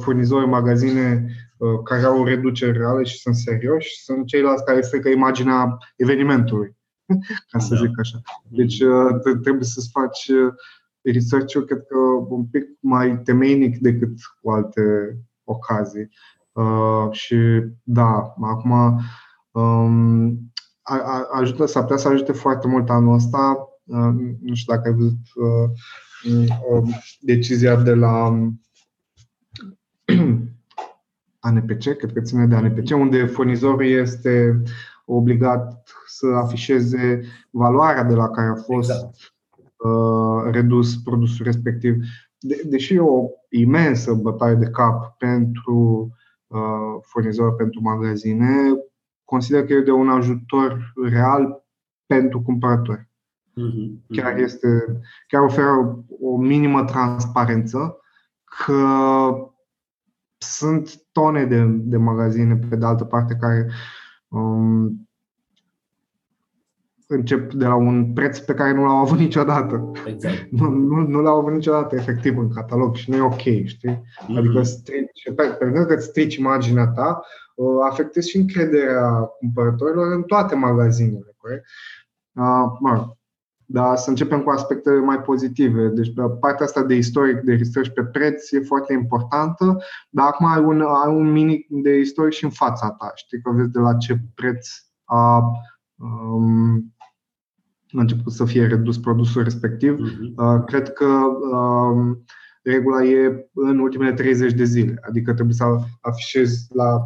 furnizori, 0.00 0.46
magazine 0.46 1.26
Uh, 1.58 1.82
care 1.84 2.02
au 2.02 2.24
reduceri 2.24 2.78
reale 2.78 3.02
și 3.02 3.18
sunt 3.18 3.34
serioși, 3.34 4.02
sunt 4.02 4.26
ceilalți 4.26 4.64
care 4.64 4.80
strică 4.80 5.08
imaginea 5.08 5.78
evenimentului, 5.96 6.76
ca 7.50 7.58
să 7.58 7.74
da. 7.74 7.80
zic 7.80 7.98
așa. 7.98 8.20
Deci 8.48 8.80
uh, 8.80 9.38
trebuie 9.42 9.64
să-ți 9.64 9.90
faci 9.92 10.28
uh, 10.28 10.52
research-ul, 11.12 11.64
cred 11.64 11.84
că 11.88 11.98
un 12.28 12.44
pic 12.44 12.64
mai 12.80 13.20
temeinic 13.22 13.78
decât 13.78 14.14
cu 14.40 14.50
alte 14.50 15.16
ocazii. 15.44 16.08
Și 17.10 17.36
da, 17.82 18.34
acum 18.40 19.00
um, 19.50 20.50
ajută, 21.32 21.66
s-ar 21.66 21.82
putea 21.82 21.96
să 21.96 22.08
ajute 22.08 22.32
foarte 22.32 22.66
mult 22.68 22.90
anul 22.90 23.14
ăsta. 23.14 23.68
Nu 24.40 24.54
știu 24.54 24.74
dacă 24.74 24.88
ai 24.88 24.94
văzut 24.94 25.16
decizia 27.20 27.76
de 27.76 27.94
la 27.94 28.28
ANPC, 31.40 31.96
cred 31.96 32.12
că 32.12 32.20
ține 32.20 32.46
de 32.46 32.54
ANPC, 32.54 32.90
unde 32.90 33.26
furnizorul 33.26 33.86
este 33.86 34.62
obligat 35.04 35.82
să 36.06 36.26
afișeze 36.26 37.22
valoarea 37.50 38.02
de 38.02 38.14
la 38.14 38.30
care 38.30 38.48
a 38.48 38.54
fost 38.54 38.90
exact. 38.90 39.35
Uh, 39.76 40.50
redus 40.50 40.96
produsul 40.96 41.44
respectiv. 41.44 41.96
De, 42.38 42.62
deși 42.64 42.94
e 42.94 43.00
o 43.00 43.24
imensă 43.50 44.14
bătaie 44.14 44.54
de 44.54 44.70
cap 44.70 45.16
pentru 45.18 46.10
uh, 46.46 47.02
furnizor, 47.02 47.54
pentru 47.54 47.80
magazine, 47.82 48.74
consider 49.24 49.66
că 49.66 49.72
e 49.72 49.80
de 49.80 49.90
un 49.90 50.08
ajutor 50.08 50.92
real 51.10 51.64
pentru 52.06 52.42
cumpărători. 52.42 53.08
Mm-hmm. 53.60 54.06
Chiar, 54.08 54.38
este, 54.38 55.00
chiar 55.26 55.42
oferă 55.42 56.04
o 56.20 56.36
minimă 56.36 56.84
transparență 56.84 58.00
că 58.44 58.82
sunt 60.38 61.02
tone 61.12 61.44
de, 61.44 61.64
de 61.66 61.96
magazine, 61.96 62.56
pe 62.56 62.76
de 62.76 62.84
altă 62.84 63.04
parte, 63.04 63.36
care 63.40 63.70
um, 64.28 65.05
încep 67.06 67.52
de 67.52 67.66
la 67.66 67.74
un 67.74 68.12
preț 68.12 68.38
pe 68.38 68.54
care 68.54 68.72
nu 68.72 68.84
l-au 68.84 68.96
avut 68.96 69.18
niciodată. 69.18 69.90
Exact. 70.06 70.46
Nu, 70.58 70.68
nu, 70.68 71.06
nu 71.06 71.20
l-au 71.20 71.38
avut 71.38 71.52
niciodată 71.52 71.96
efectiv 71.96 72.38
în 72.38 72.52
catalog 72.52 72.94
și 72.94 73.10
nu 73.10 73.16
e 73.16 73.20
ok, 73.20 73.64
știi? 73.64 74.02
Mm-hmm. 74.02 74.36
Adică 74.36 74.62
strici, 74.62 75.32
pe, 75.36 75.42
pe 75.42 75.84
că 75.86 75.96
strici 76.00 76.36
imaginea 76.36 76.86
ta, 76.86 77.22
uh, 77.54 77.76
afectezi 77.90 78.30
și 78.30 78.36
încrederea 78.36 79.10
cumpărătorilor 79.38 80.12
în 80.12 80.22
toate 80.22 80.54
magazinele, 80.54 81.34
corect? 81.36 81.64
Uh, 82.32 82.76
mă, 82.80 83.16
dar 83.66 83.96
să 83.96 84.10
începem 84.10 84.42
cu 84.42 84.50
aspecte 84.50 84.90
mai 84.90 85.20
pozitive. 85.20 85.86
Deci 85.86 86.12
partea 86.40 86.66
asta 86.66 86.82
de 86.82 86.94
istoric, 86.94 87.40
de 87.40 87.54
research 87.54 87.90
pe 87.92 88.04
preț 88.04 88.50
e 88.50 88.60
foarte 88.60 88.92
importantă, 88.92 89.78
dar 90.10 90.26
acum 90.26 90.46
ai 90.46 90.64
un, 90.64 90.80
ai 90.80 91.14
un 91.14 91.32
mini 91.32 91.66
de 91.68 91.96
istoric 91.96 92.32
și 92.32 92.44
în 92.44 92.50
fața 92.50 92.90
ta. 92.90 93.12
Știi 93.14 93.40
că 93.40 93.50
vezi 93.50 93.70
de 93.70 93.78
la 93.78 93.94
ce 93.94 94.18
preț 94.34 94.68
a, 95.04 95.42
um, 95.94 96.95
a 97.96 98.00
început 98.00 98.32
să 98.32 98.44
fie 98.44 98.66
redus 98.66 98.98
produsul 98.98 99.42
respectiv. 99.42 99.94
Uh-huh. 99.94 100.34
Uh, 100.36 100.64
cred 100.66 100.92
că 100.92 101.06
um, 101.52 102.24
regula 102.62 103.04
e 103.04 103.48
în 103.54 103.78
ultimele 103.78 104.12
30 104.12 104.52
de 104.52 104.64
zile, 104.64 105.00
adică 105.08 105.32
trebuie 105.32 105.54
să 105.54 105.64
afișezi 106.00 106.66
la 106.72 107.00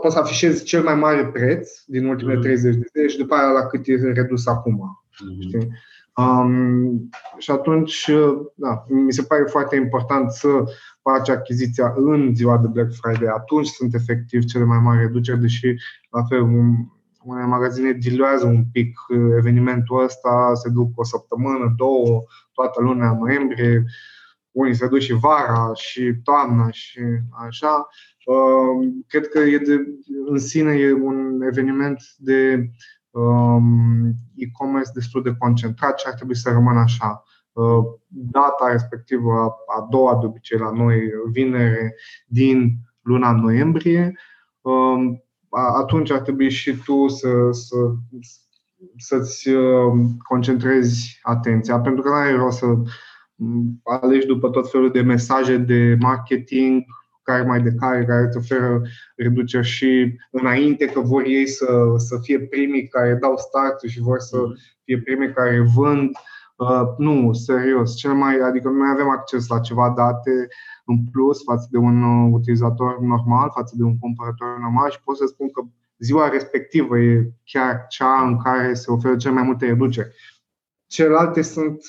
poți 0.00 0.14
să 0.14 0.20
afișezi 0.20 0.64
cel 0.64 0.82
mai 0.82 0.94
mare 0.94 1.26
preț 1.26 1.70
din 1.86 2.06
ultimele 2.06 2.40
30 2.40 2.72
mhm. 2.72 2.80
de 2.80 2.88
zile 2.92 3.06
și 3.06 3.18
după 3.18 3.34
aia 3.34 3.50
la 3.50 3.66
cât 3.66 3.86
e 3.86 4.12
redus 4.12 4.46
acum. 4.46 5.04
Mm-hmm. 5.10 5.68
Um, 6.16 7.08
și 7.38 7.50
atunci, 7.50 8.10
da, 8.54 8.84
mi 8.88 9.12
se 9.12 9.22
pare 9.22 9.44
foarte 9.46 9.76
important 9.76 10.30
să 10.30 10.48
faci 11.02 11.28
achiziția 11.28 11.92
în 11.96 12.34
ziua 12.34 12.58
de 12.58 12.66
Black 12.66 12.92
Friday. 12.94 13.32
Atunci 13.34 13.66
sunt 13.66 13.94
efectiv 13.94 14.44
cele 14.44 14.64
mai 14.64 14.78
mari 14.78 15.00
reduceri, 15.00 15.40
deși, 15.40 15.74
la 16.10 16.22
fel, 16.22 16.40
un, 16.40 16.74
unele 17.22 17.46
magazine 17.46 17.92
diluează 17.92 18.46
un 18.46 18.64
pic 18.72 18.98
evenimentul 19.36 20.04
ăsta, 20.04 20.50
se 20.54 20.68
duc 20.68 20.98
o 20.98 21.04
săptămână, 21.04 21.74
două, 21.76 22.22
toată 22.52 22.80
luna 22.80 23.14
noiembrie, 23.14 23.84
unii 24.50 24.74
se 24.74 24.88
duc 24.88 24.98
și 24.98 25.12
vara 25.12 25.70
și 25.74 26.14
toamna 26.24 26.70
și 26.70 27.00
așa. 27.46 27.88
Cred 29.06 29.28
că 29.28 29.38
e 29.38 29.58
de, 29.58 29.86
în 30.26 30.38
sine 30.38 30.72
e 30.72 30.92
un 30.92 31.42
eveniment 31.42 32.02
de 32.16 32.70
Um, 33.10 34.14
e-commerce 34.34 34.90
destul 34.94 35.22
de 35.22 35.34
concentrat 35.38 35.98
și 35.98 36.06
ar 36.08 36.14
trebui 36.14 36.36
să 36.36 36.50
rămână 36.50 36.78
așa. 36.78 37.24
Uh, 37.52 37.84
data 38.08 38.68
respectivă, 38.70 39.54
a 39.76 39.86
doua 39.90 40.18
de 40.18 40.26
obicei 40.26 40.58
la 40.58 40.70
noi, 40.70 41.10
vinere 41.30 41.94
din 42.26 42.72
luna 43.00 43.32
noiembrie, 43.32 44.18
um, 44.60 45.24
atunci 45.50 46.10
ar 46.10 46.20
trebui 46.20 46.50
și 46.50 46.76
tu 46.84 47.08
să, 47.08 47.28
să, 47.50 47.76
să-ți 48.96 49.48
um, 49.48 50.16
concentrezi 50.28 51.18
atenția, 51.22 51.80
pentru 51.80 52.02
că 52.02 52.08
nu 52.08 52.14
ai 52.14 52.34
rost 52.34 52.58
să 52.58 52.66
alegi 53.82 54.26
după 54.26 54.48
tot 54.48 54.70
felul 54.70 54.90
de 54.90 55.00
mesaje 55.00 55.56
de 55.56 55.96
marketing 56.00 56.84
care 57.22 57.42
mai 57.42 57.62
de 57.62 57.72
care, 57.78 58.04
care 58.04 58.26
îți 58.26 58.36
oferă 58.36 58.82
reduceri 59.16 59.66
și 59.66 60.16
înainte 60.30 60.86
că 60.86 61.00
vor 61.00 61.24
ei 61.26 61.46
să, 61.46 61.66
să 61.96 62.18
fie 62.22 62.40
primii 62.40 62.88
care 62.88 63.18
dau 63.20 63.36
start 63.36 63.80
și 63.80 64.00
vor 64.00 64.18
să 64.18 64.36
mm. 64.36 64.54
fie 64.84 64.98
primii 65.00 65.32
care 65.32 65.64
vând. 65.74 66.08
Uh, 66.08 66.39
nu, 66.96 67.32
serios. 67.32 67.96
Cel 67.96 68.14
mai, 68.14 68.38
adică 68.38 68.68
noi 68.68 68.88
avem 68.92 69.08
acces 69.08 69.48
la 69.48 69.60
ceva 69.60 69.92
date 69.96 70.48
în 70.84 71.04
plus 71.04 71.42
față 71.42 71.68
de 71.70 71.78
un 71.78 72.02
uh, 72.02 72.30
utilizator 72.32 73.00
normal, 73.00 73.50
față 73.54 73.74
de 73.76 73.82
un 73.82 73.98
cumpărător 73.98 74.58
normal 74.60 74.90
și 74.90 75.02
pot 75.02 75.16
să 75.16 75.26
spun 75.26 75.50
că 75.50 75.62
ziua 75.98 76.28
respectivă 76.28 76.98
e 76.98 77.32
chiar 77.44 77.86
cea 77.88 78.26
în 78.26 78.38
care 78.42 78.74
se 78.74 78.90
oferă 78.90 79.16
cel 79.16 79.32
mai 79.32 79.42
multe 79.42 79.66
reduceri. 79.66 80.14
Celelalte 80.86 81.42
sunt 81.42 81.80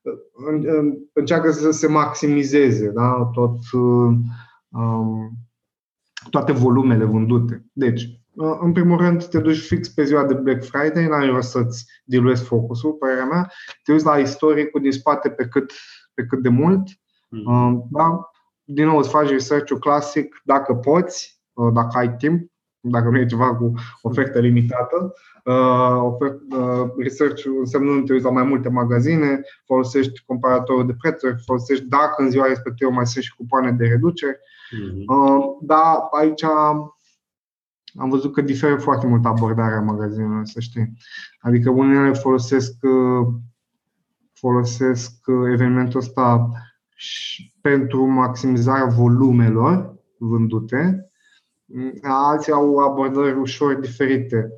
uh, 0.00 0.94
încearcă 1.12 1.50
să 1.50 1.70
se 1.70 1.88
maximizeze 1.88 2.90
da? 2.90 3.30
tot 3.32 3.58
um, 3.72 5.30
toate 6.30 6.52
volumele 6.52 7.04
vândute. 7.04 7.64
Deci, 7.72 8.02
uh, 8.02 8.19
în 8.60 8.72
primul 8.72 8.98
rând, 8.98 9.24
te 9.24 9.38
duci 9.38 9.66
fix 9.66 9.88
pe 9.88 10.04
ziua 10.04 10.24
de 10.24 10.34
Black 10.34 10.64
Friday, 10.64 11.06
n-ai 11.06 11.26
rost 11.26 11.50
să-ți 11.50 11.86
diluezi 12.04 12.44
focusul, 12.44 12.92
părerea 12.92 13.24
mea, 13.24 13.52
te 13.84 13.92
uiți 13.92 14.04
la 14.04 14.18
istoricul 14.18 14.80
din 14.80 14.92
spate 14.92 15.30
pe 15.30 15.46
cât, 15.46 15.72
pe 16.14 16.24
cât 16.24 16.42
de 16.42 16.48
mult. 16.48 16.88
Mm-hmm. 16.88 17.88
Da? 17.90 18.30
Din 18.64 18.86
nou, 18.86 18.98
îți 18.98 19.08
faci 19.08 19.28
research 19.28 19.72
clasic 19.80 20.40
dacă 20.44 20.74
poți, 20.74 21.40
uh, 21.52 21.72
dacă 21.72 21.98
ai 21.98 22.16
timp, 22.16 22.50
dacă 22.80 23.08
nu 23.08 23.18
e 23.18 23.26
ceva 23.26 23.56
cu 23.56 23.72
ofertă 24.02 24.38
limitată. 24.38 25.14
Uh, 25.44 26.30
uh, 26.58 26.90
research 26.98 27.44
înseamnă 27.58 28.02
te 28.02 28.12
uiți 28.12 28.24
la 28.24 28.30
mai 28.30 28.42
multe 28.42 28.68
magazine, 28.68 29.40
folosești 29.64 30.22
comparatorul 30.26 30.86
de 30.86 30.94
prețuri, 30.98 31.42
folosești 31.44 31.84
dacă 31.84 32.22
în 32.22 32.30
ziua 32.30 32.46
respectivă 32.46 32.90
mai 32.90 33.06
sunt 33.06 33.24
și 33.24 33.34
cupoane 33.34 33.72
de 33.72 33.86
reducere. 33.86 34.38
Mm-hmm. 34.38 35.04
Uh, 35.06 35.44
dar 35.60 35.96
aici 36.10 36.44
am 37.98 38.08
văzut 38.08 38.32
că 38.32 38.40
diferă 38.40 38.76
foarte 38.76 39.06
mult 39.06 39.24
abordarea 39.24 39.80
magazinelor, 39.80 40.44
să 40.44 40.60
știi. 40.60 40.92
Adică 41.40 41.70
unele 41.70 42.12
folosesc, 42.12 42.72
uh, 42.82 43.26
folosesc 44.32 45.12
uh, 45.26 45.50
evenimentul 45.52 46.00
ăsta 46.00 46.48
pentru 47.60 48.04
maximizarea 48.04 48.84
volumelor 48.84 49.98
vândute, 50.18 51.10
alții 52.02 52.52
au 52.52 52.76
abordări 52.76 53.38
ușor 53.38 53.74
diferite. 53.74 54.48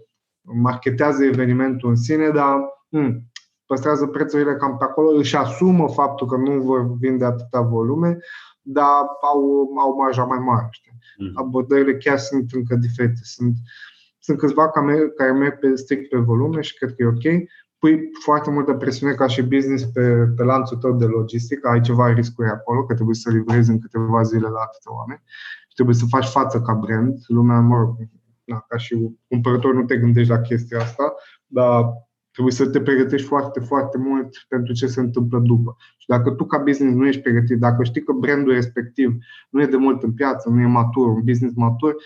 Marketează 0.40 1.24
evenimentul 1.24 1.88
în 1.88 1.96
sine, 1.96 2.28
dar 2.28 2.58
hmm, 2.90 3.30
păstrează 3.66 4.06
prețurile 4.06 4.56
cam 4.56 4.76
pe 4.76 4.84
acolo, 4.84 5.16
își 5.16 5.36
asumă 5.36 5.88
faptul 5.88 6.26
că 6.26 6.36
nu 6.36 6.60
vor 6.60 6.96
vinde 6.98 7.24
atâta 7.24 7.60
volume, 7.60 8.18
dar 8.62 9.06
au, 9.32 9.70
au 9.78 9.96
marja 9.96 10.24
mai 10.24 10.38
mare. 10.38 10.68
Știi? 10.70 10.92
Mm. 11.18 11.30
Abordările 11.34 11.96
chiar 11.96 12.18
sunt 12.18 12.52
încă 12.52 12.74
diferite. 12.76 13.20
Sunt, 13.22 13.54
sunt 14.18 14.38
câțiva 14.38 14.70
care 15.16 15.32
merg 15.32 15.58
pe 15.58 15.74
strict 15.74 16.08
pe 16.08 16.18
volume 16.18 16.60
și 16.60 16.76
cred 16.76 16.94
că 16.94 17.02
e 17.02 17.06
ok. 17.06 17.48
Pui 17.78 18.10
foarte 18.24 18.50
multă 18.50 18.72
presiune 18.74 19.12
ca 19.12 19.26
și 19.26 19.42
business 19.42 19.84
pe, 19.84 20.32
pe 20.36 20.42
lanțul 20.42 20.76
tău 20.76 20.92
de 20.92 21.04
logistică, 21.04 21.68
ai 21.68 21.80
ceva 21.80 22.12
riscuri 22.12 22.48
acolo, 22.48 22.84
că 22.84 22.94
trebuie 22.94 23.14
să 23.14 23.30
livrezi 23.30 23.70
în 23.70 23.80
câteva 23.80 24.22
zile 24.22 24.48
la 24.48 24.60
atâtea 24.60 24.94
oameni 24.94 25.22
și 25.68 25.74
trebuie 25.74 25.96
să 25.96 26.04
faci 26.08 26.26
față 26.26 26.60
ca 26.60 26.72
brand. 26.72 27.18
Lumea, 27.26 27.60
mă 27.60 27.76
rog, 27.76 27.96
na, 28.44 28.64
ca 28.68 28.76
și 28.76 29.16
cumpărător 29.28 29.74
nu 29.74 29.84
te 29.84 29.96
gândești 29.96 30.30
la 30.30 30.40
chestia 30.40 30.80
asta, 30.80 31.14
dar 31.46 31.84
Trebuie 32.32 32.54
să 32.54 32.68
te 32.68 32.80
pregătești 32.80 33.26
foarte, 33.26 33.60
foarte 33.60 33.98
mult 33.98 34.44
pentru 34.48 34.72
ce 34.72 34.86
se 34.86 35.00
întâmplă 35.00 35.38
după. 35.38 35.76
Și 35.96 36.06
dacă 36.06 36.30
tu 36.30 36.44
ca 36.44 36.58
business 36.58 36.96
nu 36.96 37.06
ești 37.06 37.20
pregătit, 37.20 37.58
dacă 37.58 37.82
știi 37.82 38.02
că 38.02 38.12
brandul 38.12 38.52
respectiv 38.52 39.16
nu 39.50 39.62
e 39.62 39.66
de 39.66 39.76
mult 39.76 40.02
în 40.02 40.12
piață, 40.12 40.48
nu 40.48 40.60
e 40.60 40.66
matur, 40.66 41.08
un 41.08 41.22
business 41.24 41.54
matur, 41.56 41.96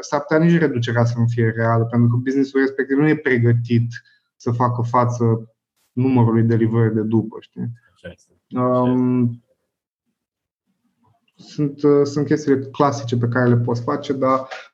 s-ar 0.00 0.20
putea 0.20 0.44
nici 0.44 0.58
reducerea 0.58 1.04
să 1.04 1.18
nu 1.18 1.24
fie 1.26 1.52
reală, 1.56 1.84
pentru 1.84 2.08
că 2.08 2.16
businessul 2.16 2.60
respectiv 2.60 2.96
nu 2.96 3.08
e 3.08 3.16
pregătit 3.16 3.88
să 4.36 4.50
facă 4.50 4.82
față 4.82 5.54
numărului 5.92 6.42
de 6.42 6.56
livrări 6.56 6.94
de 6.94 7.02
după. 7.02 7.36
Știi? 7.40 7.70
Um, 8.60 9.44
sunt, 11.34 11.82
uh, 11.82 12.06
sunt 12.06 12.26
chestiile 12.26 12.58
clasice 12.58 13.16
pe 13.16 13.28
care 13.28 13.48
le 13.48 13.56
poți 13.56 13.82
face, 13.82 14.12
dar 14.12 14.38
uh, 14.38 14.69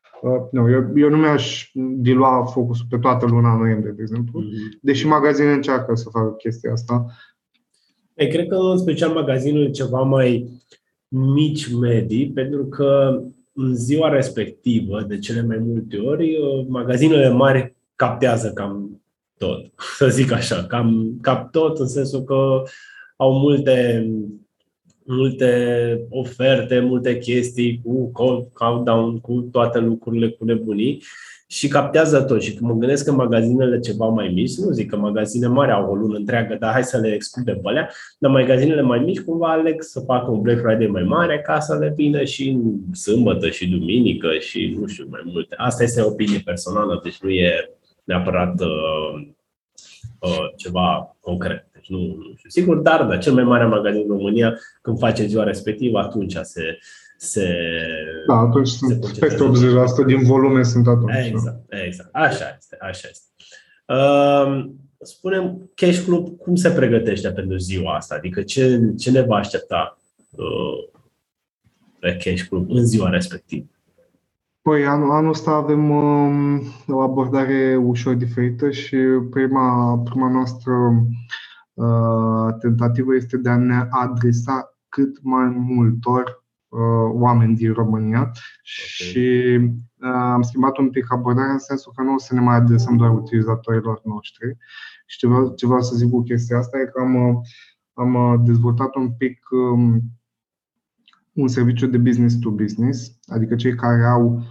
nu, 0.50 0.70
eu, 0.70 0.90
eu 0.94 1.08
nu 1.08 1.16
mi-aș 1.16 1.70
dilua 1.74 2.44
focusul 2.44 2.86
pe 2.90 2.98
toată 2.98 3.26
luna 3.26 3.56
noiembrie, 3.56 3.92
de 3.92 4.02
exemplu, 4.02 4.42
mm-hmm. 4.42 4.78
deși 4.80 5.06
magazinele 5.06 5.54
încearcă 5.54 5.94
să 5.94 6.08
facă 6.08 6.30
chestia 6.30 6.72
asta. 6.72 7.06
Ei, 8.14 8.28
cred 8.28 8.48
că 8.48 8.54
în 8.54 8.78
special 8.78 9.12
magazinul 9.12 9.70
ceva 9.70 10.00
mai 10.00 10.48
mici 11.08 11.72
medii, 11.72 12.30
pentru 12.30 12.66
că 12.66 13.20
în 13.52 13.74
ziua 13.74 14.08
respectivă, 14.08 15.02
de 15.02 15.18
cele 15.18 15.42
mai 15.42 15.58
multe 15.58 15.96
ori, 15.96 16.36
uh, 16.36 16.66
magazinele 16.68 17.28
mari 17.28 17.74
captează 17.96 18.52
cam 18.52 19.02
tot, 19.38 19.72
să 19.98 20.08
zic 20.08 20.32
așa, 20.32 20.64
cam 20.64 21.18
cap 21.20 21.50
tot, 21.50 21.78
în 21.78 21.88
sensul 21.88 22.22
că 22.22 22.62
au 23.16 23.38
multe 23.38 24.06
multe 25.06 26.00
oferte, 26.10 26.78
multe 26.78 27.18
chestii 27.18 27.80
cu 27.84 28.12
countdown, 28.52 29.18
cu 29.18 29.48
toate 29.52 29.78
lucrurile, 29.78 30.28
cu 30.28 30.44
nebunii 30.44 31.02
și 31.48 31.68
captează 31.68 32.22
tot. 32.22 32.42
Și 32.42 32.54
când 32.54 32.70
mă 32.70 32.76
gândesc 32.76 33.04
că 33.04 33.12
magazinele 33.12 33.78
ceva 33.78 34.06
mai 34.06 34.28
mici, 34.28 34.56
nu 34.56 34.70
zic 34.70 34.90
că 34.90 34.96
magazine 34.96 35.46
mari 35.46 35.72
au 35.72 35.90
o 35.90 35.94
lună 35.94 36.16
întreagă, 36.16 36.56
dar 36.60 36.72
hai 36.72 36.84
să 36.84 36.98
le 36.98 37.12
excludem 37.12 37.60
pe 37.60 37.68
alea, 37.68 37.90
dar 38.18 38.30
magazinele 38.30 38.82
mai 38.82 38.98
mici 38.98 39.20
cumva 39.20 39.50
aleg 39.50 39.82
să 39.82 40.00
facă 40.00 40.30
un 40.30 40.40
Black 40.40 40.60
Friday 40.60 40.86
mai 40.86 41.02
mare 41.02 41.40
ca 41.40 41.60
să 41.60 41.78
le 41.78 41.92
vină 41.96 42.24
și 42.24 42.58
sâmbătă 42.92 43.48
și 43.48 43.68
duminică 43.68 44.28
și 44.38 44.76
nu 44.80 44.86
știu 44.86 45.06
mai 45.10 45.22
multe. 45.24 45.54
Asta 45.58 45.82
este 45.82 46.00
o 46.00 46.06
opinie 46.06 46.40
personală, 46.44 47.00
deci 47.02 47.18
nu 47.18 47.30
e 47.30 47.70
neapărat 48.04 48.60
uh, 48.60 49.28
uh, 50.20 50.46
ceva 50.56 51.16
concret. 51.20 51.65
Deci 51.88 51.98
nu, 51.98 52.06
nu 52.06 52.34
știu 52.36 52.50
sigur, 52.50 52.76
dar 52.76 53.04
da, 53.04 53.16
cel 53.16 53.32
mai 53.32 53.44
mare 53.44 53.64
magazin 53.64 54.00
în 54.00 54.16
România, 54.16 54.58
când 54.82 54.98
face 54.98 55.26
ziua 55.26 55.44
respectivă, 55.44 55.98
atunci 55.98 56.36
se, 56.42 56.78
se 57.16 57.48
Da, 58.26 58.34
atunci 58.34 58.68
se 58.68 58.76
sunt 58.76 59.18
peste 59.18 59.50
80% 60.02 60.06
din 60.06 60.22
volume 60.22 60.62
sunt 60.62 60.86
atunci. 60.86 61.12
Da. 61.12 61.26
Exact, 61.26 61.64
exact. 61.86 62.08
Așa 62.12 62.56
este, 62.58 62.76
așa 62.80 63.08
este. 63.10 63.26
Uh, 63.86 64.70
spunem, 65.00 65.70
Cash 65.74 66.04
Club, 66.04 66.38
cum 66.38 66.54
se 66.54 66.70
pregătește 66.70 67.30
pentru 67.30 67.56
ziua 67.56 67.94
asta? 67.94 68.14
Adică 68.14 68.42
ce, 68.42 68.80
ce 68.98 69.10
ne 69.10 69.20
va 69.20 69.36
aștepta 69.36 69.98
uh, 70.30 71.00
pe 71.98 72.16
Cash 72.24 72.42
Club 72.42 72.70
în 72.70 72.86
ziua 72.86 73.08
respectivă? 73.08 73.66
Păi 74.62 74.86
anul, 74.86 75.10
anul 75.10 75.30
ăsta 75.30 75.50
avem 75.50 75.90
um, 75.90 76.62
o 76.88 77.00
abordare 77.00 77.76
ușor 77.76 78.14
diferită 78.14 78.70
și 78.70 78.96
prima, 79.30 79.98
prima 79.98 80.30
noastră 80.30 80.72
uh, 80.72 80.96
tentativă 82.60 83.14
este 83.14 83.36
de 83.36 83.48
a 83.48 83.56
ne 83.56 83.86
adresa 83.90 84.76
cât 84.88 85.22
mai 85.22 85.48
multor 85.48 86.44
uh, 86.68 87.10
oameni 87.12 87.56
din 87.56 87.72
România 87.72 88.20
okay. 88.20 88.34
și 88.62 89.58
uh, 90.00 90.08
am 90.08 90.42
schimbat 90.42 90.78
un 90.78 90.90
pic 90.90 91.12
abordarea 91.12 91.52
în 91.52 91.58
sensul 91.58 91.92
că 91.96 92.02
nu 92.02 92.14
o 92.14 92.18
să 92.18 92.34
ne 92.34 92.40
mai 92.40 92.56
adresăm 92.56 92.96
doar 92.96 93.10
utilizatorilor 93.10 94.00
noștri. 94.04 94.56
Și 95.06 95.18
ce 95.18 95.26
vreau, 95.26 95.54
ce 95.54 95.66
vreau 95.66 95.82
să 95.82 95.96
zic 95.96 96.10
cu 96.10 96.22
chestia 96.22 96.58
asta 96.58 96.78
e 96.78 96.84
că 96.84 97.00
am, 97.00 97.14
uh, 97.28 97.36
am 97.92 98.14
uh, 98.14 98.40
dezvoltat 98.44 98.94
un 98.94 99.12
pic 99.12 99.48
um, 99.50 100.02
un 101.32 101.48
serviciu 101.48 101.86
de 101.86 101.98
business 101.98 102.38
to 102.38 102.50
business, 102.50 103.18
adică 103.26 103.54
cei 103.54 103.74
care 103.74 104.04
au 104.04 104.42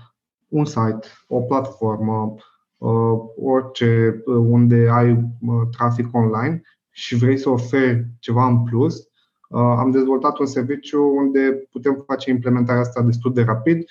un 0.48 0.66
site, 0.66 1.08
o 1.28 1.42
platformă, 1.42 2.36
uh, 2.78 3.20
orice 3.36 4.22
uh, 4.26 4.36
unde 4.36 4.90
ai 4.92 5.12
uh, 5.12 5.68
trafic 5.72 6.14
online 6.16 6.62
și 6.96 7.16
vrei 7.16 7.38
să 7.38 7.50
oferi 7.50 8.06
ceva 8.20 8.48
în 8.48 8.64
plus, 8.64 9.08
am 9.50 9.92
dezvoltat 9.92 10.38
un 10.38 10.46
serviciu 10.46 11.04
unde 11.04 11.68
putem 11.72 12.04
face 12.06 12.30
implementarea 12.30 12.82
asta 12.82 13.02
destul 13.02 13.34
de 13.34 13.42
rapid 13.42 13.84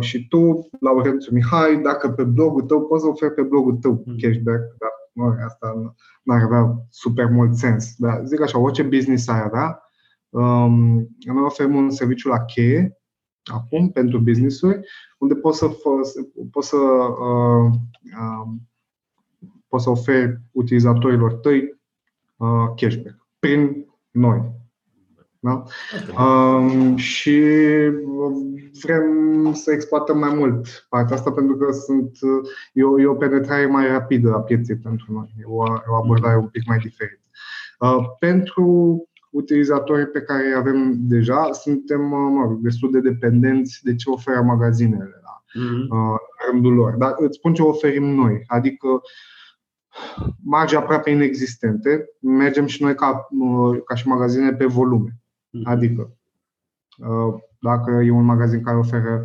și 0.00 0.28
tu, 0.28 0.68
Laurențiu 0.80 1.34
Mihai, 1.34 1.80
dacă 1.80 2.10
pe 2.10 2.22
blogul 2.22 2.62
tău 2.62 2.86
poți 2.86 3.02
să 3.02 3.08
oferi 3.08 3.34
pe 3.34 3.42
blogul 3.42 3.76
tău 3.76 4.02
hmm. 4.04 4.16
cashback, 4.18 4.76
dar 4.78 4.90
nu, 5.12 5.24
asta 5.44 5.94
nu 6.22 6.34
ar 6.34 6.42
avea 6.42 6.86
super 6.90 7.26
mult 7.26 7.54
sens. 7.54 7.94
Dar 7.96 8.24
zic 8.24 8.40
așa, 8.40 8.58
orice 8.58 8.82
business 8.82 9.28
ai 9.28 9.42
avea, 9.42 9.82
um, 10.28 11.08
noi 11.18 11.42
oferim 11.44 11.74
un 11.74 11.90
serviciu 11.90 12.28
la 12.28 12.44
cheie 12.44 12.98
acum 13.44 13.90
pentru 13.90 14.18
business-uri, 14.18 14.80
unde 15.18 15.34
poți 15.34 15.58
să, 15.58 15.68
poți 16.50 16.68
să, 16.68 16.76
uh, 16.76 17.72
uh, 18.18 18.48
poți 19.68 19.84
să 19.84 19.90
oferi 19.90 20.40
utilizatorilor 20.52 21.32
tăi 21.32 21.58
uh, 21.58 21.77
cashback 22.76 23.26
prin 23.38 23.86
noi. 24.10 24.56
Da? 25.40 25.62
Um, 26.24 26.96
și 26.96 27.40
vrem 28.82 29.52
să 29.52 29.72
exploatăm 29.72 30.18
mai 30.18 30.34
mult 30.34 30.86
partea 30.88 31.16
asta 31.16 31.32
pentru 31.32 31.56
că 31.56 31.72
sunt, 31.72 32.18
e, 32.72 32.84
o, 32.84 33.00
e 33.00 33.06
o 33.06 33.14
penetrare 33.14 33.66
mai 33.66 33.88
rapidă 33.88 34.34
a 34.34 34.40
pieței 34.40 34.76
pentru 34.76 35.12
noi, 35.12 35.34
e 35.40 35.44
o, 35.44 35.64
e 35.66 35.90
o 35.90 35.94
abordare 35.94 36.36
un 36.36 36.46
pic 36.46 36.66
mai 36.66 36.78
diferită. 36.78 37.22
Uh, 37.78 38.04
pentru 38.18 39.02
utilizatorii 39.30 40.06
pe 40.06 40.20
care 40.20 40.46
îi 40.46 40.54
avem 40.54 40.94
deja, 40.96 41.52
suntem 41.52 42.00
mă, 42.00 42.58
destul 42.60 42.90
de 42.90 43.00
dependenți 43.00 43.80
de 43.82 43.94
ce 43.94 44.10
oferă 44.10 44.42
magazinele 44.42 45.20
la 45.22 45.42
mm-hmm. 45.62 46.50
rândul 46.50 46.74
lor. 46.74 46.94
Dar 46.94 47.14
îți 47.16 47.36
spun 47.36 47.54
ce 47.54 47.62
oferim 47.62 48.04
noi, 48.04 48.44
adică 48.46 48.88
marge 50.42 50.76
aproape 50.76 51.10
inexistente, 51.10 52.04
mergem 52.20 52.66
și 52.66 52.82
noi 52.82 52.94
ca, 52.94 53.28
ca 53.84 53.94
și 53.94 54.08
magazine 54.08 54.52
pe 54.52 54.66
volume. 54.66 55.10
Mm-hmm. 55.10 55.62
Adică, 55.64 56.16
dacă 57.60 57.90
e 57.90 58.10
un 58.10 58.24
magazin 58.24 58.62
care 58.62 58.76
oferă 58.76 59.24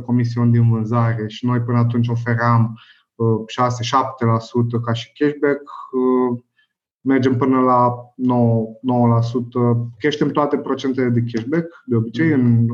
10% 0.00 0.04
comision 0.04 0.50
din 0.50 0.70
vânzare 0.70 1.28
și 1.28 1.46
noi 1.46 1.60
până 1.60 1.78
atunci 1.78 2.08
oferam 2.08 2.78
6-7% 4.78 4.82
ca 4.84 4.92
și 4.92 5.12
cashback, 5.12 5.62
mergem 7.00 7.36
până 7.36 7.60
la 7.60 7.94
9%, 7.94 9.20
9% 9.84 9.88
creștem 9.98 10.28
toate 10.28 10.58
procentele 10.58 11.08
de 11.08 11.24
cashback, 11.32 11.82
de 11.86 11.96
obicei, 11.96 12.32
în, 12.32 12.66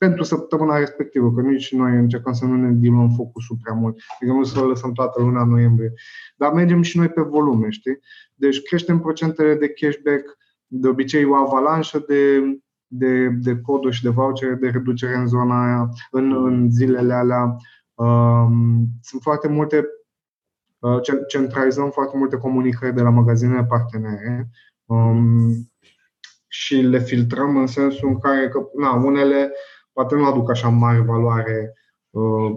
pentru 0.00 0.22
săptămâna 0.22 0.78
respectivă, 0.78 1.32
că 1.32 1.40
nici 1.40 1.72
noi 1.72 1.96
încercăm 1.96 2.32
să 2.32 2.44
nu 2.44 2.56
ne 2.56 2.72
diluăm 2.72 3.10
focusul 3.10 3.56
prea 3.62 3.74
mult, 3.74 3.98
adică 4.14 4.36
nu 4.36 4.44
să 4.44 4.60
lăsăm 4.60 4.92
toată 4.92 5.22
luna 5.22 5.44
noiembrie, 5.44 5.92
dar 6.36 6.52
mergem 6.52 6.82
și 6.82 6.98
noi 6.98 7.08
pe 7.08 7.20
volume, 7.20 7.70
știi? 7.70 7.98
Deci 8.34 8.62
creștem 8.62 9.00
procentele 9.00 9.54
de 9.54 9.68
cashback, 9.68 10.38
de 10.66 10.88
obicei 10.88 11.24
o 11.24 11.34
avalanșă 11.34 12.04
de, 12.08 12.40
de, 12.86 13.28
de 13.28 13.60
coduri 13.60 13.94
și 13.94 14.02
de 14.02 14.08
vouchere 14.08 14.54
de 14.54 14.68
reducere 14.68 15.16
în 15.16 15.26
zona 15.26 15.64
aia, 15.64 15.88
în, 16.10 16.44
în 16.44 16.70
zilele 16.70 17.12
alea. 17.12 17.56
Um, 17.94 18.86
sunt 19.00 19.22
foarte 19.22 19.48
multe 19.48 19.84
Uh, 20.80 21.00
centralizăm 21.28 21.90
foarte 21.90 22.16
multe 22.16 22.36
comunicări 22.36 22.94
de 22.94 23.02
la 23.02 23.10
magazinele 23.10 23.64
partenere 23.64 24.50
um, 24.84 25.70
și 26.46 26.74
le 26.74 26.98
filtrăm 26.98 27.56
în 27.56 27.66
sensul 27.66 28.08
în 28.08 28.18
care 28.18 28.48
că, 28.48 28.60
na, 28.76 28.94
unele 28.94 29.52
poate 29.92 30.14
nu 30.14 30.24
aduc 30.24 30.50
așa 30.50 30.68
mare 30.68 31.00
valoare 31.00 31.74
uh, 32.10 32.52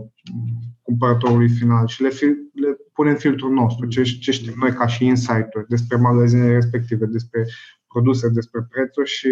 cumpărătorului 0.82 1.50
final 1.50 1.88
și 1.88 2.02
le, 2.02 2.10
fil- 2.10 2.50
le 2.54 2.78
punem 2.94 3.16
filtrul 3.16 3.52
nostru, 3.52 3.88
ce, 3.88 4.04
ce 4.04 4.32
știm 4.32 4.54
noi 4.56 4.74
ca 4.74 4.88
și 4.88 5.06
insight-uri 5.06 5.68
despre 5.68 5.98
magazinele 5.98 6.54
respective, 6.54 7.06
despre 7.06 7.46
produse, 7.88 8.30
despre 8.30 8.68
prețuri 8.70 9.10
și 9.10 9.30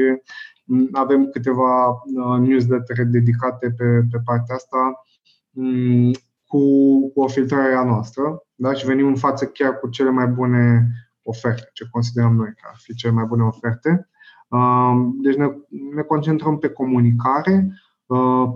mm, 0.66 0.88
avem 0.92 1.30
câteva 1.30 1.90
uh, 1.90 2.40
newsletter 2.40 3.06
dedicate 3.06 3.72
pe, 3.78 3.86
pe 4.12 4.18
partea 4.26 4.56
asta 4.56 5.02
um, 5.54 6.12
cu, 6.46 6.60
cu 7.14 7.22
o 7.22 7.28
filtrare 7.28 7.74
a 7.74 7.84
noastră 7.84 8.44
da? 8.56 8.74
și 8.74 8.86
venim 8.86 9.08
în 9.08 9.16
față 9.16 9.46
chiar 9.46 9.80
cu 9.80 9.90
cele 9.90 10.10
mai 10.10 10.28
bune 10.28 10.88
oferte, 11.24 11.70
ce 11.74 11.88
considerăm 11.92 12.36
noi 12.36 12.54
că 12.56 12.68
ar 12.70 12.76
fi 12.78 12.96
cele 12.96 13.14
mai 13.14 13.26
bune 13.26 13.44
oferte. 13.44 14.10
Um, 14.48 15.18
deci 15.22 15.36
ne, 15.36 15.48
ne 15.96 16.02
concentrăm 16.02 16.58
pe 16.58 16.70
comunicare, 16.70 17.68
uh, 17.68 17.91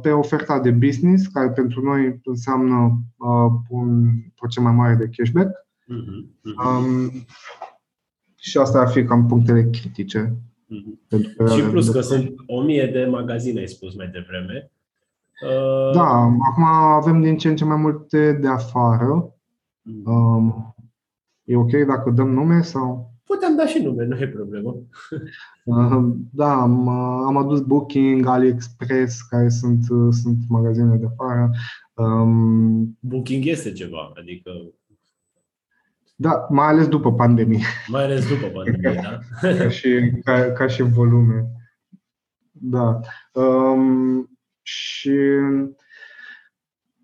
pe 0.02 0.12
oferta 0.12 0.60
de 0.60 0.72
business, 0.72 1.28
care 1.28 1.50
pentru 1.50 1.82
noi 1.82 2.20
înseamnă 2.24 3.00
uh, 3.18 3.52
un 3.70 4.12
procent 4.36 4.66
mai 4.66 4.76
mare 4.76 4.96
de 4.96 5.10
cashback. 5.16 5.50
Mm-hmm. 5.50 6.44
Um, 6.66 7.12
și 8.36 8.58
asta 8.58 8.80
ar 8.80 8.88
fi 8.88 9.04
cam 9.04 9.28
punctele 9.28 9.70
critice. 9.70 10.36
Mm-hmm. 10.66 11.56
Și 11.56 11.62
plus 11.62 11.90
că 11.90 12.02
sunt 12.02 12.34
o 12.48 12.62
mie 12.62 12.90
de 12.94 13.06
magazine, 13.06 13.60
ai 13.60 13.68
spus 13.68 13.96
mai 13.96 14.08
devreme. 14.08 14.72
Uh... 15.48 15.94
Da, 15.94 16.08
acum 16.50 16.64
avem 16.64 17.22
din 17.22 17.38
ce 17.38 17.48
în 17.48 17.56
ce 17.56 17.66
mai 17.66 17.78
multe 17.78 18.32
de 18.34 18.48
afară. 18.48 19.36
Mm. 19.82 20.04
Um, 20.06 20.76
E 21.46 21.56
ok 21.56 21.72
dacă 21.88 22.10
dăm 22.10 22.30
nume 22.30 22.62
sau? 22.62 23.14
Putem 23.26 23.56
da 23.56 23.66
și 23.66 23.82
nume, 23.82 24.06
nu 24.06 24.18
e 24.18 24.28
problemă. 24.28 24.76
Da, 26.32 26.62
am, 26.62 26.90
am 27.26 27.38
adus 27.38 27.62
Booking, 27.62 28.26
AliExpress, 28.26 29.22
care 29.22 29.50
sunt, 29.50 29.84
sunt 30.12 30.38
magazine 30.50 30.96
de 30.96 31.06
afară. 31.06 31.50
Um, 31.94 32.98
Booking 33.00 33.46
este 33.46 33.72
ceva, 33.72 34.12
adică 34.16 34.52
da, 36.16 36.48
mai 36.50 36.68
ales 36.68 36.88
după 36.88 37.14
pandemie. 37.14 37.66
Mai 37.88 38.04
ales 38.04 38.28
după 38.28 38.48
pandemie, 38.48 39.02
da? 39.02 39.20
ca, 39.58 39.70
și, 39.70 40.12
ca, 40.24 40.52
ca 40.52 40.68
și 40.68 40.82
volume. 40.82 41.52
Da. 42.52 43.00
Um, 43.32 44.30
și 44.62 45.20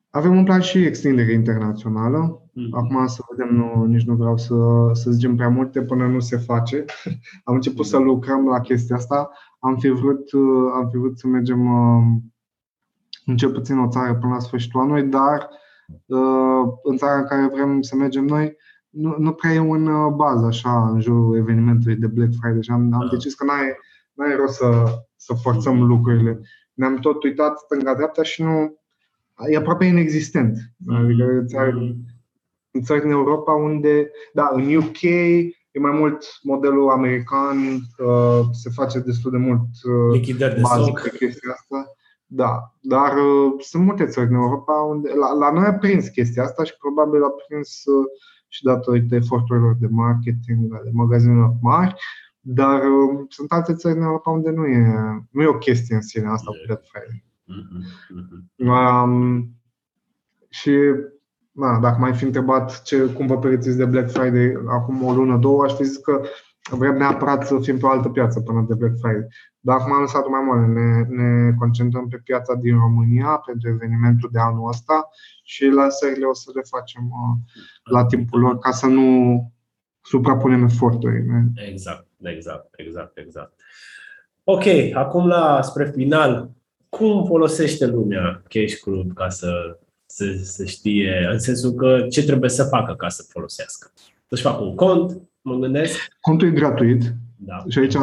avem 0.10 0.38
un 0.38 0.44
plan 0.44 0.62
și 0.62 0.86
extindere 0.86 1.32
internațională. 1.32 2.41
Mm-hmm. 2.52 2.72
Acum 2.72 3.08
să 3.08 3.22
vedem, 3.30 3.56
nu, 3.56 3.86
nici 3.86 4.06
nu 4.06 4.16
vreau 4.16 4.38
să, 4.38 4.56
să 4.94 5.12
zicem 5.12 5.36
prea 5.36 5.50
multe 5.50 5.82
până 5.82 6.08
nu 6.08 6.20
se 6.20 6.38
face. 6.38 6.86
am 7.44 7.56
început 7.56 7.86
să 7.86 7.98
lucrăm 7.98 8.48
la 8.48 8.60
chestia 8.60 8.96
asta. 8.96 9.32
Am 9.60 9.78
fi 9.78 9.90
vrut, 9.90 10.30
am 10.74 10.90
fi 10.90 10.98
vrut 10.98 11.20
să 11.20 11.28
mergem 11.28 11.72
um, 11.72 12.34
în 13.26 13.38
cel 13.38 13.52
puțin 13.52 13.78
o 13.78 13.88
țară 13.88 14.16
până 14.16 14.34
la 14.34 14.40
sfârșitul 14.40 14.80
anului, 14.80 15.04
dar 15.04 15.50
uh, 16.06 16.72
în 16.84 16.98
țara 16.98 17.18
în 17.18 17.26
care 17.26 17.50
vrem 17.54 17.82
să 17.82 17.96
mergem 17.96 18.26
noi, 18.26 18.56
nu, 18.90 19.16
nu 19.18 19.32
prea 19.32 19.52
e 19.52 19.60
un 19.60 19.88
uh, 19.88 20.14
bază 20.14 20.46
așa 20.46 20.90
în 20.90 21.02
jurul 21.02 21.38
evenimentului 21.38 21.96
de 21.96 22.08
Black 22.08 22.32
Friday 22.42 22.64
și 22.64 22.72
am, 22.72 22.82
am 22.82 22.90
da. 22.90 23.08
decis 23.12 23.34
că 23.34 23.46
n-ai, 23.46 23.76
n-ai 24.14 24.36
rost 24.36 24.56
să, 24.56 24.84
să 25.16 25.34
forțăm 25.34 25.76
mm-hmm. 25.76 25.88
lucrurile. 25.88 26.40
Ne-am 26.74 26.96
tot 26.96 27.24
uitat 27.24 27.58
stânga-dreapta 27.58 28.24
și 28.24 28.44
nu 28.44 28.80
e 29.50 29.58
aproape 29.58 29.86
inexistent. 29.86 30.58
Mm-hmm. 30.58 31.04
Adică 31.04 31.44
țări, 31.46 31.98
în 32.72 32.82
țări 32.82 33.06
în 33.06 33.12
Europa 33.12 33.54
unde, 33.54 34.12
da, 34.34 34.52
în 34.54 34.76
UK 34.76 35.02
e 35.72 35.80
mai 35.80 35.92
mult 35.92 36.26
modelul 36.42 36.90
american, 36.90 37.58
uh, 37.98 38.42
se 38.52 38.70
face 38.70 39.00
destul 39.00 39.32
de 39.32 39.38
mult 39.38 39.68
uh, 40.12 40.38
de 40.38 40.60
bazic 40.62 41.00
pe 41.00 41.10
chestia 41.10 41.52
asta. 41.52 41.96
Da, 42.26 42.76
dar 42.80 43.18
uh, 43.18 43.54
sunt 43.60 43.84
multe 43.84 44.06
țări 44.06 44.30
în 44.30 44.36
Europa 44.36 44.74
unde 44.74 45.14
la, 45.14 45.34
la 45.34 45.52
noi 45.52 45.66
a 45.66 45.74
prins 45.74 46.08
chestia 46.08 46.44
asta 46.44 46.64
și 46.64 46.78
probabil 46.78 47.24
a 47.24 47.30
prins 47.30 47.86
uh, 47.86 48.06
și 48.48 48.64
datorită 48.64 49.16
eforturilor 49.16 49.76
de 49.80 49.88
marketing 49.90 50.74
ale 50.74 50.90
magazinelor 50.94 51.54
mari, 51.62 51.96
dar 52.40 52.82
uh, 52.82 53.26
sunt 53.28 53.52
alte 53.52 53.74
țări 53.74 53.98
în 53.98 54.04
Europa 54.04 54.32
unde 54.32 54.50
nu 54.50 54.66
e, 54.66 54.86
nu 55.32 55.42
e 55.42 55.48
o 55.48 55.58
chestie 55.58 55.96
în 55.96 56.02
sine 56.02 56.28
asta 56.28 56.52
cu 56.52 56.58
Black 56.66 56.84
Friday. 56.92 57.24
Um, 58.56 59.50
și 60.50 60.72
da, 61.52 61.80
dacă 61.82 61.98
mai 62.00 62.14
fi 62.14 62.24
întrebat 62.24 62.82
ce, 62.82 63.06
cum 63.06 63.28
vă 63.28 63.38
pregătiți 63.38 63.78
de 63.78 63.86
Black 63.86 64.12
Friday 64.12 64.54
acum 64.68 65.04
o 65.04 65.14
lună, 65.14 65.38
două, 65.38 65.64
aș 65.64 65.74
fi 65.74 65.84
zis 65.84 65.98
că 65.98 66.22
vrem 66.70 66.98
neapărat 66.98 67.48
să 67.48 67.60
fim 67.62 67.78
pe 67.78 67.86
o 67.86 67.90
altă 67.90 68.10
piață 68.10 68.42
până 68.42 68.66
de 68.68 68.76
Black 68.76 68.94
Friday. 69.02 69.28
Dar 69.60 69.78
acum 69.80 69.94
am 69.94 70.02
lăsat 70.02 70.28
mai 70.28 70.42
mult. 70.46 70.68
Ne, 70.68 71.16
ne 71.24 71.54
concentrăm 71.60 72.08
pe 72.08 72.22
piața 72.24 72.54
din 72.56 72.78
România 72.78 73.42
pentru 73.46 73.70
evenimentul 73.70 74.30
de 74.32 74.40
anul 74.40 74.68
ăsta 74.68 75.10
și 75.44 75.66
lansările 75.66 76.26
o 76.26 76.34
să 76.34 76.52
le 76.54 76.62
facem 76.70 77.04
uh, 77.04 77.54
la 77.84 78.06
timpul 78.06 78.40
lor 78.40 78.58
ca 78.58 78.72
să 78.72 78.86
nu 78.88 79.08
suprapunem 80.02 80.64
eforturile. 80.64 81.52
Exact, 81.70 82.08
exact, 82.22 82.68
exact, 82.72 83.18
exact. 83.18 83.54
Ok, 84.44 84.64
acum 84.94 85.28
la 85.28 85.62
spre 85.62 85.86
final, 85.86 86.52
cum 86.90 87.26
folosește 87.26 87.86
lumea 87.86 88.44
Cash 88.48 88.80
Group 88.84 89.14
ca 89.14 89.30
să, 89.30 89.80
să, 90.14 90.40
să 90.44 90.66
știe, 90.66 91.28
în 91.32 91.40
sensul 91.40 91.72
că 91.72 92.06
ce 92.10 92.24
trebuie 92.24 92.50
să 92.50 92.64
facă 92.64 92.94
ca 92.94 93.10
să 93.10 93.26
folosească? 93.30 93.92
Să-și 94.28 94.42
facă 94.42 94.64
un 94.64 94.76
cont, 94.76 95.22
mă 95.42 95.56
gândesc. 95.56 95.98
Contul 96.20 96.48
e 96.48 96.52
gratuit. 96.52 97.14
Da. 97.36 97.64
Și 97.70 97.80
aici 97.80 97.96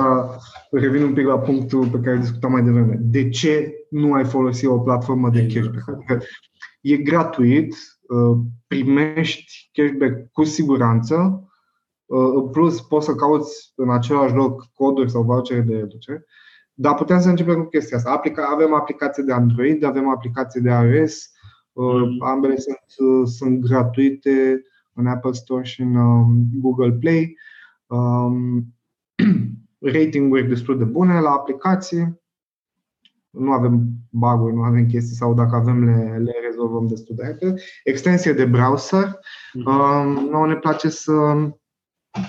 revin 0.71 1.03
un 1.03 1.13
pic 1.13 1.27
la 1.27 1.39
punctul 1.39 1.87
pe 1.87 1.99
care 1.99 2.17
discutam 2.17 2.51
mai 2.51 2.63
devreme. 2.63 2.99
De 3.01 3.29
ce 3.29 3.73
nu 3.91 4.13
ai 4.13 4.25
folosit 4.25 4.69
o 4.69 4.79
platformă 4.79 5.31
de 5.31 5.41
exact. 5.41 5.75
cashback? 5.75 6.25
E 6.81 6.97
gratuit, 6.97 7.75
uh, 8.09 8.39
primești 8.67 9.71
cashback 9.73 10.33
cu 10.33 10.45
siguranță, 10.45 11.49
uh, 12.07 12.31
în 12.35 12.49
plus 12.49 12.81
poți 12.81 13.07
să 13.07 13.15
cauți 13.15 13.73
în 13.75 13.91
același 13.91 14.35
loc 14.35 14.67
coduri 14.75 15.11
sau 15.11 15.23
vouchere 15.23 15.61
de 15.61 15.77
reducere, 15.77 16.25
dar 16.75 16.95
putem 16.95 17.21
să 17.21 17.29
începem 17.29 17.63
cu 17.63 17.69
chestia 17.69 17.97
asta. 17.97 18.11
Aplica- 18.11 18.51
avem 18.53 18.75
aplicații 18.75 19.23
de 19.23 19.33
Android, 19.33 19.85
avem 19.85 20.09
aplicații 20.09 20.61
de 20.61 20.71
iOS, 20.71 21.15
uh, 21.15 21.29
mm. 21.31 21.38
Ambele 22.21 22.57
sunt, 22.57 23.27
sunt 23.27 23.61
gratuite 23.61 24.63
în 24.95 25.07
Apple 25.07 25.33
Store 25.33 25.65
și 25.65 25.81
în 25.81 25.95
um, 25.95 26.49
Google 26.55 26.93
Play. 26.93 27.37
Um, 27.87 28.75
ratinguri 29.93 30.49
destul 30.49 30.79
de 30.79 30.85
bune 30.85 31.21
la 31.21 31.31
aplicații. 31.31 32.21
Nu 33.31 33.53
avem 33.53 33.89
bug 34.11 34.53
nu 34.53 34.63
avem 34.63 34.87
chestii 34.87 35.17
sau 35.17 35.35
dacă 35.35 35.57
avem 35.57 35.85
le, 35.85 36.19
le 36.19 36.33
rezolvăm 36.47 36.87
destul 36.87 37.15
de 37.15 37.23
repede. 37.27 37.61
Extensie 37.85 38.33
de 38.33 38.45
browser. 38.45 39.19
Mhm. 39.53 39.69
Um, 39.69 40.29
nouă 40.31 40.47
ne 40.47 40.57
place 40.57 40.89
să 40.89 41.13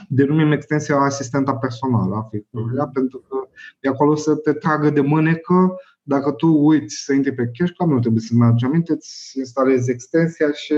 denumim 0.07 0.51
extensia 0.51 0.95
asistenta 0.95 1.55
personală 1.55 2.15
a 2.15 2.21
Facebook, 2.21 2.71
mm-hmm. 2.71 2.93
pentru 2.93 3.17
că 3.29 3.47
e 3.79 3.89
acolo 3.89 4.15
să 4.15 4.35
te 4.35 4.53
tragă 4.53 4.89
de 4.89 5.01
mânecă 5.01 5.75
dacă 6.09 6.31
tu 6.31 6.47
uiți 6.47 6.95
să 6.95 7.13
intri 7.13 7.33
pe 7.33 7.51
Cashclub, 7.53 7.89
nu 7.89 7.99
trebuie 7.99 8.21
să-mi 8.21 8.43
aduci 8.43 8.63
aminte, 8.63 8.91
îți 8.91 9.37
instalezi 9.37 9.91
extensia 9.91 10.51
și 10.51 10.73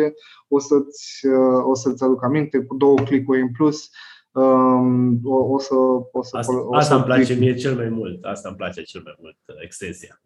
o 0.47 0.59
să-ți, 0.59 1.27
uh, 1.27 1.63
o 1.71 1.75
să-ți 1.75 2.03
aduc 2.03 2.23
aminte 2.23 2.59
cu 2.59 2.75
două 2.77 2.95
clicuri 2.95 3.41
în 3.41 3.51
plus. 3.51 3.89
Um, 4.32 5.19
o, 5.23 5.36
o 5.36 5.59
să, 5.59 5.75
o 6.11 6.23
să, 6.23 6.38
asta, 6.38 6.53
o 6.53 6.73
să 6.73 6.77
asta 6.77 6.95
îmi 6.95 7.03
place 7.03 7.34
mie 7.34 7.53
cel 7.53 7.75
mai 7.75 7.89
mult. 7.89 8.23
Asta 8.23 8.47
îmi 8.47 8.57
place 8.57 8.82
cel 8.82 9.01
mai 9.03 9.15
mult, 9.21 9.38
uh, 9.45 9.55
extensia. 9.63 10.21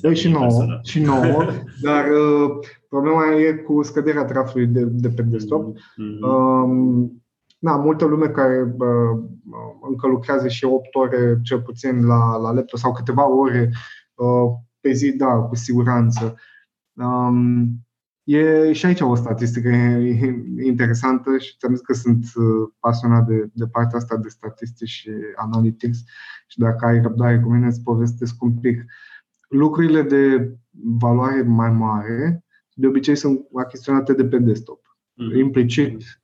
Da, 0.00 0.12
și 0.12 0.28
nouă, 0.28 0.80
și 0.82 1.00
nouă, 1.10 1.44
dar 1.82 2.04
uh, 2.10 2.66
problema 2.88 3.34
e 3.34 3.52
cu 3.52 3.82
scăderea 3.82 4.24
traficului 4.24 4.66
de, 4.66 4.84
de 4.84 5.08
pe 5.08 5.22
desktop. 5.22 5.76
Mm-hmm. 5.76 6.20
Um, 6.20 7.22
da, 7.58 7.72
multă 7.72 8.04
lume 8.04 8.28
care 8.28 8.74
uh, 8.78 9.22
încă 9.88 10.06
lucrează 10.06 10.48
și 10.48 10.64
8 10.64 10.94
ore 10.94 11.40
cel 11.42 11.60
puțin 11.60 12.06
la, 12.06 12.36
la 12.36 12.52
laptop 12.52 12.78
sau 12.78 12.92
câteva 12.92 13.28
ore 13.28 13.70
Uh, 13.70 13.78
pe 14.80 14.92
zi, 14.92 15.12
da, 15.12 15.34
cu 15.34 15.54
siguranță. 15.54 16.36
Um, 16.92 17.86
e 18.24 18.72
și 18.72 18.86
aici 18.86 19.00
o 19.00 19.14
statistică 19.14 19.68
interesantă 20.72 21.38
și 21.38 21.56
ți-am 21.58 21.74
zis 21.74 21.84
că 21.84 21.92
sunt 21.92 22.24
uh, 22.34 22.68
pasionat 22.80 23.26
de, 23.26 23.50
de 23.52 23.66
partea 23.66 23.98
asta 23.98 24.16
de 24.16 24.28
statistici 24.28 24.88
și 24.88 25.10
analytics 25.36 25.98
și 26.46 26.58
dacă 26.58 26.86
ai 26.86 27.00
răbdare 27.00 27.40
cu 27.40 27.52
mine 27.52 27.66
îți 27.66 27.82
povestesc 27.82 28.42
un 28.42 28.58
pic. 28.58 28.84
Lucrurile 29.48 30.02
de 30.02 30.54
valoare 30.98 31.42
mai 31.42 31.70
mare 31.70 32.44
de 32.74 32.86
obicei 32.86 33.16
sunt 33.16 33.46
achiziționate 33.54 34.12
de 34.12 34.24
pe 34.24 34.38
desktop. 34.38 34.80
Mm-hmm. 34.80 35.38
Implicit 35.38 36.22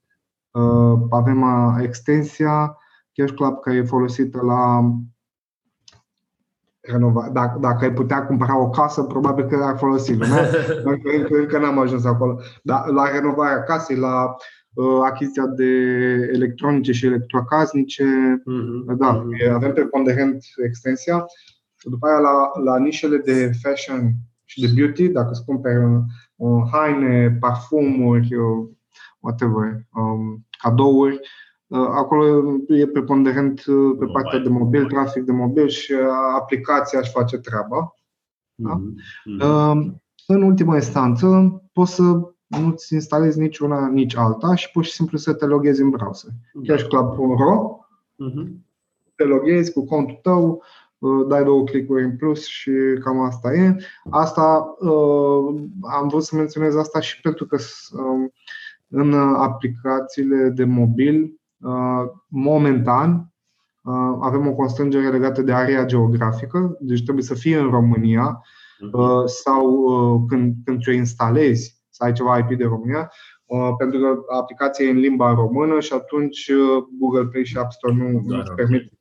uh, 0.51 0.99
avem 1.09 1.45
extensia 1.81 2.77
Cash 3.13 3.33
Club 3.33 3.59
care 3.59 3.77
e 3.77 3.83
folosită 3.83 4.41
la 4.41 4.91
renova. 6.91 7.29
Dacă, 7.33 7.59
dacă 7.59 7.85
ai 7.85 7.93
putea 7.93 8.25
cumpăra 8.25 8.59
o 8.59 8.69
casă, 8.69 9.03
probabil 9.03 9.45
că 9.45 9.55
ar 9.63 9.77
folosi 9.77 10.13
lumea, 10.15 10.43
pentru 10.83 11.45
că 11.45 11.57
n-am 11.57 11.79
ajuns 11.79 12.05
acolo. 12.05 12.39
Dar 12.63 12.87
la 12.87 13.11
renovarea 13.11 13.63
casei, 13.63 13.97
la 13.97 14.35
uh, 14.73 14.99
achiziția 15.03 15.45
de 15.45 15.71
electronice 16.33 16.91
și 16.91 17.05
electrocasnice, 17.05 18.03
mm-hmm. 18.03 18.97
da, 18.97 19.21
mm-hmm. 19.21 19.53
avem 19.53 19.73
preponderent 19.73 20.43
extensia. 20.65 21.25
După 21.83 22.07
aia 22.07 22.19
la, 22.19 22.51
la 22.63 22.77
nișele 22.77 23.17
de 23.17 23.51
fashion 23.61 24.11
și 24.45 24.61
de 24.61 24.71
beauty, 24.75 25.07
dacă 25.07 25.29
îți 25.31 25.45
cumperi 25.45 25.83
uh, 26.35 26.61
haine, 26.71 27.37
parfumuri, 27.39 28.35
uh, 28.35 28.69
whatever, 29.19 29.85
um, 29.93 30.47
cadouri, 30.61 31.13
Uh, 31.15 31.48
acolo 31.69 32.55
e 32.67 32.87
preponderent 32.87 33.65
uh, 33.65 33.95
pe 33.99 34.05
partea 34.05 34.39
de 34.39 34.49
mobil, 34.49 34.85
trafic 34.85 35.23
de 35.23 35.31
mobil 35.31 35.67
și 35.67 35.91
uh, 35.91 35.99
aplicația 36.35 36.99
își 36.99 37.11
face 37.11 37.37
treaba. 37.37 37.95
Da? 38.55 38.81
Mm-hmm. 38.81 39.97
În 40.27 40.41
ultima 40.41 40.75
instanță, 40.75 41.61
poți 41.73 41.93
să 41.93 42.03
nu-ți 42.47 42.93
instalezi 42.93 43.39
niciuna, 43.39 43.87
nici 43.87 44.15
alta 44.15 44.55
și 44.55 44.71
pur 44.71 44.83
și 44.83 44.91
simplu 44.91 45.17
să 45.17 45.33
te 45.33 45.45
loghezi 45.45 45.81
în 45.81 45.89
browser. 45.89 46.31
Da. 46.53 46.73
Cashclub.ro 46.73 47.77
mm-hmm. 48.23 48.47
Te 49.15 49.23
loghezi 49.23 49.73
cu 49.73 49.85
contul 49.85 50.19
tău, 50.21 50.63
dai 51.27 51.43
două 51.43 51.63
clicuri 51.63 52.03
în 52.03 52.15
plus 52.15 52.45
și 52.45 52.71
cam 53.03 53.19
asta 53.19 53.53
e. 53.53 53.75
Asta 54.09 54.75
am 55.81 56.07
vrut 56.07 56.23
să 56.23 56.35
menționez 56.35 56.75
asta 56.75 56.99
și 56.99 57.21
pentru 57.21 57.45
că 57.45 57.57
în 58.87 59.13
aplicațiile 59.13 60.49
de 60.49 60.63
mobil 60.63 61.38
Uh, 61.38 61.38
momentan 62.27 63.33
uh, 63.83 64.17
avem 64.21 64.47
o 64.47 64.53
constrângere 64.53 65.09
legată 65.09 65.41
de 65.41 65.53
area 65.53 65.85
geografică, 65.85 66.77
deci 66.79 67.03
trebuie 67.03 67.23
să 67.23 67.33
fie 67.33 67.57
în 67.57 67.69
România 67.69 68.41
mhm. 68.79 68.99
uh, 68.99 69.25
sau 69.25 70.25
când, 70.27 70.55
când 70.65 70.81
ți-o 70.81 70.91
instalezi 70.91 71.77
să 71.89 72.03
ai 72.03 72.13
ceva 72.13 72.37
IP 72.37 72.57
de 72.57 72.65
România, 72.65 73.11
Uh, 73.49 73.69
pentru 73.77 73.99
că 73.99 74.33
aplicația 74.33 74.85
e 74.85 74.89
în 74.89 74.97
limba 74.97 75.33
română 75.33 75.79
și 75.79 75.93
atunci 75.93 76.47
uh, 76.47 76.83
Google 76.99 77.25
Play 77.25 77.45
și 77.45 77.57
App 77.57 77.71
Store 77.71 77.93
nu, 77.93 78.21
nu 78.25 78.39
îți 78.39 78.51
permit. 78.51 78.91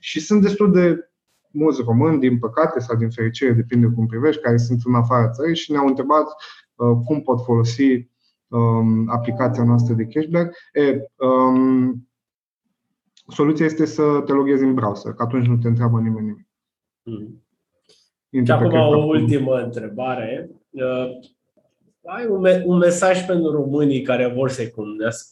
Și 0.00 0.20
sunt 0.20 0.42
destul 0.42 0.72
de 0.72 1.10
mulți 1.50 1.82
români, 1.82 2.20
din 2.20 2.38
păcate 2.38 2.80
sau 2.80 2.96
din 2.96 3.10
fericire, 3.10 3.52
depinde 3.52 3.86
cum 3.86 4.06
privești, 4.06 4.42
care 4.42 4.56
sunt 4.56 4.80
în 4.84 4.94
afara 4.94 5.30
țării 5.30 5.56
și 5.56 5.72
ne-au 5.72 5.86
întrebat 5.86 6.26
uh, 6.74 6.96
cum 7.04 7.22
pot 7.22 7.44
folosi 7.44 8.10
um, 8.52 9.08
aplicația 9.08 9.64
noastră 9.64 9.94
de 9.94 10.04
cashback. 10.04 10.56
E, 10.72 11.06
um, 11.26 12.08
soluția 13.28 13.64
este 13.64 13.84
să 13.84 14.22
te 14.26 14.32
loghezi 14.32 14.62
în 14.62 14.74
browser, 14.74 15.12
că 15.12 15.22
atunci 15.22 15.46
nu 15.46 15.56
te 15.56 15.68
întreabă 15.68 16.00
nimeni 16.00 16.26
nimic. 16.26 16.46
Mm. 17.02 17.42
Și 18.44 18.50
acum 18.50 18.72
o 18.72 19.04
ultimă 19.06 19.62
întrebare. 19.62 20.50
Uh, 20.70 21.18
ai 22.04 22.26
un, 22.26 22.40
me- 22.40 22.62
un 22.66 22.78
mesaj 22.78 23.26
pentru 23.26 23.50
românii 23.50 24.02
care 24.02 24.32
vor 24.36 24.50
să 24.50 24.72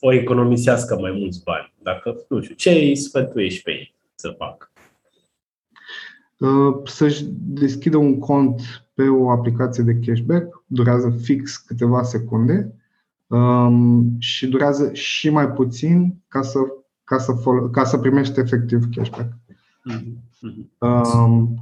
o 0.00 0.12
economisească 0.12 0.98
mai 1.00 1.10
mulți 1.10 1.42
bani. 1.42 1.74
Dacă, 1.82 2.24
nu 2.28 2.40
știu, 2.40 2.54
ce 2.54 2.70
îi 2.70 2.96
sfătuiești 2.96 3.62
pe 3.62 3.70
ei 3.70 3.94
să 4.14 4.34
facă? 4.38 4.70
Uh, 6.38 6.80
să-și 6.84 7.24
deschidă 7.38 7.96
un 7.96 8.18
cont 8.18 8.60
pe 8.94 9.02
o 9.02 9.30
aplicație 9.30 9.84
de 9.84 9.98
cashback, 10.06 10.64
durează 10.66 11.10
fix 11.22 11.56
câteva 11.56 12.02
secunde 12.02 12.74
um, 13.30 14.16
și 14.18 14.48
durează 14.48 14.92
și 14.92 15.30
mai 15.30 15.50
puțin 15.50 16.14
ca 16.28 16.42
să, 16.42 16.58
ca 17.04 17.18
să, 17.18 17.32
fol- 17.32 17.70
ca 17.70 17.84
să 17.84 17.98
primești 17.98 18.40
efectiv 18.40 18.84
cashback. 18.94 19.32
Mm-hmm. 19.32 20.78
Um, 20.78 21.58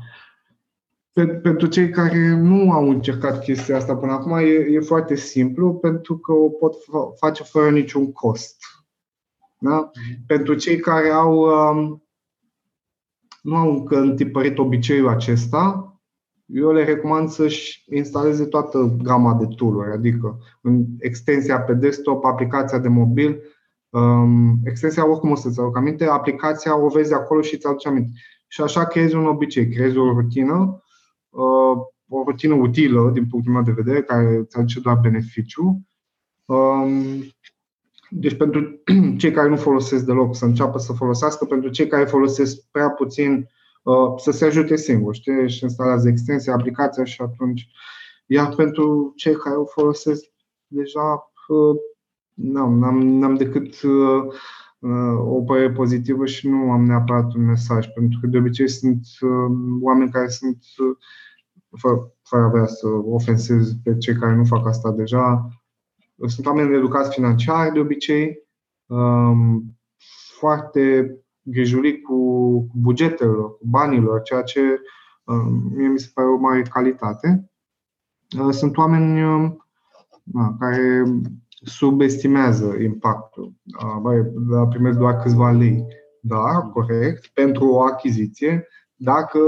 pentru 1.43 1.67
cei 1.67 1.91
care 1.91 2.37
nu 2.37 2.73
au 2.73 2.91
încercat 2.91 3.43
chestia 3.43 3.77
asta 3.77 3.97
până 3.97 4.13
acum, 4.13 4.33
e, 4.33 4.45
e 4.45 4.81
foarte 4.81 5.15
simplu 5.15 5.75
pentru 5.75 6.19
că 6.19 6.33
o 6.33 6.49
pot 6.49 6.75
face 7.19 7.43
fără 7.43 7.71
niciun 7.71 8.13
cost. 8.13 8.57
Da? 9.59 9.91
Mm-hmm. 9.91 10.27
Pentru 10.27 10.55
cei 10.55 10.77
care 10.81 11.09
au, 11.09 11.39
um, 11.39 12.03
nu 13.43 13.57
au 13.57 13.71
încă 13.71 13.99
întipărit 13.99 14.59
obiceiul 14.59 15.09
acesta, 15.09 15.88
eu 16.49 16.73
le 16.73 16.85
recomand 16.85 17.29
să-și 17.29 17.85
instaleze 17.91 18.45
toată 18.45 18.97
gama 19.03 19.35
de 19.35 19.47
tool 19.57 19.93
adică 19.93 20.39
în 20.63 20.85
extensia 20.99 21.61
pe 21.61 21.75
desktop, 21.75 22.25
aplicația 22.25 22.79
de 22.79 22.89
mobil, 22.89 23.43
um, 23.91 24.59
extensia 24.65 25.11
oricum 25.11 25.31
o 25.31 25.35
să-ți 25.35 25.61
aduc 25.61 25.77
aminte, 25.77 26.05
aplicația 26.05 26.79
o 26.79 26.89
vezi 26.89 27.15
acolo 27.15 27.41
și 27.41 27.59
ți 27.59 27.67
aduce 27.67 27.89
aminte. 27.89 28.11
Și 28.47 28.61
așa 28.61 28.85
creezi 28.85 29.15
un 29.15 29.27
obicei, 29.27 29.69
creezi 29.69 29.97
o 29.97 30.13
rutină 30.13 30.83
Uh, 31.31 31.79
o 32.09 32.23
rutină 32.27 32.55
utilă 32.55 33.11
din 33.11 33.27
punctul 33.27 33.53
meu 33.53 33.63
de 33.63 33.71
vedere, 33.71 34.03
care 34.03 34.37
îți 34.37 34.57
aduce 34.57 34.81
doar 34.81 34.99
beneficiu. 35.03 35.81
Um, 36.45 36.91
deci 38.11 38.37
pentru 38.37 38.83
cei 39.21 39.31
care 39.31 39.49
nu 39.49 39.57
folosesc 39.57 40.05
deloc 40.05 40.37
să 40.37 40.45
înceapă 40.45 40.79
să 40.79 40.93
folosească, 40.93 41.45
pentru 41.45 41.71
cei 41.71 41.87
care 41.87 42.05
folosesc 42.05 42.61
prea 42.71 42.91
puțin 42.91 43.33
uh, 43.33 43.58
să 44.17 44.31
se 44.31 44.45
ajute 44.45 44.77
singur, 44.77 45.15
știi? 45.15 45.51
Și 45.51 45.65
instalează 45.65 46.09
extensia, 46.09 46.53
aplicația 46.53 47.05
și 47.05 47.21
atunci. 47.21 47.69
Iar 48.27 48.55
pentru 48.55 49.13
cei 49.17 49.37
care 49.37 49.57
o 49.57 49.65
folosesc 49.65 50.25
deja, 50.67 51.33
uh, 51.49 51.77
n-am, 52.35 52.79
n-am, 52.79 52.99
n-am 52.99 53.35
decât 53.35 53.75
o 55.19 55.43
părere 55.43 55.73
pozitivă 55.73 56.27
și 56.27 56.49
nu 56.49 56.71
am 56.71 56.85
neapărat 56.85 57.35
un 57.35 57.45
mesaj, 57.45 57.87
pentru 57.87 58.19
că 58.21 58.27
de 58.27 58.39
obicei 58.39 58.69
sunt 58.69 59.01
oameni 59.81 60.11
care 60.11 60.29
sunt 60.29 60.59
fără, 61.77 62.13
fără 62.23 62.43
avea 62.43 62.67
să 62.67 62.89
ofensez 62.89 63.73
pe 63.83 63.97
cei 63.97 64.15
care 64.15 64.35
nu 64.35 64.45
fac 64.45 64.67
asta 64.67 64.91
deja. 64.91 65.49
Sunt 66.27 66.47
oameni 66.47 66.77
educați 66.77 67.15
financiar 67.15 67.73
de 67.73 67.79
obicei, 67.79 68.47
um, 68.87 69.79
foarte 70.39 71.17
grijuli 71.51 72.01
cu 72.01 72.17
bugetele, 72.75 73.33
cu 73.33 73.59
banilor, 73.61 74.23
ceea 74.23 74.43
ce 74.43 74.61
um, 75.25 75.73
mie 75.75 75.89
mi 75.89 75.99
se 75.99 76.11
pare 76.15 76.29
o 76.29 76.37
mare 76.37 76.63
calitate. 76.63 77.51
Uh, 78.39 78.51
sunt 78.51 78.77
oameni 78.77 79.25
um, 79.25 79.67
care 80.59 81.03
subestimează 81.65 82.77
impactul. 82.83 83.53
Uh, 84.05 84.69
primesc 84.69 84.99
doar 84.99 85.17
câțiva 85.17 85.51
lei. 85.51 85.87
Da, 86.21 86.61
corect, 86.73 87.27
pentru 87.27 87.67
o 87.69 87.83
achiziție, 87.83 88.67
dacă 88.95 89.39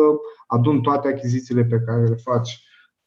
adun 0.46 0.80
toate 0.80 1.08
achizițiile 1.08 1.64
pe 1.64 1.80
care 1.86 2.06
le 2.06 2.14
faci 2.14 2.64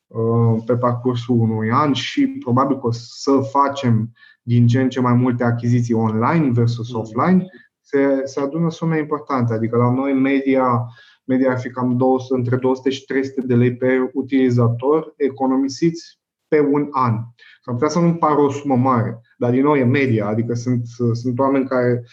uh, 0.08 0.64
pe 0.66 0.78
parcursul 0.78 1.40
unui 1.40 1.72
an 1.72 1.94
și 1.94 2.28
probabil 2.28 2.80
că 2.80 2.88
o 2.88 2.92
să 2.92 3.32
facem 3.52 4.12
din 4.42 4.68
ce 4.68 4.82
în 4.82 4.90
ce 4.90 5.00
mai 5.00 5.14
multe 5.14 5.44
achiziții 5.44 5.94
online 5.94 6.52
versus 6.52 6.94
mm. 6.94 7.00
offline, 7.00 7.46
se, 7.94 8.22
se 8.26 8.40
adună 8.40 8.72
sume 8.72 8.98
importante. 8.98 9.54
Adică 9.54 9.78
la 9.78 9.94
noi 9.94 10.14
media, 10.14 10.86
media 11.24 11.52
ar 11.52 11.60
fi 11.60 11.70
cam 11.70 11.98
200, 11.98 12.34
între 12.34 12.56
200 12.56 12.90
și 12.90 13.06
300 13.06 13.42
de 13.42 13.56
lei 13.56 13.76
pe 13.76 14.10
utilizator 14.14 15.14
economisiți 15.18 16.20
pe 16.48 16.60
un 16.60 16.88
an. 16.92 17.14
S-ar 17.62 17.74
putea 17.74 17.88
să 17.88 18.00
nu 18.00 18.14
pară 18.14 18.42
o 18.42 18.52
sumă 18.52 18.76
mare, 18.76 19.22
dar 19.38 19.52
din 19.52 19.64
nou 19.64 19.76
e 19.76 19.84
media, 19.84 20.28
adică 20.28 20.54
sunt, 20.54 20.86
sunt 21.14 21.40
oameni 21.40 21.68
care 21.68 22.04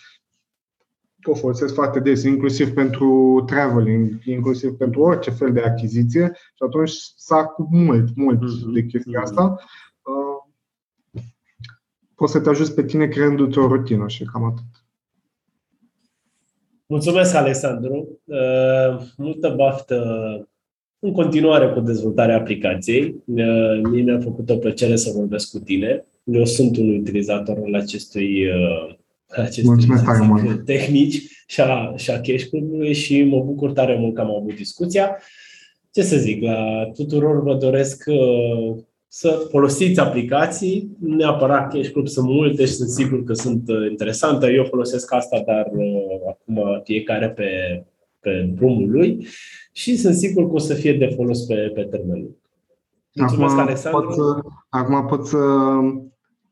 o 1.22 1.34
folosesc 1.34 1.74
foarte 1.74 2.00
des, 2.00 2.22
inclusiv 2.22 2.72
pentru 2.72 3.42
traveling, 3.46 4.24
inclusiv 4.24 4.70
pentru 4.70 5.00
orice 5.00 5.30
fel 5.30 5.52
de 5.52 5.60
achiziție 5.60 6.32
și 6.34 6.62
atunci 6.66 6.90
s-a 7.16 7.44
cu 7.44 7.68
mult, 7.70 8.16
mult 8.16 8.38
mm-hmm. 8.38 8.72
de 8.72 8.84
chestia 8.84 9.20
asta. 9.20 9.56
Uh, 10.02 10.52
poți 12.14 12.32
să 12.32 12.40
te 12.40 12.48
ajuți 12.48 12.74
pe 12.74 12.84
tine 12.84 13.06
creându-ți 13.06 13.58
o 13.58 13.66
rutină 13.66 14.08
și 14.08 14.24
cam 14.24 14.44
atât. 14.44 14.79
Mulțumesc, 16.90 17.34
Alexandru. 17.34 18.20
Uh, 18.24 19.02
multă 19.16 19.54
baftă 19.56 19.96
în 20.98 21.12
continuare 21.12 21.68
cu 21.68 21.80
dezvoltarea 21.80 22.36
aplicației. 22.36 23.14
Uh, 23.26 23.80
mie 23.90 24.02
mi-a 24.02 24.20
făcut 24.20 24.50
o 24.50 24.56
plăcere 24.56 24.96
să 24.96 25.10
vorbesc 25.14 25.50
cu 25.50 25.58
tine. 25.58 26.04
Eu 26.24 26.44
sunt 26.44 26.76
un 26.76 26.94
utilizator 26.94 27.58
al 27.64 27.74
acestui 27.74 28.46
aceste 29.26 29.82
tehnici 30.64 31.44
și 31.46 31.60
a, 31.60 31.92
și 31.96 32.10
a 32.10 32.20
cash 32.20 32.44
și 32.92 33.22
mă 33.22 33.42
bucur 33.42 33.72
tare 33.72 33.96
mult 33.98 34.14
că 34.14 34.20
am 34.20 34.34
avut 34.34 34.54
discuția. 34.54 35.16
Ce 35.90 36.02
să 36.02 36.16
zic, 36.16 36.42
la 36.42 36.90
tuturor 36.94 37.42
vă 37.42 37.54
doresc 37.54 38.04
uh, 38.06 38.76
să 39.12 39.46
folosiți 39.50 40.00
aplicații, 40.00 40.96
neapărat 41.00 41.72
Cash 41.72 41.90
Club 41.90 42.08
sunt 42.08 42.26
multe 42.26 42.64
și 42.64 42.72
sunt 42.72 42.88
sigur 42.88 43.24
că 43.24 43.32
sunt 43.32 43.68
uh, 43.68 43.90
interesante. 43.90 44.52
Eu 44.52 44.64
folosesc 44.64 45.12
asta, 45.12 45.42
dar 45.46 45.70
uh, 45.72 46.28
acum 46.28 46.80
fiecare 46.84 47.30
pe, 47.30 47.82
pe 48.20 48.50
drumul 48.54 48.90
lui 48.90 49.26
și 49.72 49.96
sunt 49.96 50.14
sigur 50.14 50.46
că 50.46 50.52
o 50.52 50.58
să 50.58 50.74
fie 50.74 50.92
de 50.92 51.12
folos 51.16 51.44
pe, 51.44 51.70
pe 51.74 51.82
termen 51.82 52.20
lung. 52.20 52.36
Mulțumesc, 53.12 53.52
acum 53.52 53.66
Alexandru. 53.66 54.00
Pot 54.00 54.14
să, 54.14 54.40
acum 54.68 55.06
pot 55.06 55.26
să 55.26 55.38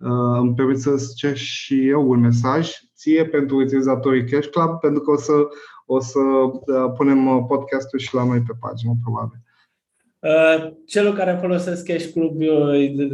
Uh, 0.00 0.38
îmi 0.40 0.54
permit 0.54 0.80
să 0.80 1.12
cer 1.14 1.36
și 1.36 1.88
eu 1.88 2.10
un 2.10 2.20
mesaj 2.20 2.70
ție 2.96 3.26
pentru 3.26 3.56
utilizatorii 3.56 4.24
Cash 4.24 4.48
Club, 4.48 4.78
pentru 4.80 5.00
că 5.00 5.10
o 5.10 5.16
să, 5.16 5.32
o 5.86 6.00
să 6.00 6.18
uh, 6.18 6.92
punem 6.96 7.26
uh, 7.26 7.44
podcastul 7.48 7.98
și 7.98 8.14
la 8.14 8.24
noi 8.24 8.40
pe 8.40 8.52
pagină, 8.60 8.92
probabil. 9.02 9.42
Celor 10.86 11.14
care 11.16 11.38
folosesc 11.40 11.84
Cash 11.84 12.06
Club, 12.12 12.40
eu 12.40 12.64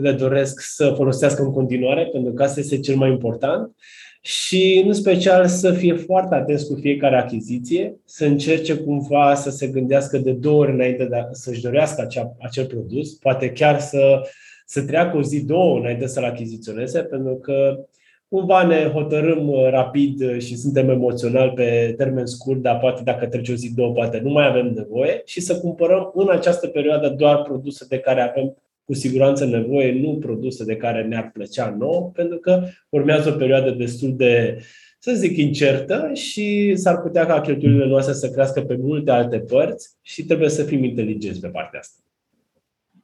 le 0.00 0.12
doresc 0.12 0.60
să 0.60 0.92
folosească 0.96 1.42
în 1.42 1.52
continuare, 1.52 2.06
pentru 2.12 2.32
că 2.32 2.42
asta 2.42 2.60
este 2.60 2.80
cel 2.80 2.96
mai 2.96 3.10
important. 3.10 3.76
Și 4.20 4.82
în 4.86 4.92
special 4.92 5.46
să 5.46 5.72
fie 5.72 5.94
foarte 5.94 6.34
atenți 6.34 6.66
cu 6.66 6.74
fiecare 6.80 7.16
achiziție, 7.16 7.96
să 8.04 8.24
încerce 8.24 8.76
cumva 8.76 9.34
să 9.34 9.50
se 9.50 9.66
gândească 9.66 10.18
de 10.18 10.32
două 10.32 10.60
ori 10.60 10.72
înainte 10.72 11.04
de 11.04 11.16
a, 11.16 11.26
să-și 11.30 11.62
dorească 11.62 12.02
acea, 12.02 12.36
acel 12.40 12.66
produs, 12.66 13.14
poate 13.14 13.50
chiar 13.52 13.80
să 13.80 14.20
să 14.66 14.82
treacă 14.82 15.16
o 15.16 15.22
zi, 15.22 15.44
două 15.44 15.78
înainte 15.78 16.06
să-l 16.06 16.24
achiziționeze, 16.24 17.02
pentru 17.02 17.34
că 17.34 17.86
cumva 18.34 18.66
ne 18.66 18.90
hotărâm 18.92 19.48
uh, 19.48 19.68
rapid 19.70 20.20
uh, 20.20 20.38
și 20.38 20.56
suntem 20.56 20.88
emoțional 20.88 21.50
pe 21.50 21.94
termen 21.96 22.26
scurt, 22.26 22.62
dar 22.62 22.78
poate 22.78 23.02
dacă 23.02 23.26
trece 23.26 23.52
o 23.52 23.54
zi, 23.54 23.74
două, 23.74 23.92
poate 23.92 24.18
nu 24.18 24.30
mai 24.30 24.46
avem 24.48 24.72
nevoie 24.72 25.22
și 25.24 25.40
să 25.40 25.58
cumpărăm 25.58 26.10
în 26.14 26.28
această 26.30 26.66
perioadă 26.66 27.08
doar 27.08 27.42
produse 27.42 27.84
de 27.88 27.98
care 27.98 28.20
avem 28.20 28.56
cu 28.84 28.94
siguranță 28.94 29.44
nevoie, 29.44 30.00
nu 30.00 30.18
produse 30.18 30.64
de 30.64 30.76
care 30.76 31.02
ne-ar 31.02 31.30
plăcea 31.32 31.76
nou, 31.78 32.10
pentru 32.14 32.38
că 32.38 32.62
urmează 32.88 33.28
o 33.28 33.36
perioadă 33.36 33.70
destul 33.70 34.16
de, 34.16 34.58
să 34.98 35.12
zic, 35.12 35.36
incertă 35.36 36.10
și 36.12 36.76
s-ar 36.76 37.00
putea 37.00 37.26
ca 37.26 37.40
cheltuielile 37.40 37.86
noastre 37.86 38.14
să 38.14 38.30
crească 38.30 38.60
pe 38.60 38.76
multe 38.80 39.10
alte 39.10 39.38
părți 39.38 39.90
și 40.02 40.24
trebuie 40.24 40.48
să 40.48 40.62
fim 40.62 40.84
inteligenți 40.84 41.40
pe 41.40 41.48
partea 41.48 41.78
asta. 41.78 42.02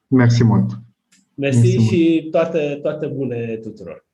Mersi 0.07 0.45
mult! 0.45 0.70
Mersi 1.35 1.76
și 1.76 2.28
toate, 2.31 2.78
toate 2.83 3.07
bune 3.07 3.59
tuturor! 3.62 4.09